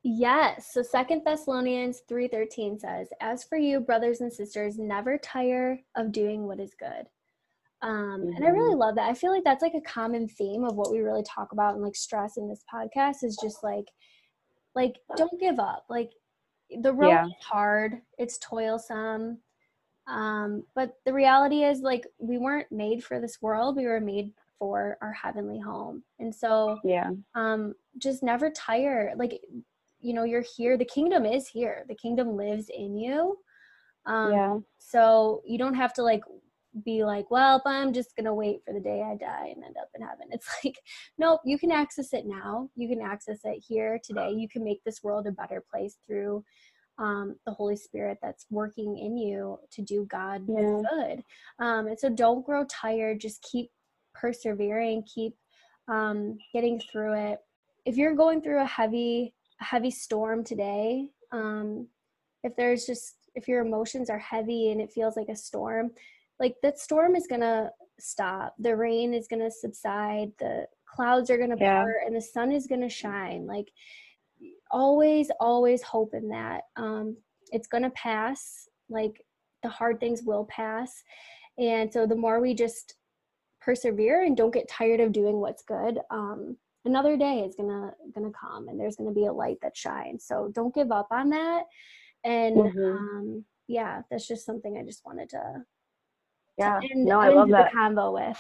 Yes. 0.02 0.72
So 0.74 0.82
Second 0.82 1.24
Thessalonians 1.26 2.02
3:13 2.08 2.80
says, 2.80 3.10
"As 3.20 3.44
for 3.44 3.58
you, 3.58 3.82
brothers 3.82 4.22
and 4.22 4.32
sisters, 4.32 4.80
never 4.80 5.18
tire 5.18 5.80
of 5.96 6.12
doing 6.12 6.48
what 6.48 6.60
is 6.60 6.74
good." 6.74 7.08
Um, 7.82 8.34
and 8.36 8.44
I 8.44 8.50
really 8.50 8.76
love 8.76 8.96
that. 8.96 9.10
I 9.10 9.14
feel 9.14 9.32
like 9.32 9.44
that's 9.44 9.62
like 9.62 9.76
a 9.76 9.82
common 9.82 10.28
theme 10.28 10.64
of 10.64 10.76
what 10.76 10.92
we 10.92 11.00
really 11.00 11.24
talk 11.24 11.52
about 11.52 11.76
and 11.76 11.84
like 11.84 11.96
stress 11.96 12.38
in 12.38 12.50
this 12.50 12.64
podcast 12.74 13.24
is 13.24 13.38
just 13.42 13.64
like, 13.64 13.90
like 14.76 14.96
don't 15.16 15.40
give 15.40 15.60
up. 15.60 15.86
Like 15.90 16.12
the 16.82 16.94
road 16.94 17.10
Yeah. 17.10 17.26
is 17.26 17.34
hard, 17.42 18.02
it's 18.18 18.38
toilsome, 18.40 19.40
um, 20.08 20.64
but 20.76 20.96
the 21.06 21.14
reality 21.14 21.64
is 21.64 21.82
like 21.82 22.06
we 22.18 22.38
weren't 22.38 22.72
made 22.72 23.04
for 23.04 23.20
this 23.20 23.42
world. 23.42 23.76
We 23.76 23.86
were 23.86 24.02
made 24.02 24.32
for 24.58 24.98
our 25.02 25.14
heavenly 25.14 25.60
home, 25.60 26.04
and 26.20 26.34
so 26.34 26.80
Yeah. 26.84 27.12
um 27.36 27.76
just 28.00 28.24
never 28.24 28.50
tire 28.50 29.14
like 29.16 29.40
you 30.00 30.14
know 30.14 30.24
you're 30.24 30.46
here 30.58 30.78
the 30.78 30.86
kingdom 30.86 31.26
is 31.26 31.48
here 31.48 31.86
the 31.88 31.96
kingdom 31.96 32.36
lives 32.36 32.70
in 32.76 32.98
you 32.98 33.38
um 34.06 34.32
yeah. 34.32 34.58
so 34.80 35.42
you 35.46 35.58
don't 35.58 35.76
have 35.76 35.94
to 35.94 36.02
like 36.02 36.24
be 36.84 37.04
like 37.04 37.30
well 37.32 37.62
i'm 37.66 37.92
just 37.92 38.16
gonna 38.16 38.34
wait 38.34 38.62
for 38.66 38.74
the 38.74 38.80
day 38.80 39.02
i 39.02 39.16
die 39.16 39.52
and 39.56 39.64
end 39.64 39.76
up 39.82 39.90
in 39.96 40.02
heaven 40.02 40.28
it's 40.32 40.48
like 40.64 40.76
nope 41.18 41.42
you 41.44 41.58
can 41.58 41.72
access 41.72 42.14
it 42.14 42.26
now 42.26 42.70
you 42.76 42.88
can 42.88 43.02
access 43.02 43.40
it 43.44 43.64
here 43.68 44.00
today 44.04 44.32
you 44.32 44.48
can 44.48 44.64
make 44.64 44.84
this 44.84 45.02
world 45.04 45.26
a 45.28 45.32
better 45.32 45.64
place 45.72 45.98
through 46.06 46.44
um, 47.00 47.38
the 47.46 47.54
Holy 47.54 47.76
Spirit 47.76 48.20
that's 48.22 48.46
working 48.50 48.98
in 48.98 49.18
you 49.18 49.58
to 49.72 49.82
do 49.82 50.06
God 50.06 50.46
Yeah. 50.48 50.82
good. 50.92 51.24
Um, 51.60 51.88
and 51.88 51.98
so 51.98 52.10
don't 52.10 52.46
grow 52.46 52.66
tired. 52.66 53.22
Just 53.22 53.42
keep 53.42 53.72
persevering. 54.14 55.04
Keep 55.04 55.36
um, 55.88 56.38
getting 56.54 56.80
through 56.80 57.14
it. 57.14 57.40
If 57.86 57.96
you're 57.96 58.16
going 58.16 58.42
through 58.42 58.62
a 58.62 58.66
heavy, 58.66 59.34
heavy 59.60 59.92
storm 59.92 60.44
today, 60.44 61.08
um, 61.32 61.88
if 62.44 62.56
there's 62.56 62.86
just 62.86 63.16
if 63.36 63.48
your 63.48 63.66
emotions 63.66 64.10
are 64.10 64.20
heavy 64.20 64.72
and 64.72 64.82
it 64.82 64.92
feels 64.92 65.16
like 65.16 65.30
a 65.30 65.36
storm, 65.36 65.92
like 66.40 66.56
that 66.64 66.80
storm 66.80 67.16
is 67.16 67.28
gonna 67.28 67.72
stop. 68.00 68.56
The 68.60 68.76
rain 68.76 69.14
is 69.14 69.28
gonna 69.28 69.52
subside. 69.52 70.32
The 70.40 70.68
clouds 70.86 71.30
are 71.30 71.38
gonna 71.38 71.58
Yeah. 71.58 71.82
part, 71.82 71.98
and 72.06 72.16
the 72.16 72.22
sun 72.22 72.52
is 72.52 72.68
gonna 72.68 72.90
shine. 72.90 73.46
Like 73.46 73.72
always, 74.72 75.30
always 75.40 75.82
hope 75.82 76.14
in 76.14 76.30
that. 76.30 76.64
Um, 76.76 77.18
it's 77.52 77.68
gonna 77.68 77.92
pass. 77.92 78.68
Like 78.90 79.26
the 79.64 79.70
hard 79.70 80.00
things 80.00 80.24
will 80.24 80.46
pass, 80.46 81.04
and 81.58 81.92
so 81.92 82.06
the 82.08 82.16
more 82.16 82.40
we 82.40 82.54
just 82.54 82.96
persevere 83.62 84.24
and 84.24 84.38
don't 84.38 84.54
get 84.54 84.70
tired 84.70 85.02
of 85.02 85.12
doing 85.12 85.42
what's 85.42 85.64
good, 85.64 86.00
um, 86.10 86.58
another 86.86 87.18
day 87.18 87.42
is 87.42 87.56
gonna 87.56 87.94
gonna 88.16 88.32
come, 88.32 88.70
and 88.70 88.80
there's 88.80 88.96
gonna 88.96 89.12
be 89.12 89.26
a 89.26 89.34
light 89.34 89.58
that 89.62 89.76
shines. 89.76 90.26
So 90.26 90.50
don't 90.54 90.74
give 90.74 90.92
up 90.92 91.08
on 91.12 91.30
that. 91.32 91.64
And 92.24 92.58
Mhm. 92.58 92.98
um, 92.98 93.46
yeah, 93.68 94.02
that's 94.10 94.28
just 94.28 94.46
something 94.46 94.78
I 94.78 94.84
just 94.84 95.06
wanted 95.06 95.30
to 95.30 95.64
Yeah. 96.60 96.80
end, 96.92 97.06
No, 97.06 97.20
I 97.20 97.30
love 97.30 97.48
the 97.48 97.54
that. 97.54 97.72
combo 97.74 98.14
with. 98.14 98.38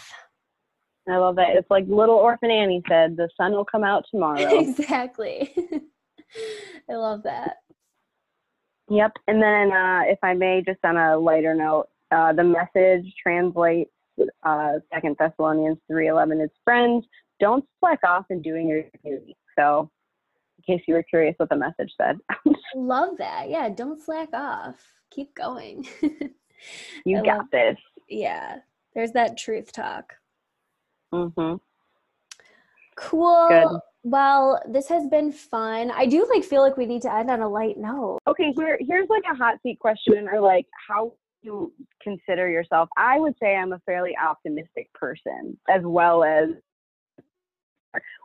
I 1.09 1.17
love 1.17 1.35
that. 1.37 1.55
It's 1.55 1.69
like 1.71 1.85
little 1.87 2.15
orphan 2.15 2.51
Annie 2.51 2.83
said, 2.87 3.17
the 3.17 3.29
sun 3.35 3.53
will 3.53 3.65
come 3.65 3.83
out 3.83 4.05
tomorrow. 4.11 4.59
exactly. 4.59 5.51
I 6.89 6.93
love 6.93 7.23
that. 7.23 7.57
Yep. 8.89 9.13
And 9.27 9.41
then, 9.41 9.71
uh, 9.71 10.01
if 10.05 10.19
I 10.23 10.33
may, 10.33 10.61
just 10.65 10.79
on 10.83 10.97
a 10.97 11.17
lighter 11.17 11.53
note, 11.55 11.87
uh, 12.11 12.33
the 12.33 12.43
message 12.43 13.11
translates 13.21 13.91
uh, 14.43 14.73
Second 14.93 15.15
Thessalonians 15.19 15.77
three 15.87 16.07
eleven. 16.09 16.41
It's 16.41 16.53
friends, 16.63 17.05
don't 17.39 17.63
slack 17.79 17.99
off 18.03 18.25
in 18.31 18.41
doing 18.41 18.67
your 18.67 18.83
duty. 19.03 19.37
So, 19.57 19.89
in 20.57 20.75
case 20.77 20.83
you 20.87 20.95
were 20.95 21.03
curious 21.03 21.35
what 21.37 21.49
the 21.49 21.55
message 21.55 21.91
said, 22.01 22.17
Love 22.75 23.17
that. 23.19 23.49
Yeah, 23.49 23.69
don't 23.69 24.01
slack 24.01 24.29
off. 24.33 24.75
Keep 25.11 25.35
going. 25.35 25.87
you 27.05 27.19
I 27.19 27.21
got 27.23 27.37
love- 27.37 27.45
this. 27.51 27.77
Yeah, 28.09 28.57
there's 28.93 29.11
that 29.13 29.37
truth 29.37 29.71
talk. 29.71 30.13
hmm 31.11 31.55
Cool. 32.95 33.47
Good. 33.49 33.79
Well, 34.03 34.61
this 34.67 34.87
has 34.89 35.07
been 35.07 35.31
fun. 35.31 35.91
I 35.91 36.05
do 36.05 36.27
like 36.29 36.43
feel 36.43 36.61
like 36.61 36.77
we 36.77 36.85
need 36.85 37.01
to 37.03 37.13
end 37.13 37.29
on 37.29 37.41
a 37.41 37.49
light 37.49 37.77
note. 37.77 38.19
Okay, 38.27 38.53
here 38.55 38.77
here's 38.81 39.09
like 39.09 39.23
a 39.31 39.35
hot 39.35 39.55
seat 39.63 39.79
question, 39.79 40.27
or 40.27 40.39
like 40.39 40.65
how 40.87 41.13
you 41.41 41.73
consider 42.01 42.49
yourself. 42.49 42.89
I 42.97 43.19
would 43.19 43.35
say 43.41 43.55
I'm 43.55 43.73
a 43.73 43.79
fairly 43.85 44.15
optimistic 44.17 44.91
person, 44.93 45.57
as 45.69 45.81
well 45.83 46.23
as. 46.23 46.49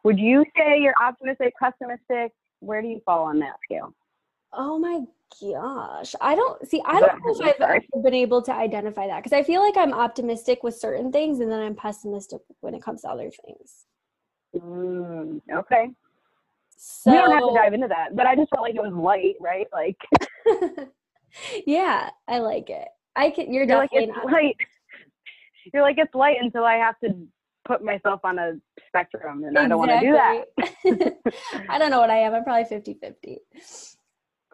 Would 0.05 0.18
you 0.18 0.45
say 0.57 0.80
you're 0.80 0.95
optimistic, 1.03 1.55
pessimistic? 1.59 2.32
Where 2.61 2.82
do 2.82 2.89
you 2.89 3.01
fall 3.05 3.24
on 3.24 3.39
that 3.41 3.57
scale? 3.64 3.95
Oh 4.57 4.79
my 4.79 5.01
gosh. 5.41 6.15
I 6.21 6.35
don't 6.35 6.67
see 6.69 6.81
I 6.87 7.01
don't 7.01 7.19
know 7.25 7.47
if 7.47 7.61
I've 7.61 7.61
ever 7.61 8.03
been 8.03 8.15
able 8.15 8.43
to 8.43 8.53
identify 8.53 9.07
that 9.07 9.23
because 9.23 9.33
I 9.33 9.43
feel 9.43 9.61
like 9.61 9.77
I'm 9.77 9.93
optimistic 9.93 10.63
with 10.63 10.77
certain 10.77 11.11
things 11.11 11.41
and 11.41 11.51
then 11.51 11.61
I'm 11.61 11.75
pessimistic 11.75 12.41
when 12.61 12.75
it 12.75 12.83
comes 12.83 13.03
to 13.03 13.09
other 13.09 13.31
things. 13.45 13.87
Mm, 14.55 15.41
okay. 15.53 15.91
So 16.77 17.11
we 17.11 17.17
don't 17.17 17.33
have 17.33 17.49
to 17.49 17.55
dive 17.55 17.73
into 17.73 17.89
that, 17.89 18.15
but 18.15 18.27
I 18.27 18.37
just 18.37 18.51
felt 18.51 18.63
like 18.63 18.75
it 18.75 18.83
was 18.83 18.93
light, 18.93 19.37
right? 19.41 19.67
Like 19.73 19.97
yeah, 21.67 22.11
I 22.29 22.39
like 22.39 22.71
it. 22.71 22.89
I 23.17 23.31
can 23.31 23.53
you're 23.53 23.65
you're 23.65 23.79
like 23.79 23.91
definitely 23.91 24.15
it's 24.15 24.25
not 24.25 24.33
light. 24.33 24.57
You're 25.73 25.83
like 25.83 25.97
it's 25.97 26.15
light 26.15 26.37
until 26.43 26.65
I 26.65 26.75
have 26.75 27.01
to 27.01 27.17
put 27.65 27.83
myself 27.83 28.21
on 28.23 28.39
a 28.39 28.53
spectrum, 28.87 29.45
and 29.45 29.57
I 29.59 29.67
don't 29.67 29.79
want 29.79 29.93
to 29.93 30.01
do 30.01 30.13
that. 30.13 31.17
I 31.71 31.79
don't 31.79 31.91
know 31.91 32.01
what 32.01 32.11
I 32.11 32.19
am. 32.19 32.35
I'm 32.35 32.45
probably 32.45 32.67
50 32.67 32.99
50. 33.01 33.39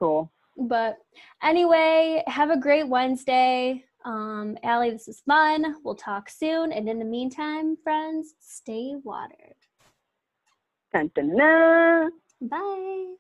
Cool. 0.01 0.33
But 0.57 0.97
anyway, 1.43 2.25
have 2.27 2.51
a 2.51 2.59
great 2.59 2.89
Wednesday. 2.89 3.85
Um, 4.05 4.57
Allie, 4.63 4.91
this 4.91 5.07
was 5.07 5.21
fun. 5.21 5.77
We'll 5.85 5.95
talk 5.95 6.31
soon. 6.31 6.73
And 6.73 6.89
in 6.89 6.99
the 6.99 7.05
meantime, 7.05 7.77
friends, 7.83 8.35
stay 8.41 8.95
watered. 9.05 9.57
Dun, 10.93 11.11
dun, 11.15 11.37
dun. 11.37 12.11
Bye. 12.41 13.15